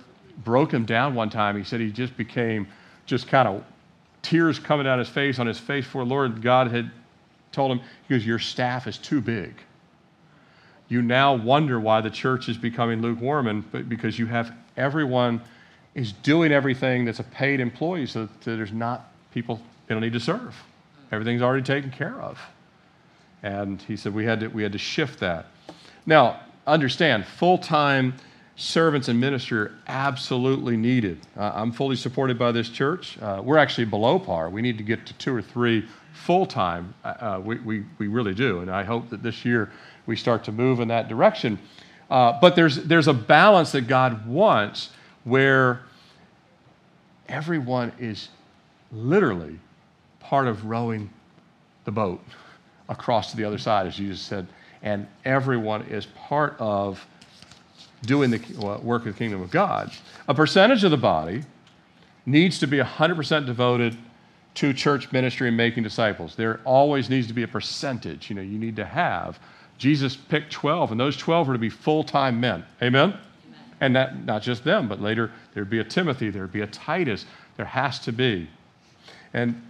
broke 0.46 0.74
him 0.74 0.86
down 0.86 1.16
one 1.16 1.30
time. 1.30 1.58
He 1.58 1.66
said 1.66 1.82
he 1.82 1.92
just 1.92 2.16
became 2.16 2.68
just 3.06 3.28
kind 3.28 3.48
of 3.48 3.64
tears 4.22 4.58
coming 4.58 4.86
down 4.86 5.00
his 5.00 5.10
face 5.10 5.38
on 5.38 5.48
his 5.48 5.60
face 5.60 5.86
for 5.86 6.06
Lord 6.06 6.42
God 6.42 6.72
had 6.72 6.90
told 7.52 7.72
him, 7.72 7.80
he 8.08 8.16
goes, 8.16 8.26
Your 8.26 8.40
staff 8.40 8.88
is 8.88 8.98
too 8.98 9.22
big 9.22 9.54
you 10.90 11.04
now 11.04 11.36
wonder 11.36 11.80
why 11.80 12.02
the 12.02 12.10
church 12.10 12.50
is 12.50 12.58
becoming 12.58 13.02
lukewarm, 13.02 13.48
and 13.48 13.90
because 13.90 14.18
you 14.18 14.26
have 14.26 14.52
everyone 14.76 15.42
is 15.94 16.12
doing 16.12 16.52
everything 16.52 17.06
that's 17.06 17.20
a 17.20 17.24
paid 17.24 17.60
employee, 17.60 18.08
so 18.08 18.24
that 18.26 18.42
there's 18.42 18.74
not 18.74 19.12
people 19.32 19.62
they 19.88 19.94
don't 19.94 20.02
need 20.02 20.14
to 20.14 20.20
serve. 20.20 20.56
Everything's 21.12 21.44
already 21.44 21.64
taken 21.64 21.92
care 21.92 22.20
of. 22.20 22.40
And 23.44 23.82
he 23.84 23.96
said 23.96 24.14
we 24.14 24.26
had 24.26 24.42
to, 24.42 24.48
we 24.48 24.64
had 24.64 24.72
to 24.74 24.78
shift 24.78 25.20
that. 25.20 25.46
Now, 26.06 26.40
understand, 26.66 27.26
full 27.26 27.60
time 27.60 28.16
servants 28.56 29.08
and 29.08 29.20
ministry 29.20 29.60
are 29.60 29.72
absolutely 29.88 30.76
needed. 30.76 31.20
Uh, 31.38 31.52
I'm 31.54 31.72
fully 31.72 31.96
supported 31.96 32.38
by 32.38 32.52
this 32.52 32.68
church. 32.68 33.18
Uh, 33.22 33.42
we're 33.44 33.58
actually 33.58 33.86
below 33.86 34.20
par. 34.20 34.50
We 34.50 34.62
need 34.62 34.78
to 34.80 34.84
get 34.84 35.06
to 35.06 35.14
two 35.14 35.34
or 35.34 35.42
three 35.42 35.88
full 36.20 36.46
time. 36.46 36.94
Uh, 37.04 37.08
uh, 37.08 37.42
we, 37.44 37.60
we, 37.60 37.84
we 37.98 38.08
really 38.08 38.34
do. 38.34 38.60
And 38.60 38.70
I 38.70 38.84
hope 38.84 39.10
that 39.10 39.24
this 39.24 39.46
year 39.46 39.72
we 40.06 40.16
start 40.16 40.44
to 40.46 40.52
move 40.52 40.80
in 40.80 40.88
that 40.90 41.08
direction. 41.08 41.58
Uh, 42.10 42.38
but 42.40 42.56
there's, 42.56 42.84
there's 42.84 43.08
a 43.08 43.14
balance 43.14 43.72
that 43.72 43.88
God 43.88 44.28
wants 44.28 44.90
where 45.24 45.82
everyone 47.28 47.92
is 48.00 48.30
literally 48.92 49.60
part 50.20 50.48
of 50.48 50.66
rowing 50.66 51.10
the 51.86 51.92
boat 51.92 52.22
across 52.90 53.32
to 53.32 53.38
the 53.38 53.44
other 53.44 53.58
side, 53.58 53.88
as 53.88 53.96
Jesus 53.96 54.20
said, 54.20 54.48
and 54.82 55.08
everyone 55.26 55.84
is 55.84 56.06
part 56.06 56.56
of 56.60 57.06
doing 58.04 58.32
the 58.32 58.80
work 58.84 59.06
of 59.06 59.14
the 59.14 59.18
kingdom 59.18 59.42
of 59.42 59.52
God. 59.52 59.92
A 60.28 60.34
percentage 60.34 60.84
of 60.84 60.92
the 60.92 60.98
body 60.98 61.44
needs 62.26 62.60
to 62.60 62.68
be 62.68 62.78
100% 62.78 63.46
devoted 63.46 63.98
to 64.56 64.74
church 64.74 65.12
ministry 65.12 65.48
and 65.48 65.56
making 65.56 65.84
disciples. 65.84 66.36
There 66.36 66.60
always 66.66 67.10
needs 67.10 67.28
to 67.28 67.34
be 67.34 67.44
a 67.44 67.48
percentage, 67.48 68.30
you 68.30 68.36
know, 68.36 68.42
you 68.42 68.58
need 68.58 68.76
to 68.78 68.86
have 68.86 69.40
Jesus 69.80 70.18
picked 70.18 70.52
12, 70.52 70.92
and 70.92 71.00
those 71.00 71.18
12 71.18 71.48
were 71.48 71.54
to 71.54 71.60
be 71.60 71.70
full 71.70 72.04
time 72.04 72.40
men. 72.40 72.66
Amen? 72.84 73.10
Amen? 73.10 73.20
And 73.80 73.96
that, 73.96 74.26
not 74.26 74.42
just 74.44 74.66
them, 74.66 74.90
but 74.90 75.02
later 75.02 75.32
there'd 75.54 75.70
be 75.70 75.80
a 75.80 75.86
Timothy, 75.86 76.30
there'd 76.30 76.52
be 76.52 76.62
a 76.62 76.68
Titus. 76.68 77.26
There 77.56 77.66
has 77.66 77.98
to 78.00 78.12
be. 78.12 78.50
And 79.34 79.62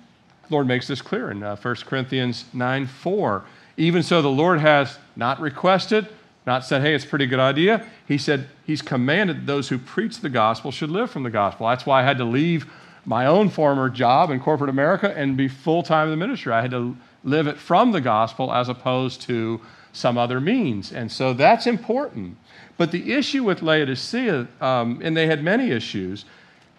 Lord 0.50 0.68
makes 0.68 0.88
this 0.88 1.02
clear 1.02 1.30
in 1.30 1.44
uh, 1.44 1.56
1 1.56 1.76
Corinthians 1.86 2.46
9 2.54 2.88
4. 2.88 3.46
Even 3.78 4.04
so, 4.04 4.22
the 4.22 4.30
Lord 4.30 4.60
has 4.60 4.98
not 5.16 5.40
requested, 5.40 6.08
not 6.46 6.66
said, 6.66 6.82
hey, 6.82 6.96
it's 6.96 7.06
a 7.06 7.08
pretty 7.08 7.28
good 7.28 7.40
idea. 7.40 7.86
He 8.08 8.18
said, 8.18 8.48
He's 8.66 8.82
commanded 8.82 9.46
those 9.46 9.70
who 9.70 9.78
preach 9.78 10.20
the 10.20 10.30
gospel 10.30 10.72
should 10.72 10.90
live 10.90 11.12
from 11.12 11.24
the 11.24 11.30
gospel. 11.30 11.68
That's 11.68 11.86
why 11.86 12.02
I 12.02 12.04
had 12.04 12.18
to 12.18 12.26
leave 12.26 12.66
my 13.06 13.26
own 13.26 13.50
former 13.50 13.90
job 13.90 14.32
in 14.32 14.40
corporate 14.40 14.70
America 14.70 15.14
and 15.16 15.38
be 15.38 15.48
full 15.48 15.84
time 15.84 16.08
in 16.08 16.12
the 16.12 16.18
ministry. 16.18 16.54
I 16.54 16.62
had 16.62 16.72
to 16.72 16.96
live 17.24 17.48
it 17.48 17.58
from 17.58 17.92
the 17.92 18.02
gospel 18.02 18.54
as 18.54 18.70
opposed 18.70 19.22
to 19.22 19.62
some 19.94 20.18
other 20.18 20.40
means. 20.40 20.92
And 20.92 21.12
so 21.12 21.34
that's 21.34 21.68
important. 21.68 22.38
But 22.78 22.92
the 22.92 23.14
issue 23.14 23.44
with 23.44 23.62
Laodicea, 23.62 24.48
um, 24.62 25.00
and 25.04 25.16
they 25.16 25.28
had 25.28 25.44
many 25.44 25.72
issues 25.72 26.26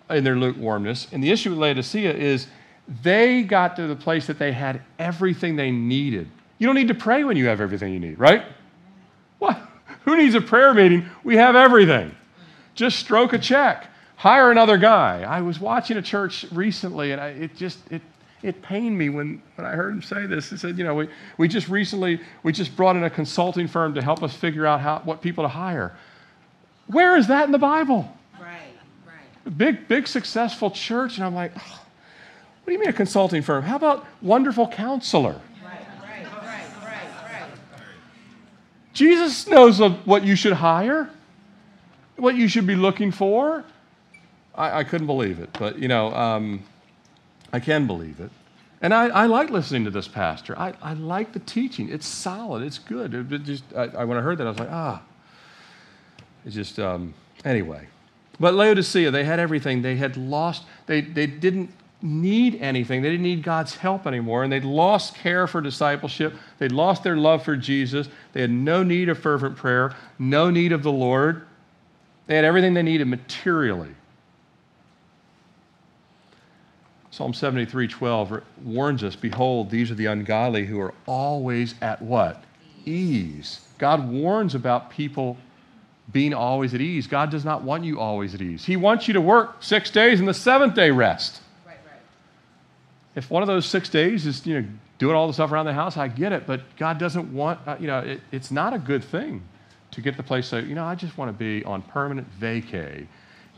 in 0.09 0.25
their 0.25 0.37
lukewarmness, 0.37 1.09
and 1.13 1.23
the 1.23 1.31
issue 1.31 1.51
with 1.51 1.59
Laodicea 1.59 2.13
is 2.13 2.47
they 3.03 3.43
got 3.43 3.77
to 3.77 3.87
the 3.87 3.97
place 3.97 4.27
that 4.27 4.39
they 4.39 4.53
had 4.53 4.83
everything 4.99 5.57
they 5.57 5.71
needed. 5.71 6.29
You 6.59 6.67
don't 6.67 6.77
need 6.77 6.89
to 6.89 6.95
pray 6.95 7.25
when 7.25 7.37
you 7.37 7.47
have 7.47 7.61
everything 7.61 7.93
you 7.93 8.01
need, 8.01 8.19
right? 8.19 8.45
What? 9.39 9.61
Who 10.05 10.17
needs 10.17 10.35
a 10.35 10.41
prayer 10.41 10.75
meeting? 10.75 11.07
We 11.23 11.37
have 11.37 11.55
everything. 11.57 12.15
Just 12.75 12.99
stroke 12.99 13.33
a 13.33 13.39
check. 13.39 13.87
Hire 14.21 14.51
another 14.51 14.77
guy. 14.77 15.23
I 15.23 15.41
was 15.41 15.59
watching 15.59 15.97
a 15.97 16.03
church 16.03 16.45
recently, 16.53 17.13
and 17.13 17.21
I, 17.23 17.29
it 17.29 17.57
just 17.57 17.79
it 17.91 18.03
it 18.43 18.61
pained 18.61 18.99
me 18.99 19.09
when, 19.09 19.41
when 19.55 19.67
I 19.67 19.71
heard 19.71 19.95
him 19.95 20.03
say 20.03 20.27
this. 20.27 20.51
He 20.51 20.59
said, 20.59 20.77
you 20.77 20.85
know, 20.85 20.95
we, 20.95 21.09
we 21.39 21.49
just 21.49 21.71
recently, 21.71 22.21
we 22.43 22.53
just 22.53 22.77
brought 22.77 22.97
in 22.97 23.05
a 23.05 23.09
consulting 23.09 23.67
firm 23.67 23.95
to 23.95 24.03
help 24.03 24.23
us 24.23 24.35
figure 24.35 24.67
out 24.67 24.83
how, 24.83 25.01
what 25.07 25.23
people 25.23 25.43
to 25.45 25.49
hire. 25.49 25.97
Where 26.89 27.17
is 27.17 27.29
that 27.29 27.47
in 27.47 27.53
the 27.53 27.59
Bible? 27.59 28.15
Right, 28.39 28.61
right. 29.07 29.57
Big, 29.57 29.89
big 29.89 30.07
successful 30.07 30.71
church. 30.71 31.17
And 31.17 31.25
I'm 31.25 31.35
like, 31.35 31.53
oh, 31.57 31.83
what 32.63 32.67
do 32.67 32.73
you 32.73 32.79
mean 32.79 32.91
a 32.91 32.93
consulting 32.93 33.41
firm? 33.41 33.63
How 33.63 33.77
about 33.77 34.07
wonderful 34.21 34.69
counselor? 34.69 35.41
Right, 35.65 35.81
right, 36.03 36.27
right, 36.43 36.67
right, 36.83 37.09
right. 37.25 37.83
Jesus 38.93 39.47
knows 39.47 39.81
what 40.05 40.25
you 40.25 40.37
should 40.37 40.53
hire. 40.53 41.09
what 42.17 42.35
you 42.35 42.49
should 42.49 42.67
be 42.67 42.77
looking 42.77 43.13
for? 43.13 43.65
I, 44.55 44.81
I 44.81 44.85
couldn't 44.85 45.07
believe 45.07 45.39
it, 45.41 45.51
but 45.59 45.79
you 45.79 45.89
know, 45.89 46.13
um, 46.15 46.63
I 47.53 47.61
can 47.61 47.87
believe 47.87 48.21
it. 48.21 48.31
And 48.83 48.95
I, 48.95 49.09
I, 49.09 49.27
like 49.27 49.51
listening 49.51 49.85
to 49.85 49.91
this 49.91 50.09
pastor. 50.09 50.59
I, 50.59 50.73
I 50.81 50.95
like 50.95 51.33
the 51.33 51.39
teaching. 51.41 51.91
It's 51.91 52.07
solid. 52.07 52.63
It's 52.63 52.79
good. 52.79 53.13
It, 53.13 53.31
it 53.31 53.43
just, 53.45 53.65
I, 53.77 54.05
when 54.05 54.17
I 54.17 54.23
heard 54.23 54.39
that, 54.39 54.47
I 54.47 54.51
was 54.51 54.59
like, 54.59 54.71
ah. 54.71 55.03
It's 56.47 56.55
just, 56.55 56.79
um, 56.79 57.13
anyway. 57.45 57.89
But 58.39 58.55
Laodicea, 58.55 59.11
they 59.11 59.25
had 59.25 59.39
everything. 59.39 59.83
They 59.83 59.97
had 59.97 60.17
lost, 60.17 60.65
they, 60.87 61.03
they 61.03 61.27
didn't 61.27 61.71
need 62.01 62.57
anything. 62.63 63.03
They 63.03 63.11
didn't 63.11 63.25
need 63.25 63.43
God's 63.43 63.77
help 63.77 64.07
anymore. 64.07 64.45
And 64.45 64.53
they'd 64.53 64.65
lost 64.65 65.15
care 65.15 65.47
for 65.47 65.61
discipleship. 65.61 66.35
They'd 66.59 66.73
lost 66.73 67.03
their 67.03 67.17
love 67.17 67.45
for 67.45 67.57
Jesus. 67.57 68.09
They 68.33 68.41
had 68.41 68.51
no 68.51 68.83
need 68.83 69.11
of 69.11 69.19
fervent 69.19 69.57
prayer, 69.57 69.95
no 70.19 70.49
need 70.49 70.73
of 70.73 70.83
the 70.83 70.93
Lord. 70.93 71.47
They 72.27 72.37
had 72.37 72.47
everything 72.47 72.73
they 72.73 72.83
needed 72.83 73.09
materially. 73.09 73.95
Psalm 77.21 77.35
73 77.35 77.87
12 77.87 78.43
warns 78.65 79.05
us 79.05 79.15
Behold, 79.15 79.69
these 79.69 79.91
are 79.91 79.95
the 79.95 80.07
ungodly 80.07 80.65
who 80.65 80.81
are 80.81 80.95
always 81.05 81.75
at 81.83 82.01
what? 82.01 82.43
Ease. 82.87 83.61
God 83.77 84.09
warns 84.09 84.55
about 84.55 84.91
people 84.91 85.37
being 86.13 86.33
always 86.33 86.73
at 86.73 86.81
ease. 86.81 87.07
God 87.07 87.31
does 87.31 87.45
not 87.45 87.61
want 87.63 87.85
you 87.85 88.01
always 88.01 88.35
at 88.35 88.41
ease. 88.41 88.65
He 88.65 88.79
wants 88.79 89.07
you 89.07 89.13
to 89.13 89.21
work 89.21 89.63
six 89.63 89.91
days 89.91 90.19
and 90.19 90.27
the 90.27 90.33
seventh 90.33 90.75
day 90.75 90.91
rest. 90.91 91.43
Right, 91.67 91.77
right. 91.85 92.01
If 93.15 93.31
one 93.31 93.43
of 93.43 93.49
those 93.49 93.67
six 93.67 93.91
days 93.91 94.25
is, 94.25 94.47
you 94.47 94.59
know, 94.59 94.67
doing 94.97 95.15
all 95.15 95.27
the 95.27 95.35
stuff 95.35 95.53
around 95.53 95.67
the 95.67 95.75
house, 95.75 95.99
I 95.99 96.09
get 96.09 96.33
it, 96.33 96.47
but 96.47 96.63
God 96.79 96.97
doesn't 96.97 97.31
want, 97.35 97.61
uh, 97.69 97.77
you 97.79 97.87
know, 97.87 97.99
it, 97.99 98.23
it's 98.33 98.51
not 98.51 98.73
a 98.73 98.79
good 98.79 99.05
thing 99.05 99.43
to 99.91 100.01
get 100.01 100.17
the 100.17 100.23
place 100.23 100.47
so, 100.47 100.57
you 100.57 100.75
know, 100.75 100.87
I 100.87 100.95
just 100.95 101.19
want 101.19 101.29
to 101.29 101.39
be 101.39 101.63
on 101.67 101.83
permanent 101.83 102.29
vacay. 102.41 103.07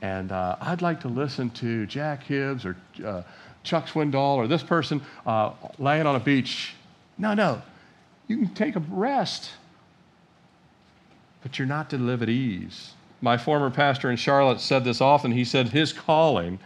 And 0.00 0.32
uh, 0.32 0.56
I'd 0.60 0.82
like 0.82 0.98
to 1.02 1.08
listen 1.08 1.50
to 1.50 1.86
Jack 1.86 2.24
Hibbs 2.24 2.66
or 2.66 2.76
uh, 3.06 3.22
Chuck 3.62 3.86
Swindoll 3.86 4.36
or 4.36 4.46
this 4.46 4.62
person 4.62 5.02
uh, 5.26 5.52
laying 5.78 6.06
on 6.06 6.16
a 6.16 6.20
beach. 6.20 6.74
No, 7.18 7.34
no. 7.34 7.62
You 8.28 8.36
can 8.36 8.54
take 8.54 8.76
a 8.76 8.80
rest, 8.80 9.50
but 11.42 11.58
you're 11.58 11.68
not 11.68 11.90
to 11.90 11.98
live 11.98 12.22
at 12.22 12.28
ease. 12.28 12.94
My 13.20 13.36
former 13.36 13.70
pastor 13.70 14.10
in 14.10 14.16
Charlotte 14.16 14.60
said 14.60 14.84
this 14.84 15.00
often. 15.00 15.32
He 15.32 15.44
said 15.44 15.68
his 15.68 15.92
calling 15.92 16.58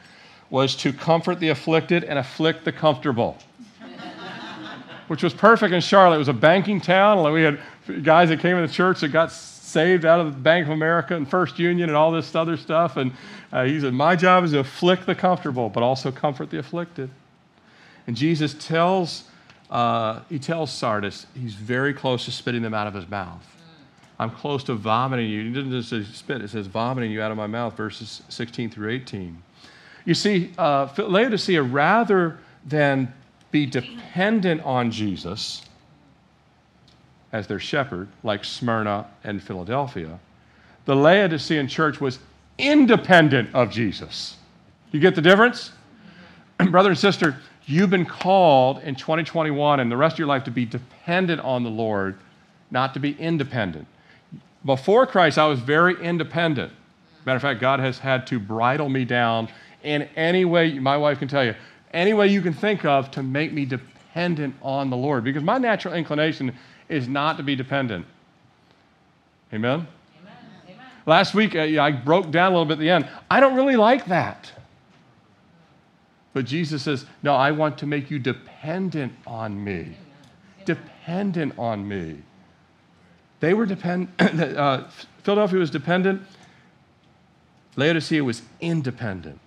was 0.48 0.76
to 0.76 0.92
comfort 0.92 1.40
the 1.40 1.48
afflicted 1.48 2.04
and 2.04 2.18
afflict 2.18 2.64
the 2.64 2.72
comfortable, 2.72 3.36
which 5.08 5.22
was 5.22 5.34
perfect 5.34 5.74
in 5.74 5.80
Charlotte. 5.80 6.16
It 6.16 6.20
was 6.20 6.28
a 6.28 6.32
banking 6.32 6.80
town. 6.80 7.30
We 7.32 7.42
had 7.42 7.60
guys 8.02 8.28
that 8.30 8.40
came 8.40 8.56
in 8.56 8.62
the 8.62 8.72
church 8.72 9.00
that 9.00 9.08
got 9.08 9.32
saved 9.76 10.06
out 10.06 10.20
of 10.20 10.42
Bank 10.42 10.66
of 10.66 10.72
America 10.72 11.14
and 11.14 11.28
First 11.28 11.58
Union 11.58 11.90
and 11.90 11.96
all 11.98 12.10
this 12.10 12.34
other 12.34 12.56
stuff. 12.56 12.96
And 12.96 13.12
uh, 13.52 13.64
he 13.64 13.78
said, 13.78 13.92
My 13.92 14.16
job 14.16 14.42
is 14.44 14.52
to 14.52 14.60
afflict 14.60 15.04
the 15.04 15.14
comfortable, 15.14 15.68
but 15.68 15.82
also 15.82 16.10
comfort 16.10 16.48
the 16.48 16.58
afflicted. 16.58 17.10
And 18.06 18.16
Jesus 18.16 18.54
tells, 18.54 19.24
uh, 19.70 20.20
he 20.30 20.38
tells 20.38 20.70
Sardis, 20.70 21.26
he's 21.34 21.52
very 21.52 21.92
close 21.92 22.24
to 22.24 22.30
spitting 22.30 22.62
them 22.62 22.72
out 22.72 22.86
of 22.86 22.94
his 22.94 23.06
mouth. 23.10 23.44
I'm 24.18 24.30
close 24.30 24.64
to 24.64 24.74
vomiting 24.74 25.28
you. 25.28 25.44
He 25.44 25.52
didn't 25.52 25.72
just 25.72 25.90
say 25.90 26.04
spit, 26.04 26.40
it 26.40 26.48
says 26.48 26.66
vomiting 26.68 27.10
you 27.10 27.20
out 27.20 27.30
of 27.30 27.36
my 27.36 27.46
mouth, 27.46 27.76
verses 27.76 28.22
16 28.30 28.70
through 28.70 28.88
18. 28.92 29.42
You 30.06 30.14
see, 30.14 30.52
uh, 30.56 30.88
Laodicea, 30.96 31.62
rather 31.62 32.38
than 32.64 33.12
be 33.50 33.66
dependent 33.66 34.62
on 34.62 34.90
Jesus, 34.90 35.65
as 37.32 37.46
their 37.46 37.58
shepherd, 37.58 38.08
like 38.22 38.44
Smyrna 38.44 39.06
and 39.24 39.42
Philadelphia, 39.42 40.18
the 40.84 40.94
Laodicean 40.94 41.68
church 41.68 42.00
was 42.00 42.18
independent 42.58 43.54
of 43.54 43.70
Jesus. 43.70 44.36
You 44.92 45.00
get 45.00 45.14
the 45.14 45.22
difference? 45.22 45.72
Brother 46.70 46.90
and 46.90 46.98
sister, 46.98 47.36
you've 47.66 47.90
been 47.90 48.06
called 48.06 48.82
in 48.82 48.94
2021 48.94 49.80
and 49.80 49.90
the 49.90 49.96
rest 49.96 50.14
of 50.14 50.18
your 50.18 50.28
life 50.28 50.44
to 50.44 50.50
be 50.50 50.64
dependent 50.64 51.40
on 51.42 51.64
the 51.64 51.70
Lord, 51.70 52.16
not 52.70 52.94
to 52.94 53.00
be 53.00 53.12
independent. 53.18 53.86
Before 54.64 55.06
Christ, 55.06 55.38
I 55.38 55.46
was 55.46 55.60
very 55.60 56.00
independent. 56.02 56.72
Matter 57.24 57.36
of 57.36 57.42
fact, 57.42 57.60
God 57.60 57.80
has 57.80 57.98
had 57.98 58.26
to 58.28 58.38
bridle 58.38 58.88
me 58.88 59.04
down 59.04 59.48
in 59.82 60.02
any 60.16 60.44
way, 60.44 60.78
my 60.78 60.96
wife 60.96 61.18
can 61.18 61.28
tell 61.28 61.44
you, 61.44 61.54
any 61.92 62.14
way 62.14 62.28
you 62.28 62.42
can 62.42 62.52
think 62.52 62.84
of 62.84 63.10
to 63.12 63.22
make 63.22 63.52
me 63.52 63.64
dependent 63.64 64.54
on 64.62 64.90
the 64.90 64.96
Lord. 64.96 65.24
Because 65.24 65.42
my 65.42 65.58
natural 65.58 65.94
inclination 65.94 66.54
is 66.88 67.08
not 67.08 67.36
to 67.36 67.42
be 67.42 67.56
dependent. 67.56 68.06
Amen? 69.52 69.86
Amen. 70.20 70.76
Last 71.06 71.34
week, 71.34 71.54
uh, 71.54 71.60
I 71.60 71.92
broke 71.92 72.30
down 72.30 72.52
a 72.52 72.54
little 72.54 72.66
bit 72.66 72.74
at 72.74 72.78
the 72.80 72.90
end. 72.90 73.08
I 73.30 73.40
don't 73.40 73.54
really 73.54 73.76
like 73.76 74.06
that. 74.06 74.52
But 76.32 76.44
Jesus 76.44 76.82
says, 76.82 77.06
No, 77.22 77.34
I 77.34 77.52
want 77.52 77.78
to 77.78 77.86
make 77.86 78.10
you 78.10 78.18
dependent 78.18 79.12
on 79.26 79.62
me. 79.62 79.96
Dependent 80.64 81.58
on 81.58 81.86
me. 81.88 82.18
They 83.40 83.54
were 83.54 83.66
dependent, 83.66 84.10
uh, 84.20 84.84
Philadelphia 85.22 85.58
was 85.58 85.70
dependent, 85.70 86.22
Laodicea 87.76 88.24
was 88.24 88.42
independent. 88.60 89.38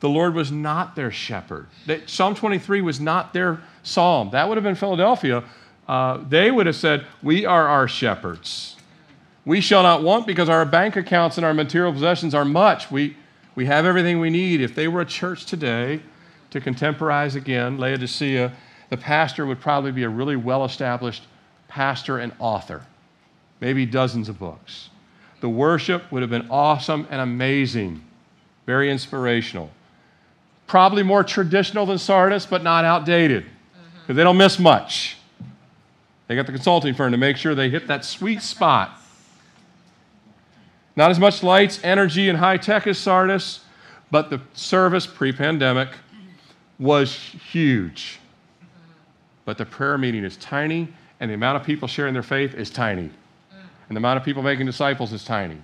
The 0.00 0.08
Lord 0.08 0.34
was 0.34 0.50
not 0.50 0.96
their 0.96 1.12
shepherd. 1.12 1.68
Psalm 2.06 2.34
23 2.34 2.80
was 2.80 3.00
not 3.00 3.32
their 3.32 3.60
psalm. 3.84 4.30
That 4.30 4.48
would 4.48 4.56
have 4.56 4.64
been 4.64 4.74
Philadelphia, 4.74 5.44
uh, 5.92 6.24
they 6.26 6.50
would 6.50 6.64
have 6.64 6.76
said, 6.76 7.04
We 7.22 7.44
are 7.44 7.68
our 7.68 7.86
shepherds. 7.86 8.76
We 9.44 9.60
shall 9.60 9.82
not 9.82 10.02
want 10.02 10.26
because 10.26 10.48
our 10.48 10.64
bank 10.64 10.96
accounts 10.96 11.36
and 11.36 11.44
our 11.44 11.52
material 11.52 11.92
possessions 11.92 12.34
are 12.34 12.46
much. 12.46 12.90
We, 12.90 13.14
we 13.56 13.66
have 13.66 13.84
everything 13.84 14.18
we 14.18 14.30
need. 14.30 14.62
If 14.62 14.74
they 14.74 14.88
were 14.88 15.02
a 15.02 15.06
church 15.06 15.44
today, 15.44 16.00
to 16.48 16.62
contemporize 16.62 17.36
again, 17.36 17.76
Laodicea, 17.76 18.54
the 18.88 18.96
pastor 18.96 19.44
would 19.44 19.60
probably 19.60 19.92
be 19.92 20.04
a 20.04 20.08
really 20.08 20.34
well 20.34 20.64
established 20.64 21.24
pastor 21.68 22.20
and 22.20 22.32
author, 22.38 22.86
maybe 23.60 23.84
dozens 23.84 24.30
of 24.30 24.38
books. 24.38 24.88
The 25.40 25.50
worship 25.50 26.10
would 26.10 26.22
have 26.22 26.30
been 26.30 26.48
awesome 26.50 27.06
and 27.10 27.20
amazing, 27.20 28.02
very 28.64 28.90
inspirational. 28.90 29.70
Probably 30.66 31.02
more 31.02 31.22
traditional 31.22 31.84
than 31.84 31.98
Sardis, 31.98 32.46
but 32.46 32.62
not 32.62 32.86
outdated, 32.86 33.44
because 34.00 34.16
they 34.16 34.24
don't 34.24 34.38
miss 34.38 34.58
much. 34.58 35.18
They 36.32 36.36
got 36.36 36.46
the 36.46 36.52
consulting 36.52 36.94
firm 36.94 37.12
to 37.12 37.18
make 37.18 37.36
sure 37.36 37.54
they 37.54 37.68
hit 37.68 37.88
that 37.88 38.06
sweet 38.06 38.40
spot. 38.40 38.98
Not 40.96 41.10
as 41.10 41.18
much 41.18 41.42
lights, 41.42 41.78
energy, 41.84 42.30
and 42.30 42.38
high 42.38 42.56
tech 42.56 42.86
as 42.86 42.96
Sardis, 42.96 43.60
but 44.10 44.30
the 44.30 44.40
service 44.54 45.06
pre 45.06 45.32
pandemic 45.32 45.90
was 46.78 47.14
huge. 47.14 48.18
But 49.44 49.58
the 49.58 49.66
prayer 49.66 49.98
meeting 49.98 50.24
is 50.24 50.38
tiny, 50.38 50.88
and 51.20 51.30
the 51.30 51.34
amount 51.34 51.56
of 51.56 51.64
people 51.64 51.86
sharing 51.86 52.14
their 52.14 52.22
faith 52.22 52.54
is 52.54 52.70
tiny. 52.70 53.10
And 53.90 53.96
the 53.96 53.98
amount 53.98 54.16
of 54.16 54.24
people 54.24 54.42
making 54.42 54.64
disciples 54.64 55.12
is 55.12 55.26
tiny. 55.26 55.58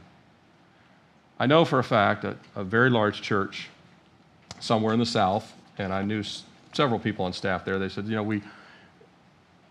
I 1.38 1.46
know 1.46 1.64
for 1.64 1.78
a 1.78 1.84
fact 1.84 2.20
that 2.20 2.36
a 2.54 2.62
very 2.62 2.90
large 2.90 3.22
church 3.22 3.70
somewhere 4.60 4.92
in 4.92 5.00
the 5.00 5.06
South, 5.06 5.50
and 5.78 5.94
I 5.94 6.02
knew 6.02 6.22
several 6.74 6.98
people 7.00 7.24
on 7.24 7.32
staff 7.32 7.64
there, 7.64 7.78
they 7.78 7.88
said, 7.88 8.04
you 8.04 8.16
know, 8.16 8.22
we, 8.22 8.42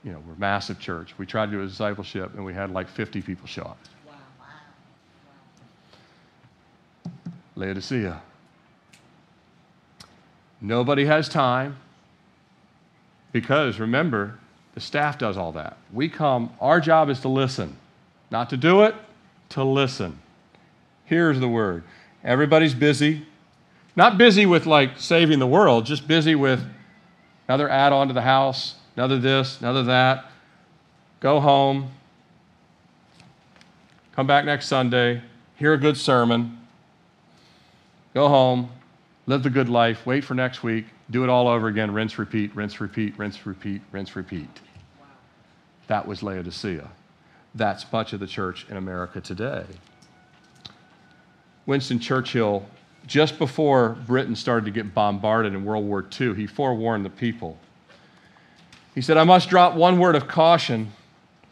you 0.04 0.12
know, 0.12 0.22
we're 0.26 0.34
a 0.34 0.40
massive 0.40 0.80
church. 0.80 1.14
We 1.18 1.26
tried 1.26 1.48
to 1.48 1.52
do 1.54 1.64
a 1.64 1.68
discipleship, 1.68 2.34
and 2.36 2.46
we 2.46 2.54
had 2.54 2.72
like 2.72 2.88
50 2.88 3.22
people 3.22 3.48
show 3.48 3.64
up. 3.64 3.78
Wow. 4.06 4.14
Wow. 7.06 7.12
Laodicea. 7.56 8.22
Nobody 10.62 11.06
has 11.06 11.30
time 11.30 11.78
because 13.32 13.80
remember, 13.80 14.40
the 14.74 14.82
staff 14.82 15.18
does 15.18 15.38
all 15.38 15.52
that. 15.54 15.78
We 15.92 16.10
come, 16.10 16.52
our 16.62 16.80
job 16.80 17.10
is 17.10 17.20
to 17.22 17.28
listen, 17.28 17.78
not 18.32 18.50
to 18.52 18.58
do 18.58 18.84
it, 18.84 18.96
to 19.50 19.64
listen. 19.64 20.20
Here's 21.06 21.40
the 21.40 21.48
word 21.48 21.84
everybody's 22.24 22.74
busy. 22.74 23.26
Not 23.96 24.20
busy 24.20 24.46
with 24.46 24.68
like 24.68 25.00
saving 25.00 25.40
the 25.40 25.48
world, 25.48 25.86
just 25.86 26.08
busy 26.08 26.36
with 26.36 26.64
another 27.48 27.68
add 27.68 27.94
on 27.94 28.08
to 28.10 28.14
the 28.14 28.22
house, 28.22 28.76
another 28.98 29.20
this, 29.20 29.60
another 29.62 29.84
that. 29.84 30.26
Go 31.20 31.40
home. 31.40 31.92
Come 34.14 34.28
back 34.28 34.44
next 34.44 34.66
Sunday. 34.66 35.22
Hear 35.56 35.74
a 35.74 35.78
good 35.78 35.96
sermon. 35.96 36.60
Go 38.14 38.28
home. 38.28 38.72
Live 39.28 39.44
the 39.44 39.50
good 39.50 39.70
life. 39.70 40.06
Wait 40.06 40.24
for 40.24 40.34
next 40.34 40.64
week. 40.64 40.86
Do 41.12 41.24
it 41.24 41.30
all 41.30 41.48
over 41.48 41.68
again. 41.68 41.94
Rinse, 41.94 42.18
repeat, 42.18 42.56
rinse, 42.56 42.82
repeat, 42.82 43.18
rinse, 43.18 43.46
repeat, 43.46 43.82
rinse, 43.92 44.16
repeat. 44.16 44.50
Wow. 45.00 45.06
That 45.88 46.08
was 46.08 46.24
Laodicea. 46.24 46.90
That's 47.54 47.92
much 47.92 48.14
of 48.14 48.20
the 48.20 48.28
church 48.28 48.66
in 48.70 48.78
America 48.78 49.22
today. 49.22 49.66
Winston 51.66 52.00
Churchill, 52.00 52.66
just 53.06 53.38
before 53.38 53.90
Britain 54.08 54.36
started 54.36 54.66
to 54.66 54.72
get 54.72 54.94
bombarded 54.94 55.54
in 55.54 55.66
World 55.66 55.86
War 55.86 56.06
II, 56.20 56.34
he 56.34 56.48
forewarned 56.48 57.06
the 57.06 57.10
people 57.10 57.58
he 58.98 59.02
said, 59.02 59.16
I 59.16 59.26
must 59.26 59.48
drop 59.50 59.76
one 59.76 60.00
word 60.00 60.16
of 60.16 60.28
caution, 60.28 60.92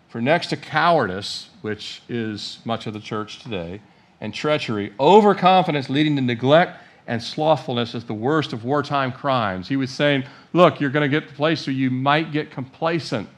for 0.10 0.20
next 0.20 0.48
to 0.48 0.58
cowardice, 0.58 1.52
which 1.62 2.02
is 2.10 2.58
much 2.66 2.88
of 2.88 2.94
the 2.94 3.00
church 3.00 3.38
today, 3.38 3.82
and 4.20 4.34
treachery. 4.34 4.92
Overconfidence 5.00 5.88
leading 5.88 6.16
to 6.16 6.24
neglect 6.24 6.82
and 7.06 7.22
slothfulness 7.22 7.94
is 7.94 8.04
the 8.04 8.16
worst 8.16 8.52
of 8.52 8.66
wartime 8.66 9.12
crimes. 9.12 9.68
He 9.68 9.76
was 9.76 9.92
saying, 9.92 10.24
Look, 10.54 10.82
you're 10.82 10.90
going 10.90 11.08
to 11.08 11.08
get 11.08 11.28
to 11.28 11.30
the 11.30 11.36
place 11.36 11.68
where 11.68 11.76
you 11.76 11.92
might 11.92 12.32
get 12.32 12.50
complacent. 12.50 13.30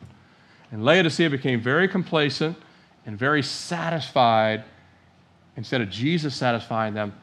And 0.72 0.86
Laodicea 0.86 1.30
became 1.30 1.60
very 1.60 1.89
complacent 1.89 2.55
and 3.05 3.20
very 3.20 3.43
satisfied. 3.43 4.64
Instead 5.58 5.82
of 5.82 5.89
Jesus 5.89 6.34
satisfying 6.34 6.93
them, 6.93 7.14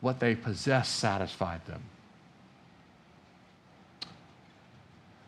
what 0.00 0.20
they 0.20 0.34
possessed 0.34 1.00
satisfied 1.00 1.60
them. 1.66 1.82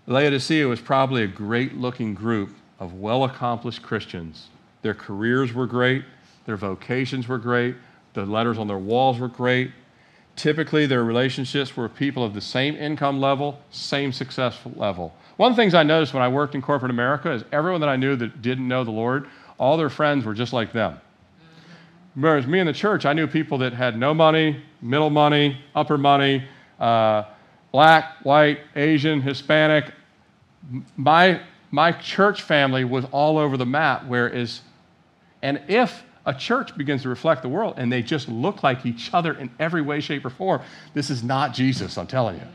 Laodicea 0.07 0.67
was 0.67 0.81
probably 0.81 1.23
a 1.23 1.29
great 1.29 1.77
looking 1.77 2.15
group 2.15 2.55
of 2.81 2.95
well 2.95 3.25
accomplished 3.25 3.83
Christians. 3.83 4.49
Their 4.83 4.95
careers 4.95 5.53
were 5.53 5.67
great, 5.67 6.05
their 6.45 6.57
vocations 6.57 7.29
were 7.29 7.39
great, 7.39 7.77
the 8.15 8.27
letters 8.27 8.59
on 8.59 8.67
their 8.67 8.79
walls 8.79 9.21
were 9.21 9.29
great. 9.29 9.71
Typically, 10.35 10.87
their 10.87 11.05
relationships 11.05 11.77
were 11.77 11.89
people 11.89 12.25
of 12.25 12.35
the 12.35 12.41
same 12.41 12.75
income 12.75 13.21
level, 13.21 13.61
same 13.71 14.13
successful 14.13 14.73
level. 14.75 15.15
One 15.37 15.53
of 15.53 15.57
the 15.57 15.63
things 15.63 15.75
I 15.75 15.83
noticed 15.83 16.15
when 16.15 16.23
I 16.23 16.29
worked 16.29 16.55
in 16.55 16.63
corporate 16.63 16.91
America 16.91 17.31
is 17.31 17.45
everyone 17.53 17.81
that 17.81 17.91
I 17.91 17.97
knew 17.97 18.17
that 18.17 18.43
didn't 18.43 18.67
know 18.67 18.83
the 18.83 18.91
Lord, 18.91 19.29
all 19.59 19.77
their 19.77 19.91
friends 19.91 20.25
were 20.25 20.35
just 20.35 20.53
like 20.53 20.73
them. 20.73 21.01
Whereas 22.15 22.47
me 22.47 22.59
in 22.59 22.67
the 22.67 22.73
church, 22.73 23.07
I 23.07 23.13
knew 23.13 23.27
people 23.27 23.59
that 23.59 23.73
had 23.73 23.97
no 23.97 24.13
money, 24.13 24.63
middle 24.81 25.11
money, 25.11 25.61
upper 25.75 25.97
money, 25.97 26.45
uh, 26.81 27.25
black, 27.73 28.19
white, 28.23 28.61
Asian, 28.77 29.21
Hispanic. 29.21 29.93
My, 30.97 31.41
my 31.71 31.93
church 31.93 32.43
family 32.43 32.85
was 32.85 33.05
all 33.11 33.39
over 33.39 33.57
the 33.57 33.67
map, 33.67 34.05
whereas, 34.07 34.61
and 35.43 35.61
if 35.67 36.05
a 36.25 36.33
church 36.33 36.77
begins 36.77 37.03
to 37.03 37.09
reflect 37.09 37.43
the 37.43 37.49
world 37.49 37.75
and 37.79 37.91
they 37.91 38.03
just 38.03 38.29
look 38.29 38.63
like 38.63 38.87
each 38.87 39.13
other 39.13 39.35
in 39.35 39.51
every 39.59 39.83
way, 39.83 40.01
shape, 40.01 40.25
or 40.25 40.31
form, 40.31 40.63
this 40.95 41.11
is 41.11 41.25
not 41.25 41.53
Jesus, 41.53 41.99
I'm 41.99 42.07
telling 42.07 42.37
you. 42.37 42.43
Amen. 42.43 42.55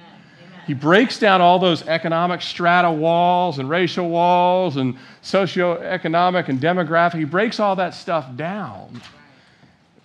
He 0.67 0.73
breaks 0.73 1.17
down 1.17 1.41
all 1.41 1.59
those 1.59 1.87
economic 1.87 2.41
strata 2.41 2.91
walls 2.91 3.59
and 3.59 3.69
racial 3.69 4.09
walls 4.09 4.77
and 4.77 4.97
socioeconomic 5.23 6.49
and 6.49 6.59
demographic. 6.59 7.19
He 7.19 7.25
breaks 7.25 7.59
all 7.59 7.75
that 7.77 7.93
stuff 7.93 8.35
down. 8.35 9.01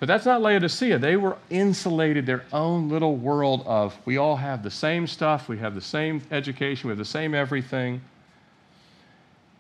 But 0.03 0.09
that's 0.09 0.27
not 0.27 0.43
Laodicea. 0.43 0.99
They 0.99 1.17
were 1.17 1.39
insulated 1.49 2.27
their 2.27 2.45
own 2.53 2.89
little 2.89 3.15
world 3.15 3.63
of 3.67 3.97
we 4.05 4.17
all 4.17 4.35
have 4.35 4.65
the 4.65 4.71
same 4.71 5.07
stuff, 5.07 5.49
we 5.49 5.59
have 5.59 5.77
the 5.77 5.81
same 5.81 6.23
education, 6.33 6.89
we 6.89 6.91
have 6.91 6.99
the 6.99 7.05
same 7.05 7.37
everything. 7.37 8.01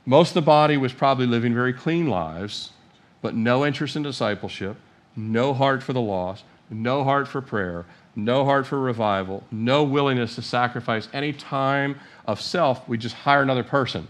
Most 0.04 0.30
of 0.30 0.34
the 0.34 0.42
body 0.42 0.76
was 0.76 0.92
probably 0.92 1.28
living 1.28 1.54
very 1.54 1.72
clean 1.72 2.08
lives, 2.08 2.72
but 3.20 3.36
no 3.36 3.64
interest 3.64 3.94
in 3.94 4.02
discipleship, 4.02 4.76
no 5.14 5.54
heart 5.54 5.80
for 5.80 5.92
the 5.92 6.00
lost, 6.00 6.42
no 6.68 7.04
heart 7.04 7.28
for 7.28 7.40
prayer, 7.40 7.86
no 8.16 8.44
heart 8.44 8.66
for 8.66 8.80
revival, 8.80 9.44
no 9.52 9.84
willingness 9.84 10.34
to 10.34 10.42
sacrifice 10.42 11.08
any 11.12 11.32
time 11.32 12.00
of 12.26 12.40
self. 12.40 12.88
We 12.88 12.98
just 12.98 13.14
hire 13.14 13.42
another 13.42 13.62
person. 13.62 14.08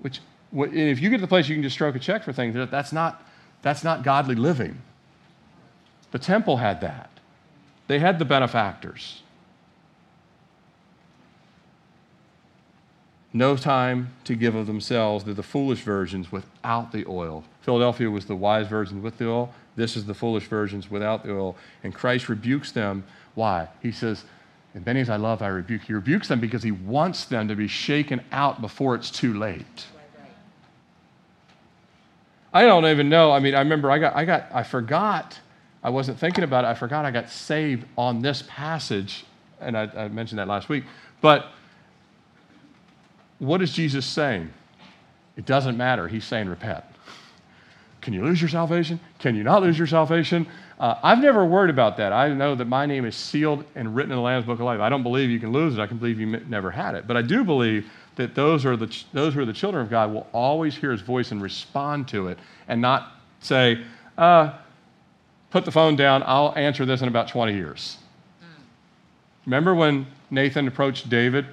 Which, 0.00 0.20
if 0.52 1.00
you 1.00 1.08
get 1.08 1.16
to 1.16 1.22
the 1.22 1.26
place 1.26 1.48
you 1.48 1.54
can 1.54 1.62
just 1.62 1.72
stroke 1.72 1.96
a 1.96 1.98
check 1.98 2.22
for 2.22 2.34
things, 2.34 2.54
that's 2.70 2.92
not 2.92 3.22
that's 3.64 3.82
not 3.82 4.02
godly 4.02 4.34
living. 4.34 4.82
The 6.12 6.18
temple 6.18 6.58
had 6.58 6.82
that, 6.82 7.10
they 7.88 7.98
had 7.98 8.18
the 8.18 8.24
benefactors. 8.24 9.22
No 13.36 13.56
time 13.56 14.12
to 14.24 14.36
give 14.36 14.54
of 14.54 14.68
themselves. 14.68 15.24
They're 15.24 15.34
the 15.34 15.42
foolish 15.42 15.80
virgins 15.80 16.30
without 16.30 16.92
the 16.92 17.04
oil. 17.08 17.42
Philadelphia 17.62 18.08
was 18.08 18.26
the 18.26 18.36
wise 18.36 18.68
virgins 18.68 19.02
with 19.02 19.18
the 19.18 19.28
oil. 19.28 19.52
This 19.74 19.96
is 19.96 20.06
the 20.06 20.14
foolish 20.14 20.46
virgins 20.46 20.88
without 20.88 21.24
the 21.24 21.32
oil. 21.32 21.56
And 21.82 21.92
Christ 21.92 22.28
rebukes 22.28 22.70
them. 22.70 23.02
Why? 23.34 23.66
He 23.82 23.90
says, 23.90 24.24
And 24.72 24.86
many 24.86 25.00
as 25.00 25.10
I 25.10 25.16
love, 25.16 25.42
I 25.42 25.48
rebuke. 25.48 25.82
He 25.82 25.94
rebukes 25.94 26.28
them 26.28 26.38
because 26.38 26.62
he 26.62 26.70
wants 26.70 27.24
them 27.24 27.48
to 27.48 27.56
be 27.56 27.66
shaken 27.66 28.20
out 28.30 28.60
before 28.60 28.94
it's 28.94 29.10
too 29.10 29.34
late. 29.34 29.86
I 32.54 32.64
don't 32.64 32.86
even 32.86 33.08
know. 33.08 33.32
I 33.32 33.40
mean, 33.40 33.56
I 33.56 33.58
remember 33.58 33.90
I 33.90 33.98
got, 33.98 34.14
I 34.14 34.24
got, 34.24 34.46
I 34.52 34.62
forgot. 34.62 35.38
I 35.82 35.90
wasn't 35.90 36.18
thinking 36.18 36.44
about 36.44 36.64
it. 36.64 36.68
I 36.68 36.74
forgot 36.74 37.04
I 37.04 37.10
got 37.10 37.28
saved 37.28 37.84
on 37.98 38.22
this 38.22 38.44
passage, 38.46 39.26
and 39.60 39.76
I, 39.76 39.90
I 39.94 40.08
mentioned 40.08 40.38
that 40.38 40.46
last 40.46 40.68
week. 40.68 40.84
But 41.20 41.46
what 43.40 43.60
is 43.60 43.72
Jesus 43.72 44.06
saying? 44.06 44.50
It 45.36 45.46
doesn't 45.46 45.76
matter. 45.76 46.06
He's 46.06 46.24
saying 46.24 46.48
repent. 46.48 46.84
Can 48.00 48.12
you 48.12 48.22
lose 48.22 48.40
your 48.40 48.50
salvation? 48.50 49.00
Can 49.18 49.34
you 49.34 49.42
not 49.42 49.62
lose 49.62 49.76
your 49.76 49.86
salvation? 49.88 50.46
Uh, 50.78 50.94
I've 51.02 51.18
never 51.18 51.44
worried 51.44 51.70
about 51.70 51.96
that. 51.96 52.12
I 52.12 52.28
know 52.28 52.54
that 52.54 52.66
my 52.66 52.86
name 52.86 53.04
is 53.04 53.16
sealed 53.16 53.64
and 53.74 53.96
written 53.96 54.12
in 54.12 54.16
the 54.16 54.22
Lamb's 54.22 54.46
Book 54.46 54.60
of 54.60 54.64
Life. 54.64 54.80
I 54.80 54.88
don't 54.88 55.02
believe 55.02 55.28
you 55.28 55.40
can 55.40 55.52
lose 55.52 55.76
it. 55.76 55.80
I 55.80 55.86
can 55.86 55.98
believe 55.98 56.20
you 56.20 56.26
never 56.26 56.70
had 56.70 56.94
it. 56.94 57.06
But 57.06 57.16
I 57.16 57.22
do 57.22 57.42
believe 57.42 57.90
that 58.16 58.34
those, 58.34 58.64
are 58.64 58.76
the, 58.76 58.94
those 59.12 59.34
who 59.34 59.40
are 59.40 59.44
the 59.44 59.52
children 59.52 59.82
of 59.82 59.90
God 59.90 60.12
will 60.12 60.26
always 60.32 60.76
hear 60.76 60.92
his 60.92 61.00
voice 61.00 61.32
and 61.32 61.42
respond 61.42 62.08
to 62.08 62.28
it 62.28 62.38
and 62.68 62.80
not 62.80 63.12
say, 63.40 63.82
uh, 64.16 64.52
put 65.50 65.64
the 65.64 65.72
phone 65.72 65.96
down, 65.96 66.22
I'll 66.26 66.52
answer 66.56 66.84
this 66.86 67.02
in 67.02 67.08
about 67.08 67.28
20 67.28 67.54
years. 67.54 67.98
Mm. 68.42 68.46
Remember 69.46 69.74
when 69.74 70.06
Nathan 70.30 70.68
approached 70.68 71.08
David? 71.08 71.46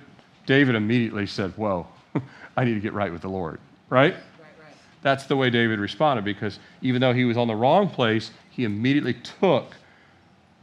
David 0.45 0.75
immediately 0.75 1.25
said, 1.25 1.51
Whoa, 1.57 1.87
I 2.57 2.63
need 2.63 2.73
to 2.73 2.79
get 2.79 2.93
right 2.93 3.11
with 3.11 3.21
the 3.21 3.29
Lord, 3.29 3.59
right? 3.89 4.13
right, 4.13 4.21
right? 4.39 4.75
That's 5.01 5.25
the 5.25 5.35
way 5.35 5.49
David 5.49 5.79
responded 5.79 6.25
because 6.25 6.59
even 6.81 7.01
though 7.01 7.13
he 7.13 7.25
was 7.25 7.37
on 7.37 7.47
the 7.47 7.55
wrong 7.55 7.89
place, 7.89 8.31
he 8.49 8.63
immediately 8.63 9.13
took 9.13 9.75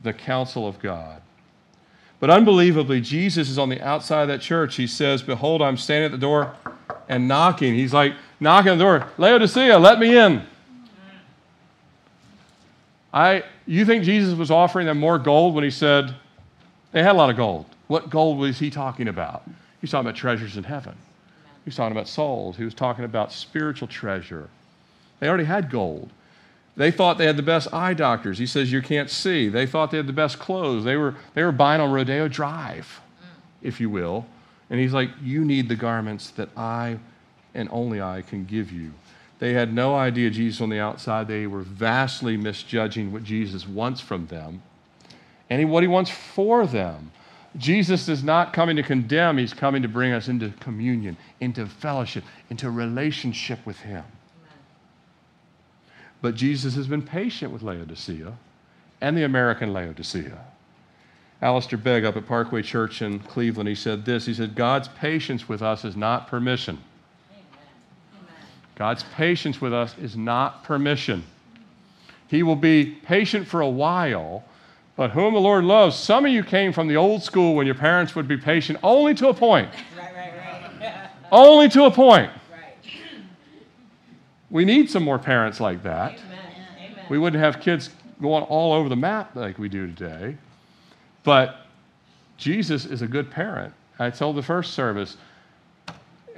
the 0.03 0.13
counsel 0.13 0.67
of 0.67 0.79
God. 0.79 1.23
But 2.21 2.31
unbelievably, 2.31 3.01
Jesus 3.03 3.49
is 3.49 3.59
on 3.59 3.69
the 3.69 3.81
outside 3.81 4.23
of 4.23 4.29
that 4.29 4.41
church. 4.41 4.75
He 4.77 4.87
says, 4.87 5.23
Behold, 5.23 5.63
I'm 5.63 5.77
standing 5.77 6.07
at 6.07 6.13
the 6.13 6.19
door 6.19 6.55
and 7.09 7.29
knocking. 7.29 7.75
He's 7.75 7.95
like, 7.95 8.15
knocking 8.41 8.73
on 8.73 8.79
the 8.79 8.85
door, 8.85 9.09
Laodicea, 9.19 9.79
let 9.79 9.99
me 9.99 10.17
in. 10.17 10.43
I, 13.13 13.45
you 13.67 13.85
think 13.85 14.05
Jesus 14.05 14.37
was 14.37 14.51
offering 14.51 14.87
them 14.87 14.99
more 14.99 15.19
gold 15.19 15.55
when 15.55 15.65
he 15.65 15.71
said, 15.71 16.15
they 16.93 17.03
had 17.03 17.13
a 17.13 17.19
lot 17.19 17.31
of 17.31 17.37
gold. 17.37 17.67
What 17.87 18.11
gold 18.11 18.39
was 18.39 18.59
he 18.59 18.71
talking 18.71 19.09
about? 19.09 19.43
He's 19.81 19.91
talking 19.91 20.07
about 20.07 20.17
treasures 20.17 20.57
in 20.57 20.65
heaven. 20.65 20.95
He's 21.65 21.77
talking 21.77 21.93
about 21.93 22.09
souls. 22.09 22.57
He 22.57 22.65
was 22.65 22.75
talking 22.75 23.05
about 23.05 23.33
spiritual 23.33 23.89
treasure. 23.89 24.49
They 25.21 25.29
already 25.29 25.45
had 25.45 25.71
gold. 25.71 26.11
They 26.79 26.93
thought 26.93 27.19
they 27.19 27.27
had 27.27 27.37
the 27.37 27.43
best 27.43 27.75
eye 27.75 27.93
doctors. 27.93 28.39
He 28.39 28.47
says 28.47 28.71
you 28.71 28.81
can't 28.81 29.11
see. 29.11 29.49
They 29.49 29.67
thought 29.67 29.91
they 29.91 29.97
had 29.97 30.07
the 30.07 30.13
best 30.13 30.39
clothes. 30.39 30.85
They 30.85 30.97
were, 30.97 31.17
they 31.35 31.43
were 31.43 31.51
buying 31.51 31.81
on 31.81 31.91
Rodeo 31.91 32.29
Drive, 32.29 33.01
if 33.61 33.81
you 33.81 33.91
will. 33.91 34.27
And 34.71 34.79
he's 34.79 34.93
like, 34.93 35.11
You 35.21 35.45
need 35.45 35.69
the 35.69 35.75
garments 35.75 36.31
that 36.31 36.51
I 36.57 37.01
and 37.53 37.69
only 37.73 38.01
I 38.01 38.23
can 38.23 38.45
give 38.45 38.71
you. 38.71 38.93
They 39.41 39.55
had 39.55 39.75
no 39.75 39.97
idea 39.97 40.31
Jesus 40.31 40.61
on 40.61 40.69
the 40.69 40.79
outside. 40.79 41.27
They 41.27 41.49
were 41.49 41.63
vastly 41.63 42.37
misjudging 42.37 43.13
what 43.13 43.25
Jesus 43.25 43.67
wants 43.67 44.01
from 44.01 44.29
them 44.29 44.63
and 45.51 45.69
what 45.71 45.83
he 45.83 45.89
wants 45.89 46.13
for 46.13 46.65
them. 46.65 47.11
Jesus 47.57 48.09
is 48.09 48.23
not 48.23 48.53
coming 48.53 48.77
to 48.77 48.85
condemn, 48.85 49.39
he's 49.39 49.55
coming 49.55 49.83
to 49.83 49.89
bring 49.89 50.13
us 50.13 50.29
into 50.29 50.51
communion, 50.61 51.17
into 51.41 51.67
fellowship, 51.67 52.23
into 52.51 52.71
relationship 52.71 53.67
with 53.67 53.81
him. 53.81 54.05
But 56.21 56.35
Jesus 56.35 56.75
has 56.75 56.87
been 56.87 57.03
patient 57.03 57.53
with 57.53 57.63
Laodicea 57.63 58.33
and 59.01 59.17
the 59.17 59.25
American 59.25 59.73
Laodicea. 59.73 60.39
Alistair 61.41 61.79
Begg 61.79 62.05
up 62.05 62.17
at 62.17 62.27
Parkway 62.27 62.63
Church 62.63 63.01
in 63.01 63.21
Cleveland, 63.21 63.69
he 63.69 63.75
said 63.75 64.05
this. 64.05 64.27
He 64.27 64.35
said, 64.35 64.57
God's 64.57 64.89
patience 64.89 65.49
with 65.49 65.63
us 65.63 65.85
is 65.85 65.97
not 65.97 66.27
permission. 66.27 66.79
God's 68.75 69.05
patience 69.15 69.61
with 69.61 69.73
us 69.73 69.97
is 69.99 70.17
not 70.17 70.65
permission. 70.65 71.23
He 72.29 72.43
will 72.43 72.57
be 72.57 72.87
patient 72.87 73.47
for 73.47 73.61
a 73.61 73.69
while, 73.69 74.45
but 74.97 75.11
whom 75.11 75.35
the 75.35 75.41
Lord 75.41 75.65
loves, 75.65 75.97
some 75.97 76.27
of 76.27 76.33
you 76.33 76.43
came 76.43 76.73
from 76.73 76.89
the 76.89 76.97
old 76.97 77.23
school 77.23 77.55
when 77.55 77.67
your 77.67 77.75
parents 77.75 78.15
would 78.15 78.29
be 78.29 78.37
patient 78.37 78.79
only 78.83 79.15
to 79.15 79.29
a 79.29 79.35
point. 79.35 79.69
Right, 79.97 80.15
right, 80.15 80.33
right. 80.81 81.11
only 81.33 81.69
to 81.71 81.85
a 81.85 81.91
point. 81.91 82.31
We 84.51 84.65
need 84.65 84.91
some 84.91 85.03
more 85.03 85.19
parents 85.19 85.61
like 85.61 85.83
that. 85.83 86.13
Amen. 86.13 86.29
We 87.11 87.19
wouldn't 87.19 87.43
have 87.43 87.61
kids 87.61 87.91
going 88.21 88.45
all 88.45 88.73
over 88.73 88.89
the 88.89 88.97
map 88.97 89.35
like 89.35 89.59
we 89.59 89.69
do 89.69 89.87
today. 89.87 90.37
But 91.23 91.67
Jesus 92.37 92.85
is 92.85 93.03
a 93.03 93.07
good 93.07 93.31
parent. 93.31 93.73
I 93.99 94.11
told 94.11 94.37
the 94.37 94.43
first 94.43 94.75
service, 94.75 95.17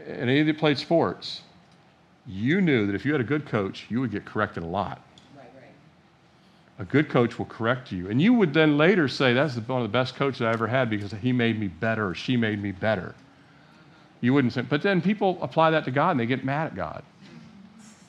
and 0.06 0.22
any 0.22 0.40
of 0.40 0.46
you 0.46 0.52
that 0.52 0.58
played 0.58 0.78
sports, 0.78 1.42
you 2.26 2.60
knew 2.60 2.86
that 2.86 2.94
if 2.94 3.04
you 3.04 3.12
had 3.12 3.20
a 3.20 3.24
good 3.24 3.46
coach, 3.46 3.86
you 3.88 4.00
would 4.00 4.10
get 4.10 4.24
corrected 4.24 4.62
a 4.62 4.66
lot. 4.66 5.00
Right, 5.36 5.50
right. 5.56 5.72
A 6.78 6.84
good 6.84 7.08
coach 7.08 7.38
will 7.38 7.46
correct 7.46 7.92
you. 7.92 8.08
And 8.08 8.20
you 8.20 8.32
would 8.34 8.54
then 8.54 8.78
later 8.78 9.08
say, 9.08 9.32
That's 9.34 9.56
one 9.56 9.82
of 9.82 9.88
the 9.88 9.92
best 9.92 10.16
coaches 10.16 10.42
I 10.42 10.52
ever 10.52 10.66
had 10.66 10.88
because 10.88 11.12
he 11.12 11.32
made 11.32 11.58
me 11.58 11.68
better 11.68 12.08
or 12.08 12.14
she 12.14 12.36
made 12.36 12.62
me 12.62 12.72
better. 12.72 13.14
You 14.20 14.34
wouldn't 14.34 14.52
say, 14.52 14.62
but 14.62 14.82
then 14.82 15.00
people 15.00 15.38
apply 15.40 15.70
that 15.70 15.84
to 15.86 15.90
God 15.90 16.12
and 16.12 16.20
they 16.20 16.26
get 16.26 16.44
mad 16.44 16.68
at 16.68 16.74
God. 16.74 17.02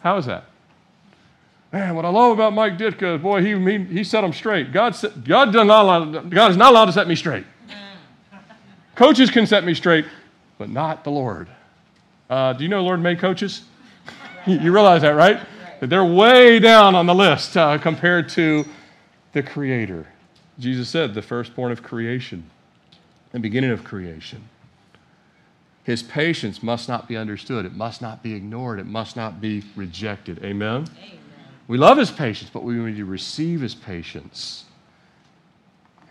How 0.01 0.17
is 0.17 0.25
that? 0.25 0.45
Man, 1.71 1.95
what 1.95 2.03
I 2.03 2.09
love 2.09 2.33
about 2.33 2.53
Mike 2.53 2.77
Ditka 2.77 3.15
is, 3.15 3.21
boy, 3.21 3.41
he, 3.41 3.57
he, 3.57 3.83
he 3.85 4.03
set 4.03 4.21
them 4.21 4.33
straight. 4.33 4.73
God, 4.73 4.95
set, 4.95 5.23
God, 5.23 5.53
does 5.53 5.65
not 5.65 5.83
allow, 5.83 6.21
God 6.21 6.51
is 6.51 6.57
not 6.57 6.71
allowed 6.71 6.85
to 6.85 6.91
set 6.91 7.07
me 7.07 7.15
straight. 7.15 7.45
Coaches 8.95 9.31
can 9.31 9.47
set 9.47 9.63
me 9.63 9.73
straight, 9.73 10.05
but 10.57 10.69
not 10.69 11.03
the 11.03 11.11
Lord. 11.11 11.47
Uh, 12.29 12.53
do 12.53 12.63
you 12.63 12.69
know 12.69 12.77
the 12.77 12.83
Lord 12.83 13.01
made 13.01 13.19
coaches? 13.19 13.63
you 14.45 14.71
realize 14.73 15.01
that, 15.03 15.15
right? 15.15 15.39
That 15.79 15.89
they're 15.89 16.05
way 16.05 16.59
down 16.59 16.93
on 16.93 17.05
the 17.05 17.15
list 17.15 17.55
uh, 17.55 17.77
compared 17.77 18.27
to 18.29 18.65
the 19.31 19.41
Creator. 19.41 20.05
Jesus 20.59 20.89
said, 20.89 21.13
the 21.13 21.21
firstborn 21.21 21.71
of 21.71 21.81
creation, 21.81 22.43
the 23.31 23.39
beginning 23.39 23.71
of 23.71 23.83
creation. 23.83 24.43
His 25.83 26.03
patience 26.03 26.61
must 26.61 26.87
not 26.87 27.07
be 27.07 27.17
understood. 27.17 27.65
It 27.65 27.73
must 27.73 28.01
not 28.01 28.21
be 28.21 28.33
ignored. 28.33 28.79
It 28.79 28.85
must 28.85 29.15
not 29.15 29.41
be 29.41 29.63
rejected. 29.75 30.43
Amen? 30.43 30.85
Amen. 30.97 31.17
We 31.67 31.77
love 31.77 31.97
his 31.97 32.11
patience, 32.11 32.51
but 32.53 32.63
we 32.63 32.75
need 32.75 32.97
to 32.97 33.05
receive 33.05 33.61
his 33.61 33.73
patience. 33.73 34.65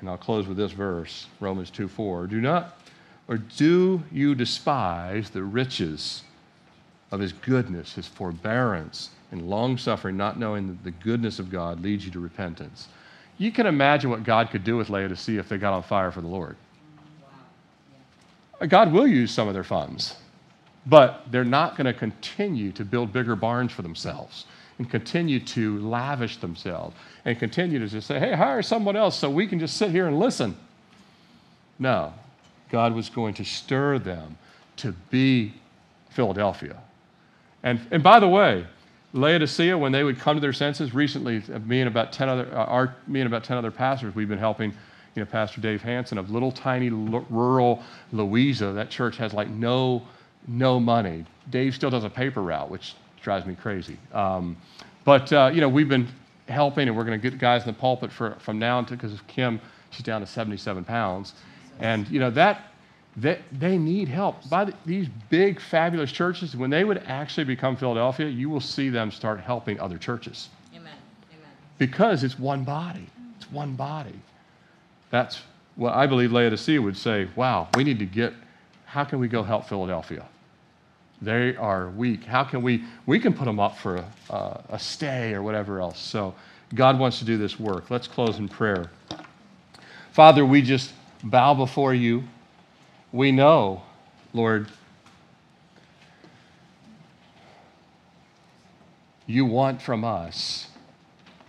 And 0.00 0.08
I'll 0.08 0.16
close 0.16 0.46
with 0.46 0.56
this 0.56 0.72
verse, 0.72 1.26
Romans 1.38 1.70
2 1.70 1.86
4. 1.86 2.26
Do 2.26 2.40
not, 2.40 2.78
or 3.28 3.36
do 3.36 4.02
you 4.10 4.34
despise 4.34 5.30
the 5.30 5.42
riches 5.42 6.22
of 7.12 7.20
his 7.20 7.32
goodness, 7.32 7.94
his 7.94 8.06
forbearance, 8.06 9.10
and 9.30 9.48
long 9.48 9.76
suffering, 9.76 10.16
not 10.16 10.38
knowing 10.38 10.66
that 10.68 10.82
the 10.82 10.90
goodness 10.90 11.38
of 11.38 11.50
God 11.50 11.82
leads 11.82 12.04
you 12.04 12.10
to 12.12 12.20
repentance? 12.20 12.88
You 13.38 13.52
can 13.52 13.66
imagine 13.66 14.10
what 14.10 14.24
God 14.24 14.50
could 14.50 14.64
do 14.64 14.76
with 14.76 14.90
Laodicea 14.90 15.38
if 15.38 15.48
they 15.48 15.58
got 15.58 15.72
on 15.72 15.82
fire 15.82 16.10
for 16.10 16.20
the 16.20 16.28
Lord. 16.28 16.56
God 18.68 18.92
will 18.92 19.06
use 19.06 19.30
some 19.30 19.48
of 19.48 19.54
their 19.54 19.64
funds, 19.64 20.16
but 20.86 21.24
they're 21.30 21.44
not 21.44 21.76
going 21.76 21.86
to 21.86 21.92
continue 21.92 22.72
to 22.72 22.84
build 22.84 23.12
bigger 23.12 23.36
barns 23.36 23.72
for 23.72 23.82
themselves 23.82 24.46
and 24.78 24.90
continue 24.90 25.40
to 25.40 25.78
lavish 25.80 26.38
themselves 26.38 26.96
and 27.24 27.38
continue 27.38 27.78
to 27.78 27.86
just 27.86 28.06
say, 28.06 28.18
hey, 28.18 28.32
hire 28.34 28.62
someone 28.62 28.96
else 28.96 29.18
so 29.18 29.30
we 29.30 29.46
can 29.46 29.58
just 29.58 29.76
sit 29.76 29.90
here 29.90 30.06
and 30.06 30.18
listen. 30.18 30.56
No, 31.78 32.12
God 32.70 32.94
was 32.94 33.08
going 33.08 33.34
to 33.34 33.44
stir 33.44 33.98
them 33.98 34.38
to 34.76 34.92
be 35.11 35.54
Philadelphia. 36.11 36.80
And, 37.62 37.80
and 37.90 38.02
by 38.02 38.20
the 38.20 38.28
way, 38.28 38.66
Laodicea, 39.12 39.76
when 39.76 39.92
they 39.92 40.04
would 40.04 40.18
come 40.18 40.36
to 40.36 40.40
their 40.40 40.52
senses, 40.52 40.94
recently, 40.94 41.42
me 41.66 41.80
and 41.80 41.88
about 41.88 42.12
10 42.12 42.28
other, 42.28 42.48
uh, 42.52 42.64
our, 42.64 42.96
me 43.06 43.20
and 43.20 43.26
about 43.26 43.44
10 43.44 43.56
other 43.56 43.70
pastors, 43.70 44.14
we've 44.14 44.28
been 44.28 44.38
helping 44.38 44.72
you 45.14 45.22
know, 45.22 45.26
Pastor 45.26 45.61
Dave 45.61 45.82
Hanson 45.82 46.18
of 46.18 46.30
little 46.30 46.52
tiny 46.52 46.88
l- 46.88 47.26
rural 47.30 47.82
Louisa. 48.12 48.72
That 48.72 48.90
church 48.90 49.16
has 49.16 49.32
like 49.32 49.48
no, 49.48 50.02
no 50.46 50.78
money. 50.78 51.24
Dave 51.50 51.74
still 51.74 51.90
does 51.90 52.04
a 52.04 52.11
paper 52.11 52.42
route, 52.42 52.70
which 52.70 52.94
drives 53.22 53.46
me 53.46 53.54
crazy. 53.54 53.98
Um, 54.12 54.56
but, 55.04 55.32
uh, 55.32 55.50
you 55.52 55.61
know, 55.61 55.68
we've 55.68 55.88
been 55.88 56.08
helping 56.48 56.88
and 56.88 56.96
we're 56.96 57.04
going 57.04 57.20
to 57.20 57.30
get 57.30 57.38
guys 57.38 57.62
in 57.62 57.68
the 57.68 57.78
pulpit 57.78 58.12
for, 58.12 58.36
from 58.40 58.58
now 58.58 58.78
until, 58.78 58.96
because 58.96 59.12
of 59.12 59.26
Kim, 59.26 59.61
she's 59.90 60.04
down 60.04 60.20
to 60.20 60.26
77 60.26 60.84
pounds. 60.84 61.34
And, 61.80 62.08
you 62.08 62.20
know, 62.20 62.30
that, 62.30 62.72
they, 63.16 63.40
they 63.52 63.78
need 63.78 64.08
help. 64.08 64.48
By 64.48 64.66
the, 64.66 64.74
these 64.86 65.08
big, 65.28 65.61
fabulous 65.61 66.12
churches, 66.12 66.56
when 66.56 66.70
they 66.70 66.84
would 66.84 66.98
actually 67.06 67.44
become 67.44 67.76
Philadelphia, 67.76 68.28
you 68.28 68.48
will 68.48 68.61
see 68.61 68.88
them 68.88 69.11
start 69.11 69.40
helping 69.40 69.80
other 69.80 69.98
churches. 69.98 70.48
Amen. 70.72 70.92
Amen. 71.32 71.48
Because 71.78 72.22
it's 72.22 72.38
one 72.38 72.64
body. 72.64 73.06
It's 73.36 73.50
one 73.50 73.74
body. 73.74 74.14
That's 75.11 75.42
what 75.76 75.94
I 75.94 76.06
believe 76.06 76.32
Laodicea 76.32 76.80
would 76.80 76.96
say, 76.96 77.28
wow, 77.36 77.68
we 77.74 77.84
need 77.84 77.98
to 77.98 78.06
get, 78.06 78.32
how 78.86 79.04
can 79.04 79.18
we 79.18 79.28
go 79.28 79.42
help 79.42 79.68
Philadelphia? 79.68 80.26
They 81.22 81.56
are 81.56 81.90
weak. 81.90 82.24
How 82.24 82.44
can 82.44 82.62
we, 82.62 82.84
we 83.06 83.18
can 83.18 83.34
put 83.34 83.44
them 83.44 83.61
up 83.61 83.76
for 83.76 84.04
a, 84.30 84.64
a 84.70 84.78
stay 84.78 85.34
or 85.34 85.42
whatever 85.42 85.80
else. 85.80 85.98
So 85.98 86.34
God 86.74 86.98
wants 86.98 87.18
to 87.18 87.24
do 87.24 87.36
this 87.36 87.58
work. 87.58 87.90
Let's 87.90 88.06
close 88.08 88.38
in 88.38 88.48
prayer. 88.48 88.90
Father, 90.12 90.44
we 90.46 90.62
just 90.62 90.92
bow 91.22 91.54
before 91.54 91.92
you. 91.92 92.24
We 93.12 93.32
know, 93.32 93.82
Lord, 94.32 94.68
you 99.26 99.44
want 99.44 99.82
from 99.82 100.04
us 100.04 100.68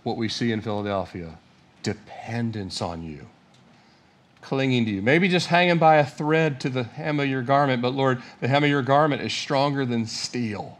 what 0.02 0.16
we 0.16 0.28
see 0.28 0.52
in 0.52 0.60
Philadelphia 0.60 1.38
dependence 1.82 2.82
on 2.82 3.02
you 3.02 3.26
clinging 4.52 4.84
to 4.84 4.90
you. 4.90 5.00
Maybe 5.00 5.28
just 5.28 5.46
hanging 5.46 5.78
by 5.78 5.96
a 5.96 6.04
thread 6.04 6.60
to 6.60 6.68
the 6.68 6.82
hem 6.82 7.18
of 7.20 7.26
your 7.26 7.40
garment, 7.40 7.80
but 7.80 7.94
Lord, 7.94 8.20
the 8.40 8.48
hem 8.48 8.62
of 8.62 8.68
your 8.68 8.82
garment 8.82 9.22
is 9.22 9.32
stronger 9.32 9.86
than 9.86 10.04
steel. 10.04 10.78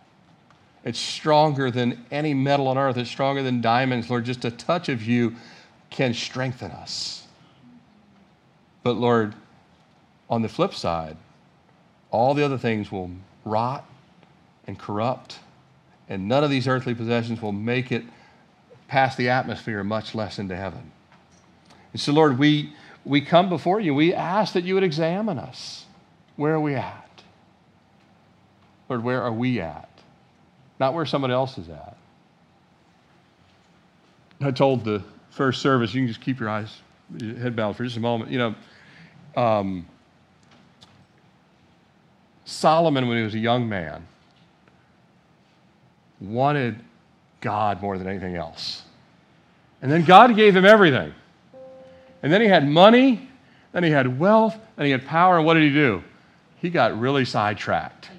It's 0.85 0.99
stronger 0.99 1.70
than 1.70 2.05
any 2.11 2.35
metal 2.35 2.68
on 2.68 2.77
earth. 2.77 2.99
It's 2.99 3.09
stronger 3.09 3.43
than 3.43 3.62
diamonds. 3.62 4.11
Lord, 4.11 4.27
just 4.27 4.45
a 4.45 4.51
touch 4.51 4.91
of 4.91 5.03
you 5.03 5.37
can 5.89 6.12
strengthen 6.12 6.70
us. 6.70 7.27
But 8.83 8.97
Lord, 8.97 9.35
on 10.29 10.43
the 10.43 10.51
flip 10.51 10.75
side, 10.75 11.16
all 12.11 12.35
the 12.35 12.45
other 12.45 12.59
things 12.59 12.93
will 12.93 13.11
rot 13.43 13.89
and 14.66 14.79
corrupt, 14.79 15.39
and 16.11 16.29
none 16.29 16.45
of 16.45 16.51
these 16.51 16.68
earthly 16.68 16.95
possessions 16.95 17.41
will 17.41 17.53
make 17.53 17.91
it 17.91 18.05
past 18.87 19.16
the 19.16 19.31
atmosphere, 19.31 19.83
much 19.83 20.14
less 20.14 20.39
into 20.39 20.57
heaven. 20.57 20.93
And 21.95 22.01
so, 22.03 22.12
Lord, 22.12 22.39
we 22.39 22.75
we 23.05 23.21
come 23.21 23.49
before 23.49 23.81
you. 23.81 23.95
We 23.95 24.15
ask 24.15 24.55
that 24.55 24.65
you 24.65 24.75
would 24.75 24.85
examine 24.85 25.39
us. 25.39 25.87
Where 26.37 26.55
are 26.55 26.61
we 26.61 26.75
at? 26.75 27.23
Lord, 28.89 29.05
where 29.05 29.23
are 29.23 29.33
we 29.33 29.61
at? 29.61 29.89
Not 30.79 30.95
where 30.95 31.07
somebody 31.07 31.33
else 31.33 31.59
is 31.59 31.69
at. 31.69 31.97
I 34.41 34.51
told 34.51 34.85
the 34.85 35.03
first 35.31 35.63
service, 35.63 35.95
you 35.95 36.01
can 36.01 36.09
just 36.09 36.21
keep 36.21 36.41
your 36.41 36.49
eyes, 36.49 36.81
your 37.17 37.37
head 37.37 37.57
bowed 37.57 37.77
for 37.77 37.85
just 37.85 37.97
a 37.97 38.01
moment. 38.01 38.31
You 38.31 38.39
know, 38.39 38.55
um, 39.41 39.87
Solomon, 42.45 43.09
when 43.09 43.17
he 43.17 43.23
was 43.23 43.35
a 43.35 43.39
young 43.39 43.69
man, 43.69 44.07
wanted 46.21 46.79
God 47.41 47.81
more 47.81 47.99
than 47.99 48.07
anything 48.07 48.37
else. 48.37 48.83
And 49.81 49.91
then 49.91 50.05
God 50.05 50.37
gave 50.37 50.55
him 50.55 50.65
everything. 50.65 51.13
And 52.23 52.33
then 52.33 52.41
he 52.41 52.47
had 52.47 52.68
money, 52.68 53.29
then 53.73 53.83
he 53.83 53.91
had 53.91 54.18
wealth, 54.18 54.57
then 54.77 54.87
he 54.87 54.93
had 54.93 55.07
power. 55.07 55.39
And 55.39 55.47
what 55.47 55.55
did 55.55 55.64
he 55.64 55.73
do? 55.73 56.03
He 56.57 56.70
got 56.70 56.99
really 56.99 57.25
sidetracked 57.25 58.11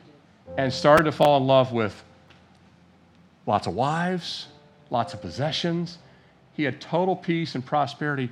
and 0.58 0.72
started 0.72 1.04
to 1.04 1.12
fall 1.12 1.38
in 1.38 1.48
love 1.48 1.72
with 1.72 2.04
lots 3.46 3.68
of 3.68 3.74
wives, 3.74 4.48
lots 4.90 5.14
of 5.14 5.22
possessions. 5.22 5.98
He 6.54 6.64
had 6.64 6.82
total 6.82 7.16
peace 7.16 7.56
and 7.56 7.66
prosperity, 7.66 8.30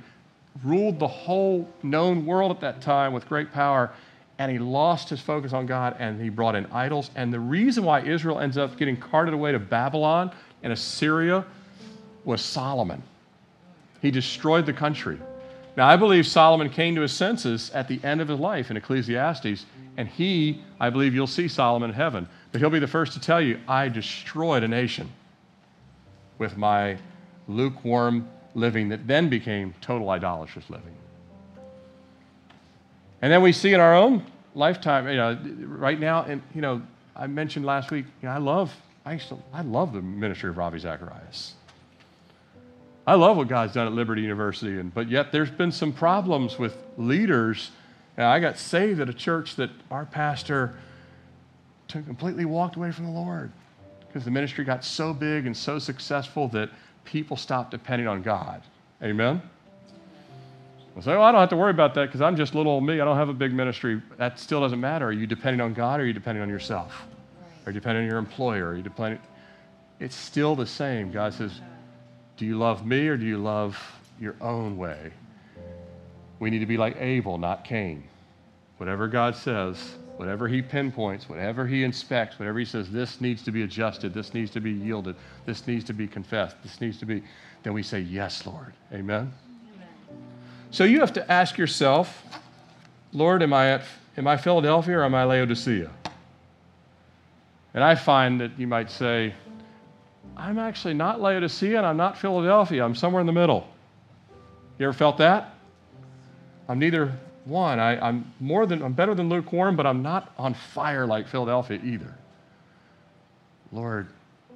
ruled 0.62 0.98
the 0.98 1.08
whole 1.08 1.68
known 1.82 2.26
world 2.26 2.50
at 2.50 2.60
that 2.60 2.80
time 2.82 3.12
with 3.12 3.26
great 3.28 3.52
power, 3.52 3.90
and 4.38 4.50
he 4.52 4.58
lost 4.58 5.08
his 5.08 5.20
focus 5.20 5.52
on 5.52 5.66
God 5.66 5.96
and 5.98 6.20
he 6.20 6.28
brought 6.28 6.54
in 6.54 6.66
idols. 6.66 7.10
And 7.14 7.32
the 7.32 7.40
reason 7.40 7.84
why 7.84 8.00
Israel 8.00 8.40
ends 8.40 8.58
up 8.58 8.76
getting 8.76 8.96
carted 8.96 9.34
away 9.34 9.52
to 9.52 9.58
Babylon 9.58 10.32
and 10.62 10.72
Assyria 10.72 11.44
was 12.24 12.40
Solomon. 12.40 13.02
He 14.00 14.10
destroyed 14.10 14.66
the 14.66 14.72
country. 14.72 15.18
Now, 15.76 15.88
I 15.88 15.96
believe 15.96 16.26
Solomon 16.26 16.68
came 16.68 16.94
to 16.96 17.00
his 17.00 17.12
senses 17.12 17.70
at 17.70 17.88
the 17.88 17.98
end 18.04 18.20
of 18.20 18.28
his 18.28 18.38
life 18.38 18.70
in 18.70 18.76
Ecclesiastes, 18.76 19.64
and 19.96 20.08
he, 20.08 20.62
I 20.78 20.90
believe 20.90 21.14
you'll 21.14 21.26
see 21.26 21.48
Solomon 21.48 21.90
in 21.90 21.96
heaven. 21.96 22.28
But 22.50 22.60
he'll 22.60 22.70
be 22.70 22.78
the 22.78 22.86
first 22.86 23.14
to 23.14 23.20
tell 23.20 23.40
you, 23.40 23.58
I 23.66 23.88
destroyed 23.88 24.62
a 24.62 24.68
nation 24.68 25.10
with 26.38 26.56
my 26.56 26.98
lukewarm 27.48 28.28
living 28.54 28.90
that 28.90 29.06
then 29.06 29.30
became 29.30 29.74
total 29.80 30.10
idolatrous 30.10 30.68
living. 30.68 30.94
And 33.22 33.32
then 33.32 33.40
we 33.40 33.52
see 33.52 33.72
in 33.72 33.80
our 33.80 33.96
own 33.96 34.26
lifetime, 34.54 35.08
you 35.08 35.16
know, 35.16 35.38
right 35.66 35.98
now, 35.98 36.24
and 36.24 36.42
you 36.54 36.60
know, 36.60 36.82
I 37.16 37.26
mentioned 37.26 37.64
last 37.64 37.90
week, 37.90 38.04
you 38.20 38.28
know, 38.28 38.34
I 38.34 38.38
love, 38.38 38.74
I, 39.06 39.16
to, 39.16 39.38
I 39.52 39.62
love 39.62 39.92
the 39.92 40.02
ministry 40.02 40.50
of 40.50 40.58
Ravi 40.58 40.78
Zacharias. 40.78 41.54
I 43.06 43.14
love 43.14 43.36
what 43.36 43.48
God's 43.48 43.74
done 43.74 43.86
at 43.86 43.92
Liberty 43.92 44.22
University, 44.22 44.78
and, 44.78 44.94
but 44.94 45.08
yet 45.08 45.32
there's 45.32 45.50
been 45.50 45.72
some 45.72 45.92
problems 45.92 46.58
with 46.58 46.76
leaders. 46.96 47.70
And 48.16 48.26
I 48.26 48.38
got 48.38 48.58
saved 48.58 49.00
at 49.00 49.08
a 49.08 49.14
church 49.14 49.56
that 49.56 49.70
our 49.90 50.04
pastor 50.04 50.74
completely 51.88 52.44
walked 52.44 52.76
away 52.76 52.92
from 52.92 53.06
the 53.06 53.10
Lord 53.10 53.50
because 54.06 54.24
the 54.24 54.30
ministry 54.30 54.64
got 54.64 54.84
so 54.84 55.12
big 55.12 55.46
and 55.46 55.56
so 55.56 55.78
successful 55.78 56.48
that 56.48 56.70
people 57.04 57.36
stopped 57.36 57.70
depending 57.70 58.06
on 58.06 58.22
God. 58.22 58.62
Amen? 59.02 59.42
I 60.96 61.00
say, 61.00 61.12
well, 61.12 61.22
I 61.22 61.32
don't 61.32 61.40
have 61.40 61.48
to 61.48 61.56
worry 61.56 61.70
about 61.70 61.94
that 61.94 62.06
because 62.06 62.20
I'm 62.20 62.36
just 62.36 62.54
little 62.54 62.72
old 62.72 62.84
me. 62.84 63.00
I 63.00 63.04
don't 63.04 63.16
have 63.16 63.30
a 63.30 63.34
big 63.34 63.52
ministry. 63.52 64.02
That 64.18 64.38
still 64.38 64.60
doesn't 64.60 64.80
matter. 64.80 65.06
Are 65.06 65.12
you 65.12 65.26
depending 65.26 65.60
on 65.60 65.72
God 65.72 65.98
or 65.98 66.02
are 66.02 66.06
you 66.06 66.12
depending 66.12 66.42
on 66.42 66.50
yourself? 66.50 67.06
Are 67.64 67.72
you 67.72 67.80
depending 67.80 68.04
on 68.04 68.10
your 68.10 68.18
employer? 68.18 68.68
Are 68.68 68.76
you 68.76 68.82
depending? 68.82 69.18
It's 69.98 70.14
still 70.14 70.54
the 70.54 70.66
same. 70.66 71.10
God 71.10 71.32
says, 71.32 71.60
do 72.36 72.46
you 72.46 72.58
love 72.58 72.86
me 72.86 73.08
or 73.08 73.16
do 73.16 73.24
you 73.24 73.38
love 73.38 73.78
your 74.20 74.36
own 74.40 74.76
way? 74.76 75.12
We 76.38 76.50
need 76.50 76.60
to 76.60 76.66
be 76.66 76.76
like 76.76 76.96
Abel, 76.98 77.38
not 77.38 77.64
Cain. 77.64 78.04
Whatever 78.78 79.06
God 79.06 79.36
says, 79.36 79.94
whatever 80.16 80.48
he 80.48 80.60
pinpoints, 80.60 81.28
whatever 81.28 81.66
he 81.66 81.84
inspects, 81.84 82.38
whatever 82.38 82.58
he 82.58 82.64
says, 82.64 82.90
this 82.90 83.20
needs 83.20 83.42
to 83.42 83.52
be 83.52 83.62
adjusted, 83.62 84.12
this 84.12 84.34
needs 84.34 84.50
to 84.52 84.60
be 84.60 84.72
yielded, 84.72 85.16
this 85.46 85.66
needs 85.66 85.84
to 85.84 85.92
be 85.92 86.06
confessed, 86.06 86.56
this 86.62 86.80
needs 86.80 86.98
to 86.98 87.06
be, 87.06 87.22
then 87.62 87.72
we 87.72 87.82
say, 87.82 88.00
Yes, 88.00 88.46
Lord. 88.46 88.72
Amen? 88.92 89.32
Amen. 89.74 89.88
So 90.70 90.84
you 90.84 91.00
have 91.00 91.12
to 91.14 91.30
ask 91.30 91.58
yourself, 91.58 92.24
Lord, 93.12 93.42
am 93.42 93.52
I 93.52 93.70
at 93.70 93.82
am 94.16 94.26
I 94.26 94.36
Philadelphia 94.36 94.98
or 94.98 95.04
am 95.04 95.14
I 95.14 95.24
Laodicea? 95.24 95.90
And 97.74 97.82
I 97.82 97.94
find 97.94 98.40
that 98.40 98.58
you 98.58 98.66
might 98.66 98.90
say, 98.90 99.34
I'm 100.36 100.58
actually 100.58 100.94
not 100.94 101.20
Laodicea 101.20 101.76
and 101.76 101.86
I'm 101.86 101.96
not 101.96 102.18
Philadelphia. 102.18 102.84
I'm 102.84 102.94
somewhere 102.94 103.20
in 103.20 103.26
the 103.26 103.32
middle. 103.32 103.66
You 104.78 104.86
ever 104.86 104.92
felt 104.92 105.18
that? 105.18 105.54
I'm 106.68 106.78
neither 106.78 107.12
one. 107.44 107.78
I, 107.78 108.08
am 108.08 108.32
more 108.40 108.66
than 108.66 108.82
I'm 108.82 108.92
better 108.92 109.14
than 109.14 109.28
lukewarm, 109.28 109.76
but 109.76 109.86
I'm 109.86 110.02
not 110.02 110.32
on 110.38 110.54
fire 110.54 111.06
like 111.06 111.28
Philadelphia 111.28 111.80
either. 111.82 112.14
Lord, 113.72 114.08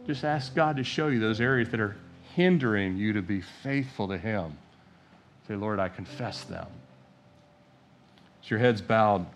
just 0.07 0.25
ask 0.25 0.55
God 0.55 0.77
to 0.77 0.85
show 0.85 1.09
you 1.09 1.19
those 1.19 1.41
areas 1.41 1.69
that 1.71 1.81
are 1.81 1.97
hindering 2.35 2.97
you 2.97 3.13
to 3.15 3.23
be 3.23 3.41
faithful 3.41 4.09
to 4.09 4.19
Him. 4.19 4.57
Say, 5.49 5.57
Lord, 5.57 5.79
I 5.79 5.89
confess 5.89 6.45
them. 6.45 6.67
As 8.43 8.51
your 8.51 8.59
head's 8.59 8.81
bowed, 8.81 9.27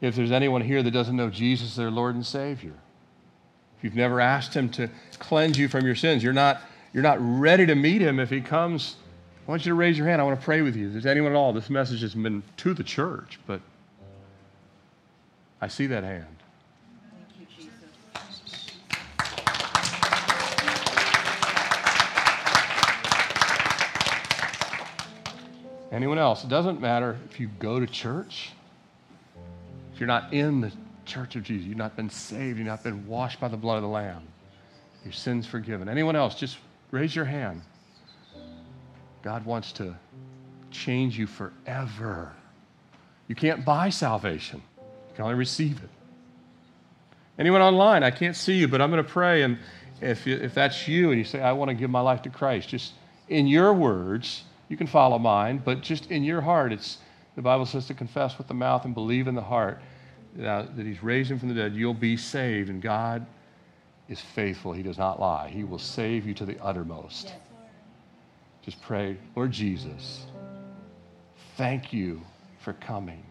if 0.00 0.16
there's 0.16 0.32
anyone 0.32 0.62
here 0.62 0.82
that 0.82 0.90
doesn't 0.90 1.16
know 1.16 1.30
Jesus 1.30 1.76
their 1.76 1.90
Lord 1.90 2.16
and 2.16 2.26
Savior, 2.26 2.74
you've 3.84 3.96
never 3.96 4.20
asked 4.20 4.54
Him 4.54 4.68
to 4.70 4.88
cleanse 5.18 5.58
you 5.58 5.68
from 5.68 5.84
your 5.84 5.94
sins, 5.94 6.22
you're 6.22 6.32
not, 6.32 6.60
you're 6.92 7.02
not 7.02 7.18
ready 7.20 7.66
to 7.66 7.74
meet 7.74 8.02
Him 8.02 8.18
if 8.18 8.30
He 8.30 8.40
comes 8.40 8.96
I 9.46 9.50
want 9.50 9.66
you 9.66 9.70
to 9.70 9.74
raise 9.74 9.98
your 9.98 10.06
hand. 10.06 10.20
I 10.20 10.24
want 10.24 10.38
to 10.38 10.44
pray 10.44 10.62
with 10.62 10.76
you. 10.76 10.86
If 10.86 10.92
there's 10.92 11.06
anyone 11.06 11.32
at 11.32 11.36
all, 11.36 11.52
this 11.52 11.68
message 11.68 12.00
has 12.02 12.14
been 12.14 12.44
to 12.58 12.74
the 12.74 12.84
church, 12.84 13.40
but 13.46 13.60
I 15.60 15.66
see 15.66 15.86
that 15.88 16.04
hand. 16.04 16.26
Anyone 25.90 26.18
else? 26.18 26.44
It 26.44 26.48
doesn't 26.48 26.80
matter 26.80 27.18
if 27.28 27.38
you 27.38 27.50
go 27.58 27.78
to 27.78 27.86
church, 27.86 28.52
if 29.92 30.00
you're 30.00 30.06
not 30.06 30.32
in 30.32 30.62
the 30.62 30.72
church 31.04 31.36
of 31.36 31.42
Jesus, 31.42 31.66
you've 31.66 31.76
not 31.76 31.96
been 31.96 32.10
saved, 32.10 32.58
you've 32.58 32.66
not 32.66 32.82
been 32.82 33.06
washed 33.06 33.40
by 33.40 33.48
the 33.48 33.56
blood 33.56 33.76
of 33.76 33.82
the 33.82 33.88
Lamb, 33.88 34.22
your 35.04 35.12
sins 35.12 35.46
forgiven. 35.46 35.88
Anyone 35.88 36.16
else? 36.16 36.34
Just 36.34 36.58
raise 36.90 37.14
your 37.14 37.24
hand. 37.24 37.62
God 39.22 39.44
wants 39.44 39.72
to 39.72 39.96
change 40.70 41.18
you 41.18 41.26
forever. 41.26 42.32
You 43.28 43.34
can't 43.34 43.64
buy 43.64 43.90
salvation, 43.90 44.62
you 44.78 45.14
can 45.14 45.24
only 45.24 45.36
receive 45.36 45.82
it. 45.82 45.90
Anyone 47.38 47.62
online, 47.62 48.02
I 48.02 48.10
can't 48.10 48.36
see 48.36 48.54
you, 48.54 48.68
but 48.68 48.80
I'm 48.80 48.90
going 48.90 49.02
to 49.02 49.10
pray. 49.10 49.42
And 49.42 49.58
if, 50.00 50.26
if 50.26 50.54
that's 50.54 50.86
you 50.86 51.10
and 51.10 51.18
you 51.18 51.24
say, 51.24 51.40
I 51.40 51.52
want 51.52 51.70
to 51.70 51.74
give 51.74 51.90
my 51.90 52.00
life 52.00 52.22
to 52.22 52.30
Christ, 52.30 52.68
just 52.68 52.92
in 53.28 53.46
your 53.46 53.72
words, 53.72 54.42
you 54.68 54.76
can 54.76 54.86
follow 54.86 55.18
mine, 55.18 55.62
but 55.64 55.80
just 55.80 56.10
in 56.10 56.24
your 56.24 56.42
heart, 56.42 56.72
it's 56.72 56.98
the 57.34 57.42
Bible 57.42 57.64
says 57.64 57.86
to 57.86 57.94
confess 57.94 58.36
with 58.36 58.48
the 58.48 58.54
mouth 58.54 58.84
and 58.84 58.94
believe 58.94 59.26
in 59.26 59.34
the 59.34 59.42
heart 59.42 59.80
that, 60.36 60.70
He's 60.76 61.02
raised 61.02 61.30
Him 61.30 61.38
from 61.38 61.48
the 61.48 61.54
dead, 61.54 61.74
you'll 61.74 61.94
be 61.94 62.16
saved. 62.16 62.68
And 62.68 62.80
God 62.80 63.26
is 64.08 64.20
faithful, 64.20 64.72
He 64.72 64.82
does 64.82 64.98
not 64.98 65.20
lie. 65.20 65.48
He 65.48 65.64
will 65.64 65.78
save 65.78 66.26
you 66.26 66.34
to 66.34 66.44
the 66.44 66.58
uttermost. 66.62 67.26
Yes. 67.26 67.36
Just 68.64 68.82
pray, 68.82 69.16
Lord 69.34 69.50
Jesus, 69.50 70.26
thank 71.56 71.92
you 71.92 72.22
for 72.60 72.72
coming. 72.74 73.24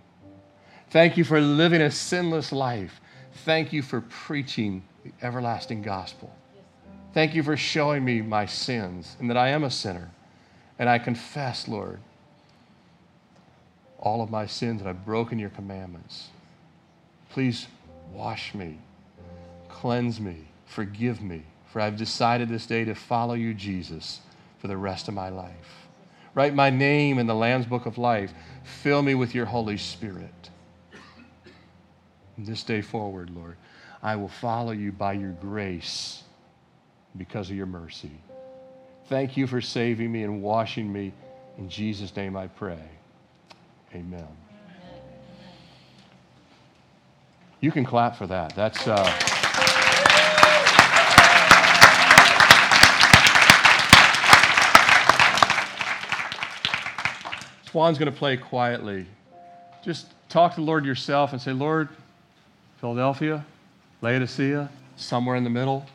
Thank 0.89 1.15
you 1.15 1.23
for 1.23 1.39
living 1.39 1.81
a 1.81 1.89
sinless 1.89 2.51
life. 2.51 2.99
Thank 3.45 3.71
you 3.71 3.81
for 3.81 4.01
preaching 4.01 4.83
the 5.05 5.11
everlasting 5.21 5.81
gospel. 5.81 6.35
Thank 7.13 7.33
you 7.33 7.43
for 7.43 7.55
showing 7.55 8.03
me 8.03 8.21
my 8.21 8.45
sins 8.45 9.15
and 9.19 9.29
that 9.29 9.37
I 9.37 9.49
am 9.49 9.63
a 9.63 9.71
sinner. 9.71 10.11
And 10.77 10.89
I 10.89 10.99
confess, 10.99 11.67
Lord, 11.67 11.99
all 13.99 14.21
of 14.21 14.29
my 14.29 14.45
sins 14.45 14.81
and 14.81 14.89
I've 14.89 15.05
broken 15.05 15.39
your 15.39 15.49
commandments. 15.49 16.29
Please 17.31 17.67
wash 18.13 18.53
me, 18.53 18.77
cleanse 19.69 20.19
me, 20.19 20.47
forgive 20.65 21.21
me, 21.21 21.43
for 21.67 21.81
I've 21.81 21.97
decided 21.97 22.49
this 22.49 22.65
day 22.65 22.85
to 22.85 22.95
follow 22.95 23.33
you, 23.33 23.53
Jesus 23.53 24.21
for 24.61 24.67
the 24.67 24.77
rest 24.77 25.07
of 25.07 25.15
my 25.15 25.29
life. 25.29 25.87
Write 26.35 26.53
my 26.53 26.69
name 26.69 27.17
in 27.17 27.25
the 27.25 27.35
Lamb's 27.35 27.65
Book 27.65 27.87
of 27.87 27.97
Life. 27.97 28.31
Fill 28.63 29.01
me 29.01 29.15
with 29.15 29.33
your 29.33 29.45
Holy 29.45 29.75
Spirit. 29.75 30.49
This 32.37 32.63
day 32.63 32.81
forward, 32.81 33.31
Lord, 33.31 33.57
I 34.03 34.15
will 34.15 34.29
follow 34.29 34.71
you 34.71 34.91
by 34.91 35.13
your 35.13 35.31
grace 35.31 36.23
because 37.17 37.49
of 37.49 37.55
your 37.55 37.65
mercy. 37.65 38.11
Thank 39.07 39.35
you 39.35 39.47
for 39.47 39.61
saving 39.61 40.11
me 40.11 40.23
and 40.23 40.41
washing 40.41 40.91
me. 40.93 41.11
In 41.57 41.67
Jesus' 41.67 42.15
name 42.15 42.37
I 42.37 42.47
pray. 42.47 42.79
Amen. 43.93 44.40
You 47.61 47.71
can 47.71 47.85
clap 47.85 48.15
for 48.15 48.27
that. 48.27 48.55
That's. 48.55 48.87
Uh, 48.87 49.05
Juan's 57.71 57.97
going 57.97 58.11
to 58.11 58.17
play 58.17 58.35
quietly. 58.35 59.05
Just 59.83 60.07
talk 60.27 60.55
to 60.55 60.61
the 60.61 60.65
Lord 60.65 60.83
yourself 60.83 61.31
and 61.31 61.41
say, 61.41 61.53
Lord, 61.53 61.87
Philadelphia, 62.81 63.45
Laodicea, 64.01 64.69
somewhere 64.97 65.35
in 65.35 65.43
the 65.43 65.49
middle, 65.49 65.85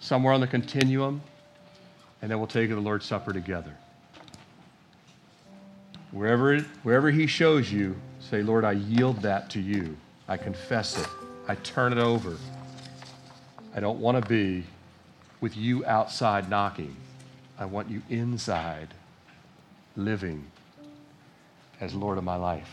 somewhere 0.00 0.32
on 0.32 0.40
the 0.40 0.46
continuum, 0.46 1.22
and 2.22 2.30
then 2.30 2.38
we'll 2.38 2.48
take 2.48 2.70
the 2.70 2.76
Lord's 2.76 3.06
Supper 3.06 3.32
together. 3.32 3.76
Wherever, 6.10 6.58
wherever 6.82 7.10
He 7.10 7.26
shows 7.26 7.70
you, 7.70 7.94
say, 8.18 8.42
Lord, 8.42 8.64
I 8.64 8.72
yield 8.72 9.22
that 9.22 9.48
to 9.50 9.60
you. 9.60 9.96
I 10.28 10.36
confess 10.36 10.98
it. 10.98 11.08
I 11.48 11.56
turn 11.56 11.92
it 11.92 11.98
over. 11.98 12.36
I 13.74 13.80
don't 13.80 14.00
want 14.00 14.22
to 14.22 14.28
be 14.28 14.64
with 15.40 15.56
you 15.56 15.84
outside 15.84 16.48
knocking. 16.48 16.96
I 17.58 17.64
want 17.64 17.90
you 17.90 18.02
inside 18.08 18.88
living 19.96 20.46
as 21.80 21.94
Lord 21.94 22.18
of 22.18 22.24
my 22.24 22.36
life. 22.36 22.70